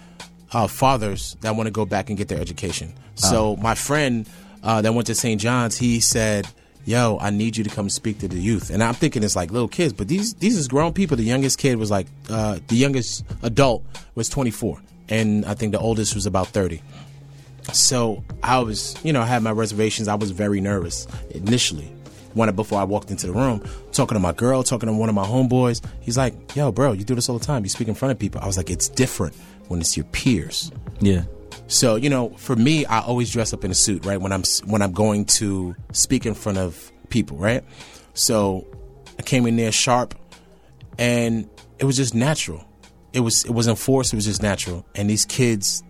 uh, 0.54 0.68
fathers 0.68 1.36
that 1.42 1.56
want 1.56 1.68
to 1.68 1.72
go 1.72 1.86
back 1.86 2.10
and 2.10 2.18
get 2.18 2.28
their 2.30 2.40
education. 2.40 2.94
So 3.16 3.56
my 3.58 3.76
friend 3.76 4.28
uh, 4.64 4.82
that 4.82 4.94
went 4.94 5.08
to 5.08 5.16
St. 5.16 5.40
John's, 5.40 5.78
he 5.78 6.00
said, 6.00 6.48
"Yo, 6.86 7.18
I 7.20 7.30
need 7.32 7.58
you 7.58 7.64
to 7.66 7.70
come 7.70 7.90
speak 7.90 8.20
to 8.20 8.28
the 8.30 8.40
youth." 8.40 8.70
And 8.70 8.82
I'm 8.82 8.94
thinking 8.94 9.24
it's 9.24 9.36
like 9.36 9.52
little 9.52 9.68
kids, 9.68 9.92
but 9.94 10.08
these 10.08 10.34
these 10.36 10.58
is 10.58 10.68
grown 10.70 10.94
people. 10.94 11.18
The 11.18 11.24
youngest 11.24 11.60
kid 11.60 11.76
was 11.78 11.92
like 11.92 12.08
uh, 12.30 12.60
the 12.70 12.76
youngest 12.78 13.26
adult 13.44 13.84
was 14.16 14.30
24, 14.30 14.80
and 15.10 15.46
I 15.46 15.54
think 15.54 15.74
the 15.74 15.80
oldest 15.80 16.16
was 16.16 16.26
about 16.26 16.48
30. 16.48 16.82
So 17.72 18.24
I 18.44 18.60
was, 18.60 18.96
you 19.04 19.14
know, 19.14 19.22
I 19.22 19.26
had 19.26 19.42
my 19.42 19.52
reservations. 19.52 20.08
I 20.08 20.16
was 20.16 20.32
very 20.32 20.60
nervous 20.62 21.08
initially. 21.32 21.92
When 22.34 22.54
before 22.56 22.80
I 22.80 22.84
walked 22.84 23.12
into 23.12 23.28
the 23.28 23.34
room, 23.34 23.64
talking 23.92 24.16
to 24.16 24.20
my 24.20 24.34
girl, 24.34 24.64
talking 24.64 24.88
to 24.88 24.94
one 24.94 25.08
of 25.08 25.14
my 25.14 25.24
homeboys. 25.26 25.86
He's 26.02 26.18
like, 26.18 26.56
"Yo, 26.56 26.72
bro, 26.72 26.94
you 26.94 27.04
do 27.04 27.14
this 27.14 27.30
all 27.30 27.38
the 27.38 27.46
time. 27.46 27.64
You 27.64 27.70
speak 27.70 27.88
in 27.88 27.94
front 27.94 28.12
of 28.12 28.18
people." 28.18 28.42
I 28.42 28.48
was 28.48 28.58
like, 28.58 28.72
"It's 28.72 28.90
different 28.90 29.36
when 29.68 29.80
it's 29.80 29.96
your 29.96 30.06
peers." 30.08 30.72
yeah, 31.00 31.24
So 31.68 31.96
you 31.96 32.10
know, 32.10 32.30
for 32.38 32.56
me, 32.56 32.86
I 32.88 33.02
always 33.02 33.30
dress 33.32 33.54
up 33.54 33.64
in 33.64 33.70
a 33.70 33.76
suit, 33.76 34.04
right? 34.04 34.20
When 34.20 34.32
I'm 34.32 34.42
when 34.66 34.82
I'm 34.82 34.94
going 34.94 35.26
to 35.26 35.76
speak 35.92 36.26
in 36.26 36.34
front 36.34 36.58
of 36.58 36.92
people, 37.10 37.38
right? 37.38 37.64
So 38.16 38.66
I 39.20 39.22
came 39.22 39.46
in 39.46 39.56
there 39.56 39.72
sharp, 39.72 40.16
and 40.98 41.48
it 41.78 41.86
was 41.86 41.98
just 41.98 42.16
natural. 42.16 42.66
It 43.14 43.20
was 43.20 43.46
it 43.46 43.52
wasn't 43.52 43.78
forced. 43.78 44.12
It 44.12 44.16
was 44.16 44.26
just 44.26 44.42
natural. 44.42 44.86
And 44.96 45.08
these 45.08 45.26
kids, 45.26 45.84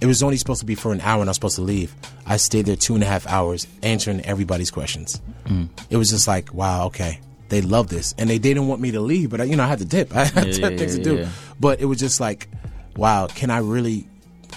it 0.00 0.06
was 0.06 0.22
only 0.22 0.36
supposed 0.36 0.60
to 0.60 0.66
be 0.66 0.74
for 0.74 0.92
an 0.92 1.00
hour, 1.00 1.20
and 1.20 1.28
I 1.28 1.30
was 1.30 1.36
supposed 1.36 1.56
to 1.56 1.62
leave. 1.62 1.94
I 2.26 2.36
stayed 2.36 2.66
there 2.66 2.76
two 2.76 2.94
and 2.94 3.02
a 3.02 3.06
half 3.06 3.26
hours 3.26 3.66
answering 3.82 4.20
everybody's 4.22 4.70
questions. 4.70 5.20
Mm. 5.46 5.68
It 5.90 5.96
was 5.96 6.10
just 6.10 6.28
like, 6.28 6.52
wow, 6.52 6.86
okay, 6.86 7.20
they 7.48 7.60
love 7.60 7.88
this, 7.88 8.14
and 8.18 8.28
they 8.28 8.38
didn't 8.38 8.66
want 8.68 8.80
me 8.80 8.90
to 8.92 9.00
leave, 9.00 9.30
but 9.30 9.40
I, 9.40 9.44
you 9.44 9.56
know, 9.56 9.64
I 9.64 9.68
had 9.68 9.78
to 9.78 9.84
dip. 9.84 10.14
I 10.16 10.24
had 10.24 10.48
Yeah, 10.48 10.68
yeah, 10.70 10.76
things 10.76 10.98
yeah, 10.98 11.04
to 11.04 11.16
do. 11.24 11.28
But 11.60 11.80
it 11.80 11.86
was 11.86 11.98
just 11.98 12.20
like, 12.20 12.48
wow, 12.96 13.26
can 13.26 13.50
I 13.50 13.58
really 13.58 14.06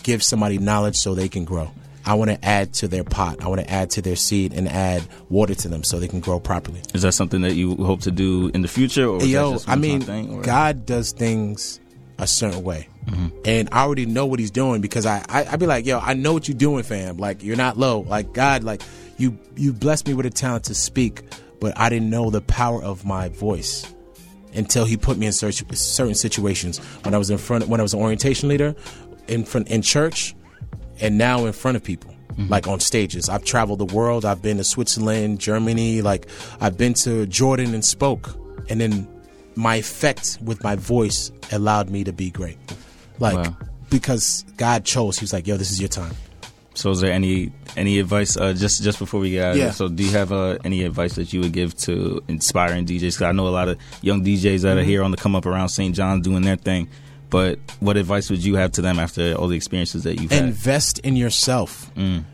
give 0.03 0.23
somebody 0.23 0.57
knowledge 0.57 0.95
so 0.95 1.13
they 1.15 1.29
can 1.29 1.45
grow? 1.45 1.71
I 2.05 2.13
want 2.13 2.31
to 2.31 2.45
add 2.45 2.73
to 2.75 2.87
their 2.87 3.03
pot. 3.03 3.43
I 3.43 3.49
want 3.49 3.59
to 3.59 3.69
add 3.69 3.89
to 3.91 4.01
their 4.01 4.15
seed 4.15 4.53
and 4.53 4.69
add 4.69 5.03
water 5.29 5.53
to 5.55 5.67
them 5.67 5.83
so 5.83 5.99
they 5.99 6.07
can 6.07 6.21
grow 6.21 6.39
properly. 6.39 6.81
is 6.93 7.01
that 7.01 7.11
something 7.11 7.41
that 7.41 7.55
you 7.55 7.75
hope 7.75 7.99
to 8.01 8.11
do 8.11 8.49
in 8.53 8.61
the 8.61 8.69
future, 8.69 9.05
or 9.05 9.21
Yo, 9.21 9.57
I 9.67 9.75
mean, 9.75 9.99
thing, 10.01 10.41
God 10.41 10.85
does 10.85 11.11
things 11.11 11.81
a 12.17 12.27
certain 12.27 12.63
way. 12.63 12.87
And 13.45 13.69
I 13.71 13.83
already 13.83 14.05
know 14.05 14.25
what 14.25 14.39
he's 14.39 14.51
doing 14.51 14.81
because 14.81 15.05
I, 15.05 15.23
I, 15.29 15.45
I 15.45 15.55
be 15.55 15.65
like, 15.65 15.85
yo, 15.85 15.99
I 15.99 16.13
know 16.13 16.33
what 16.33 16.47
you're 16.47 16.57
doing, 16.57 16.83
fam. 16.83 17.17
Like, 17.17 17.41
you're 17.41 17.55
not 17.55 17.77
low. 17.77 18.01
Like, 18.01 18.33
God, 18.33 18.63
like, 18.63 18.81
you, 19.17 19.37
you 19.55 19.71
blessed 19.71 20.07
me 20.07 20.13
with 20.13 20.25
a 20.25 20.29
talent 20.29 20.65
to 20.65 20.75
speak, 20.75 21.21
but 21.61 21.77
I 21.77 21.89
didn't 21.89 22.09
know 22.09 22.29
the 22.29 22.41
power 22.41 22.83
of 22.83 23.05
my 23.05 23.29
voice 23.29 23.91
until 24.53 24.85
he 24.85 24.97
put 24.97 25.17
me 25.17 25.25
in 25.25 25.31
certain 25.31 26.15
situations. 26.15 26.79
When 27.03 27.13
I 27.13 27.17
was 27.17 27.29
in 27.29 27.37
front, 27.37 27.67
when 27.67 27.79
I 27.79 27.83
was 27.83 27.93
an 27.93 28.01
orientation 28.01 28.49
leader, 28.49 28.75
in 29.27 29.45
front, 29.45 29.69
in 29.69 29.81
church, 29.81 30.35
and 30.99 31.17
now 31.17 31.45
in 31.45 31.53
front 31.53 31.77
of 31.77 31.83
people 31.83 32.13
like 32.49 32.67
on 32.67 32.79
stages 32.79 33.29
i've 33.29 33.43
traveled 33.43 33.79
the 33.79 33.95
world 33.95 34.23
i've 34.23 34.41
been 34.43 34.57
to 34.57 34.63
switzerland 34.63 35.39
germany 35.39 36.03
like 36.03 36.27
i've 36.61 36.77
been 36.77 36.93
to 36.93 37.25
jordan 37.25 37.73
and 37.73 37.83
spoke 37.83 38.35
and 38.69 38.79
then 38.79 39.07
my 39.57 39.75
effect 39.77 40.37
with 40.41 40.63
my 40.63 40.75
voice 40.75 41.31
allowed 41.51 41.89
me 41.89 42.03
to 42.03 42.13
be 42.13 42.29
great. 42.29 42.57
Like 43.19 43.35
Wow. 43.35 43.57
because 43.89 44.45
God 44.57 44.85
chose. 44.85 45.17
He 45.17 45.23
was 45.23 45.33
like, 45.33 45.47
"Yo, 45.47 45.57
this 45.57 45.71
is 45.71 45.79
your 45.79 45.89
time." 45.89 46.13
So, 46.75 46.91
is 46.91 47.01
there 47.01 47.11
any 47.11 47.51
any 47.75 47.97
advice? 47.99 48.37
Uh, 48.37 48.53
just 48.53 48.83
just 48.83 48.99
before 48.99 49.19
we 49.19 49.31
get 49.31 49.43
out 49.45 49.51
of 49.53 49.57
Yeah. 49.57 49.63
here, 49.65 49.73
so 49.73 49.87
do 49.87 50.03
you 50.03 50.11
have 50.11 50.31
uh, 50.31 50.57
any 50.63 50.83
advice 50.83 51.15
that 51.15 51.33
you 51.33 51.39
would 51.41 51.51
give 51.51 51.75
to 51.79 52.21
inspiring 52.27 52.85
DJs? 52.85 52.99
Because 53.15 53.21
I 53.23 53.31
know 53.31 53.47
a 53.47 53.49
lot 53.49 53.67
of 53.67 53.77
young 54.01 54.23
DJs 54.23 54.61
that 54.61 54.77
are 54.77 54.81
Mm-hmm. 54.81 54.89
here 54.89 55.03
on 55.03 55.09
the 55.11 55.17
come 55.17 55.35
up 55.35 55.45
around 55.47 55.69
St. 55.69 55.95
John's 55.95 56.23
doing 56.23 56.43
their 56.43 56.55
thing. 56.57 56.87
But 57.29 57.59
what 57.81 57.97
advice 57.97 58.29
would 58.29 58.41
you 58.41 58.55
have 58.55 58.71
to 58.73 58.81
them 58.81 58.99
after 58.99 59.33
all 59.33 59.49
the 59.49 59.57
experiences 59.57 60.03
that 60.03 60.21
you've 60.21 60.31
had? 60.31 60.45
invest 60.45 60.99
in 60.99 61.17
yourself. 61.17 61.91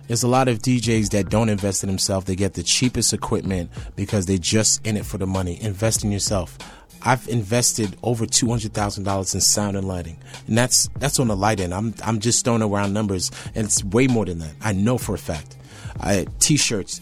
There's 0.07 0.21
a 0.21 0.27
lot 0.27 0.47
of 0.47 0.59
DJs 0.59 1.09
that 1.11 1.29
don't 1.29 1.49
invest 1.49 1.81
in 1.83 1.89
themselves. 1.89 2.27
They 2.27 2.35
get 2.35 2.53
the 2.53 2.61
cheapest 2.61 3.11
equipment 3.11 3.71
because 3.95 4.27
they're 4.27 4.37
just 4.37 4.85
in 4.85 4.95
it 4.95 5.03
for 5.05 5.17
the 5.17 5.25
money. 5.25 5.57
Invest 5.61 6.03
in 6.03 6.11
yourself. 6.11 6.59
I've 7.05 7.27
invested 7.27 7.97
over 8.01 8.25
two 8.25 8.47
hundred 8.47 8.73
thousand 8.73 9.03
dollars 9.03 9.33
in 9.35 9.41
sound 9.41 9.75
and 9.77 9.87
lighting, 9.87 10.17
and 10.47 10.57
that's 10.57 10.89
that's 10.99 11.19
on 11.19 11.27
the 11.27 11.35
light 11.35 11.59
end. 11.59 11.73
I'm 11.73 11.93
I'm 12.03 12.19
just 12.19 12.45
throwing 12.45 12.61
around 12.61 12.93
numbers, 12.93 13.29
and 13.55 13.65
it's 13.65 13.83
way 13.83 14.07
more 14.07 14.25
than 14.25 14.39
that. 14.39 14.53
I 14.61 14.73
know 14.73 14.97
for 14.97 15.13
a 15.15 15.17
fact. 15.17 15.57
I 15.99 16.25
t-shirts, 16.39 17.01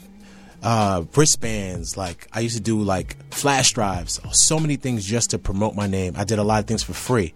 uh, 0.63 1.03
wristbands. 1.15 1.97
Like 1.97 2.27
I 2.33 2.39
used 2.41 2.55
to 2.57 2.61
do 2.61 2.81
like 2.81 3.15
flash 3.33 3.73
drives. 3.73 4.19
So 4.31 4.59
many 4.59 4.75
things 4.75 5.05
just 5.05 5.29
to 5.31 5.37
promote 5.39 5.75
my 5.75 5.87
name. 5.87 6.13
I 6.17 6.23
did 6.23 6.39
a 6.39 6.43
lot 6.43 6.59
of 6.59 6.65
things 6.67 6.83
for 6.83 6.93
free 6.93 7.33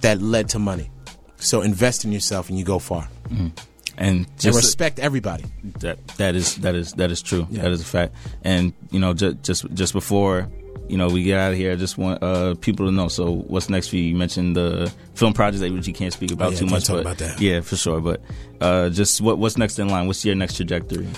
that 0.00 0.20
led 0.20 0.48
to 0.50 0.58
money. 0.58 0.90
So 1.36 1.60
invest 1.60 2.04
in 2.04 2.12
yourself 2.12 2.48
and 2.48 2.58
you 2.58 2.64
go 2.64 2.78
far. 2.78 3.08
and 3.30 3.52
And 3.98 4.26
just 4.38 4.56
respect 4.56 4.98
everybody. 4.98 5.44
that 5.80 5.98
that 6.16 6.34
is 6.34 6.56
that 6.56 6.74
is 6.74 6.92
that 6.94 7.10
is 7.10 7.20
true. 7.22 7.46
Yeah. 7.50 7.62
That 7.62 7.72
is 7.72 7.80
a 7.82 7.84
fact. 7.84 8.14
And 8.42 8.72
you 8.90 8.98
know, 9.00 9.12
just 9.14 9.42
just 9.42 9.74
just 9.74 9.92
before 9.92 10.48
you 10.92 10.98
know 10.98 11.08
we 11.08 11.22
get 11.24 11.38
out 11.40 11.52
of 11.52 11.58
here, 11.58 11.72
I 11.72 11.76
just 11.76 11.96
want 11.98 12.22
uh, 12.22 12.54
people 12.60 12.86
to 12.86 12.92
know. 12.92 13.08
So, 13.08 13.32
what's 13.32 13.68
next 13.68 13.88
for 13.88 13.96
you? 13.96 14.02
You 14.04 14.14
mentioned 14.14 14.54
the 14.54 14.92
film 15.14 15.32
project 15.32 15.62
that 15.62 15.72
which 15.72 15.88
you 15.88 15.94
can't 15.94 16.12
speak 16.12 16.30
about 16.32 16.48
Oh, 16.48 16.50
yeah, 16.50 16.58
too 16.58 16.66
much, 16.66 16.84
talk 16.84 16.96
but 16.96 17.00
about 17.00 17.18
that. 17.18 17.40
yeah, 17.40 17.62
for 17.62 17.76
sure. 17.76 18.00
But 18.00 18.20
uh, 18.60 18.90
just 18.90 19.20
what 19.20 19.38
what's 19.38 19.56
next 19.56 19.78
in 19.78 19.88
line? 19.88 20.06
What's 20.06 20.24
your 20.24 20.34
next 20.36 20.56
trajectory? 20.56 21.08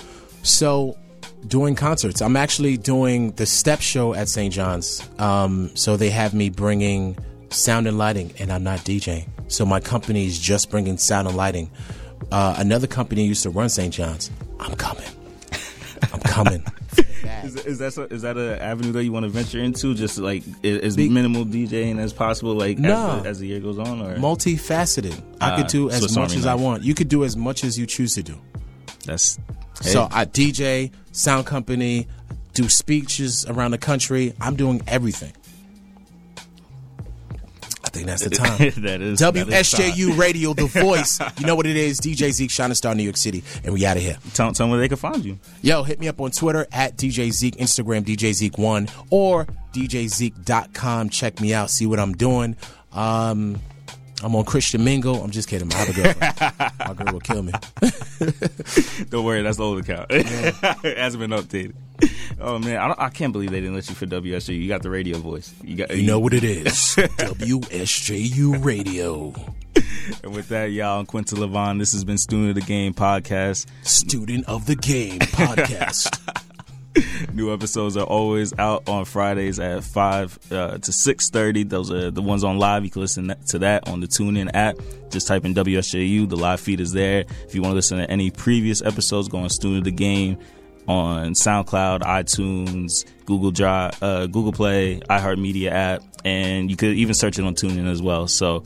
So 0.43 0.97
doing 1.47 1.75
concerts. 1.75 2.21
I'm 2.21 2.35
actually 2.37 2.77
doing 2.77 3.31
the 3.33 3.45
step 3.45 3.81
show 3.81 4.13
at 4.15 4.29
St. 4.29 4.51
John's. 4.53 5.07
Um, 5.19 5.69
so 5.75 5.97
they 5.97 6.09
have 6.09 6.33
me 6.33 6.49
bringing 6.49 7.17
sound 7.51 7.85
and 7.87 7.97
lighting 7.97 8.31
and 8.39 8.51
I'm 8.51 8.63
not 8.63 8.79
DJing. 8.79 9.27
So 9.47 9.65
my 9.65 9.79
company 9.79 10.25
is 10.25 10.39
just 10.39 10.71
bringing 10.71 10.97
sound 10.97 11.27
and 11.27 11.37
lighting. 11.37 11.69
Uh, 12.31 12.55
another 12.57 12.87
company 12.87 13.25
used 13.25 13.43
to 13.43 13.49
run 13.51 13.69
St. 13.69 13.93
John's. 13.93 14.31
I'm 14.59 14.73
coming. 14.75 15.05
I'm 16.13 16.19
coming. 16.21 16.63
Is, 17.43 17.55
is 17.55 17.77
that 17.79 18.07
is 18.11 18.21
that 18.23 18.37
an 18.37 18.59
avenue 18.59 18.91
that 18.93 19.03
you 19.03 19.11
want 19.11 19.23
to 19.25 19.29
venture 19.29 19.59
into? 19.59 19.93
Just 19.95 20.17
like 20.17 20.43
as 20.63 20.95
Be- 20.95 21.09
minimal 21.09 21.45
DJing 21.45 21.99
as 21.99 22.13
possible, 22.13 22.53
like 22.55 22.77
No. 22.79 23.17
as, 23.17 23.23
the, 23.23 23.29
as 23.29 23.39
the 23.39 23.47
year 23.47 23.59
goes 23.59 23.77
on, 23.79 24.01
or 24.01 24.15
Multifaceted. 24.17 25.19
I 25.41 25.51
Ah, 25.51 25.55
could 25.57 25.67
do 25.67 25.89
as 25.89 25.99
Swiss 25.99 26.15
much 26.15 26.29
Army 26.31 26.39
as 26.39 26.45
I 26.45 26.55
want. 26.55 26.83
You 26.83 26.93
could 26.95 27.09
do 27.09 27.23
as 27.23 27.35
much 27.37 27.63
as 27.63 27.77
you 27.77 27.85
choose 27.85 28.15
to 28.15 28.23
do. 28.23 28.37
that's 29.05 29.37
So 29.81 30.07
I 30.11 30.25
DJ, 30.25 30.91
sound 31.11 31.45
company, 31.45 32.07
do 32.53 32.69
speeches 32.69 33.45
around 33.47 33.71
the 33.71 33.77
country. 33.77 34.33
I'm 34.39 34.55
doing 34.55 34.81
everything. 34.87 35.33
Think 37.95 38.07
that's 38.07 38.23
the 38.23 38.29
time. 38.31 38.57
that 38.83 39.01
is 39.01 39.19
that 39.19 39.33
WSJU 39.33 40.17
Radio, 40.17 40.53
The 40.53 40.65
Voice. 40.65 41.19
You 41.39 41.45
know 41.45 41.55
what 41.55 41.65
it 41.65 41.77
is. 41.77 42.01
DJ 42.01 42.31
Zeke, 42.31 42.51
Shining 42.51 42.75
Star, 42.75 42.93
New 42.93 43.03
York 43.03 43.15
City. 43.15 43.43
And 43.63 43.73
we 43.73 43.85
out 43.85 43.95
of 43.95 44.03
here. 44.03 44.17
Tell, 44.33 44.51
tell 44.51 44.65
them 44.65 44.71
where 44.71 44.79
they 44.79 44.87
can 44.89 44.97
find 44.97 45.23
you. 45.23 45.39
Yo, 45.61 45.83
hit 45.83 45.99
me 45.99 46.07
up 46.09 46.19
on 46.19 46.31
Twitter 46.31 46.67
at 46.71 46.97
DJ 46.97 47.31
Zeke, 47.31 47.55
Instagram 47.55 48.03
DJ 48.03 48.31
Zeke1, 48.31 48.91
or 49.09 49.45
DJZeke.com. 49.73 51.09
Check 51.09 51.39
me 51.39 51.53
out, 51.53 51.69
see 51.69 51.85
what 51.85 51.99
I'm 51.99 52.13
doing. 52.13 52.57
Um, 52.91 53.61
I'm 54.25 54.35
on 54.35 54.43
Christian 54.43 54.83
Mingle. 54.83 55.23
I'm 55.23 55.29
just 55.29 55.47
kidding. 55.47 55.71
I 55.71 55.77
have 55.77 55.89
a 55.89 55.93
girlfriend. 55.93 56.73
My 56.79 56.93
girl 56.95 57.13
will 57.13 57.19
kill 57.19 57.43
me. 57.43 57.51
Don't 59.09 59.23
worry, 59.23 59.43
that's 59.43 59.57
the 59.57 59.63
old 59.63 59.77
account. 59.77 60.07
it 60.09 60.97
hasn't 60.97 61.21
been 61.21 61.29
updated. 61.29 61.75
Oh 62.41 62.57
man, 62.57 62.77
I, 62.77 62.87
don't, 62.87 62.99
I 62.99 63.09
can't 63.09 63.31
believe 63.31 63.51
they 63.51 63.61
didn't 63.61 63.75
let 63.75 63.87
you 63.87 63.93
for 63.93 64.07
WSU. 64.07 64.59
You 64.59 64.67
got 64.67 64.81
the 64.81 64.89
radio 64.89 65.19
voice. 65.19 65.53
You 65.63 65.75
got. 65.75 65.95
You 65.95 66.07
know 66.07 66.19
what 66.19 66.33
it 66.33 66.43
is. 66.43 66.65
WSJU 66.97 68.65
Radio. 68.65 69.33
And 70.23 70.33
with 70.33 70.49
that, 70.49 70.71
y'all, 70.71 70.99
I'm 70.99 71.05
Quinton 71.05 71.37
Levon. 71.37 71.77
This 71.77 71.91
has 71.91 72.03
been 72.03 72.17
Student 72.17 72.49
of 72.49 72.55
the 72.55 72.61
Game 72.61 72.95
podcast. 72.95 73.67
Student 73.83 74.45
of 74.47 74.65
the 74.65 74.75
Game 74.75 75.19
podcast. 75.19 76.41
New 77.33 77.53
episodes 77.53 77.97
are 77.97 78.05
always 78.05 78.57
out 78.57 78.87
on 78.87 79.05
Fridays 79.05 79.59
at 79.59 79.83
five 79.83 80.37
uh, 80.51 80.77
to 80.77 80.91
six 80.91 81.29
thirty. 81.29 81.63
Those 81.63 81.91
are 81.91 82.11
the 82.11 82.21
ones 82.21 82.43
on 82.43 82.57
live. 82.57 82.83
You 82.83 82.91
can 82.91 83.01
listen 83.01 83.35
to 83.47 83.59
that 83.59 83.87
on 83.87 83.99
the 83.99 84.07
TuneIn 84.07 84.51
app. 84.53 84.77
Just 85.09 85.27
type 85.27 85.45
in 85.45 85.53
WSJU. 85.53 86.29
The 86.29 86.37
live 86.37 86.59
feed 86.59 86.79
is 86.79 86.93
there. 86.93 87.25
If 87.45 87.55
you 87.55 87.61
want 87.61 87.71
to 87.71 87.75
listen 87.75 87.97
to 87.97 88.09
any 88.09 88.31
previous 88.31 88.81
episodes, 88.81 89.27
go 89.27 89.39
on 89.39 89.49
Student 89.49 89.79
of 89.79 89.83
the 89.85 89.91
Game 89.91 90.37
on 90.87 91.33
SoundCloud, 91.33 92.01
iTunes, 92.01 93.05
Google 93.25 93.51
Drive, 93.51 94.01
uh, 94.01 94.27
Google 94.27 94.51
Play, 94.51 94.99
iHeartMedia 95.09 95.71
app, 95.71 96.03
and 96.23 96.69
you 96.69 96.77
could 96.77 96.95
even 96.95 97.15
search 97.15 97.39
it 97.39 97.45
on 97.45 97.55
TuneIn 97.55 97.89
as 97.89 98.01
well. 98.01 98.27
So. 98.27 98.63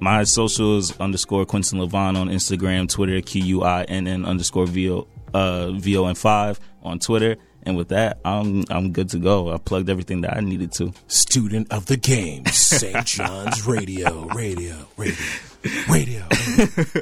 My 0.00 0.24
socials 0.24 0.98
underscore 0.98 1.46
Quinton 1.46 1.78
Levon 1.78 2.16
on 2.16 2.28
Instagram, 2.28 2.90
Twitter, 2.90 3.20
Q 3.20 3.42
U 3.42 3.62
I 3.62 3.84
N 3.84 4.08
N 4.08 4.24
underscore 4.24 4.66
V 4.66 4.90
O 4.90 5.06
uh 5.32 5.70
V 5.70 5.96
O 5.96 6.06
N 6.06 6.14
five 6.16 6.58
on 6.82 6.98
Twitter. 6.98 7.36
And 7.66 7.76
with 7.76 7.88
that, 7.88 8.18
I'm 8.24 8.64
I'm 8.70 8.92
good 8.92 9.08
to 9.10 9.18
go. 9.18 9.50
I 9.52 9.56
plugged 9.58 9.88
everything 9.88 10.20
that 10.22 10.36
I 10.36 10.40
needed 10.40 10.72
to. 10.72 10.92
Student 11.08 11.72
of 11.72 11.86
the 11.86 11.96
Game. 11.96 12.44
St. 12.46 13.04
John's 13.06 13.66
Radio. 13.66 14.26
Radio. 14.26 14.86
Radio. 14.96 15.16
Radio. 15.88 16.26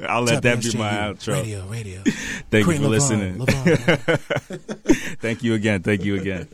I'll 0.09 0.23
let 0.23 0.43
that 0.45 0.63
be 0.63 0.79
my 0.79 0.93
outro. 0.93 1.35
Radio. 1.35 1.67
Radio. 1.67 2.01
Thank 2.51 2.65
Queen 2.65 2.81
you 2.81 2.89
for 2.89 2.89
Levon, 2.89 2.91
listening. 2.91 3.39
Levon. 3.39 5.17
Thank 5.21 5.43
you 5.43 5.55
again. 5.55 5.83
Thank 5.83 6.05
you 6.05 6.15
again. 6.15 6.49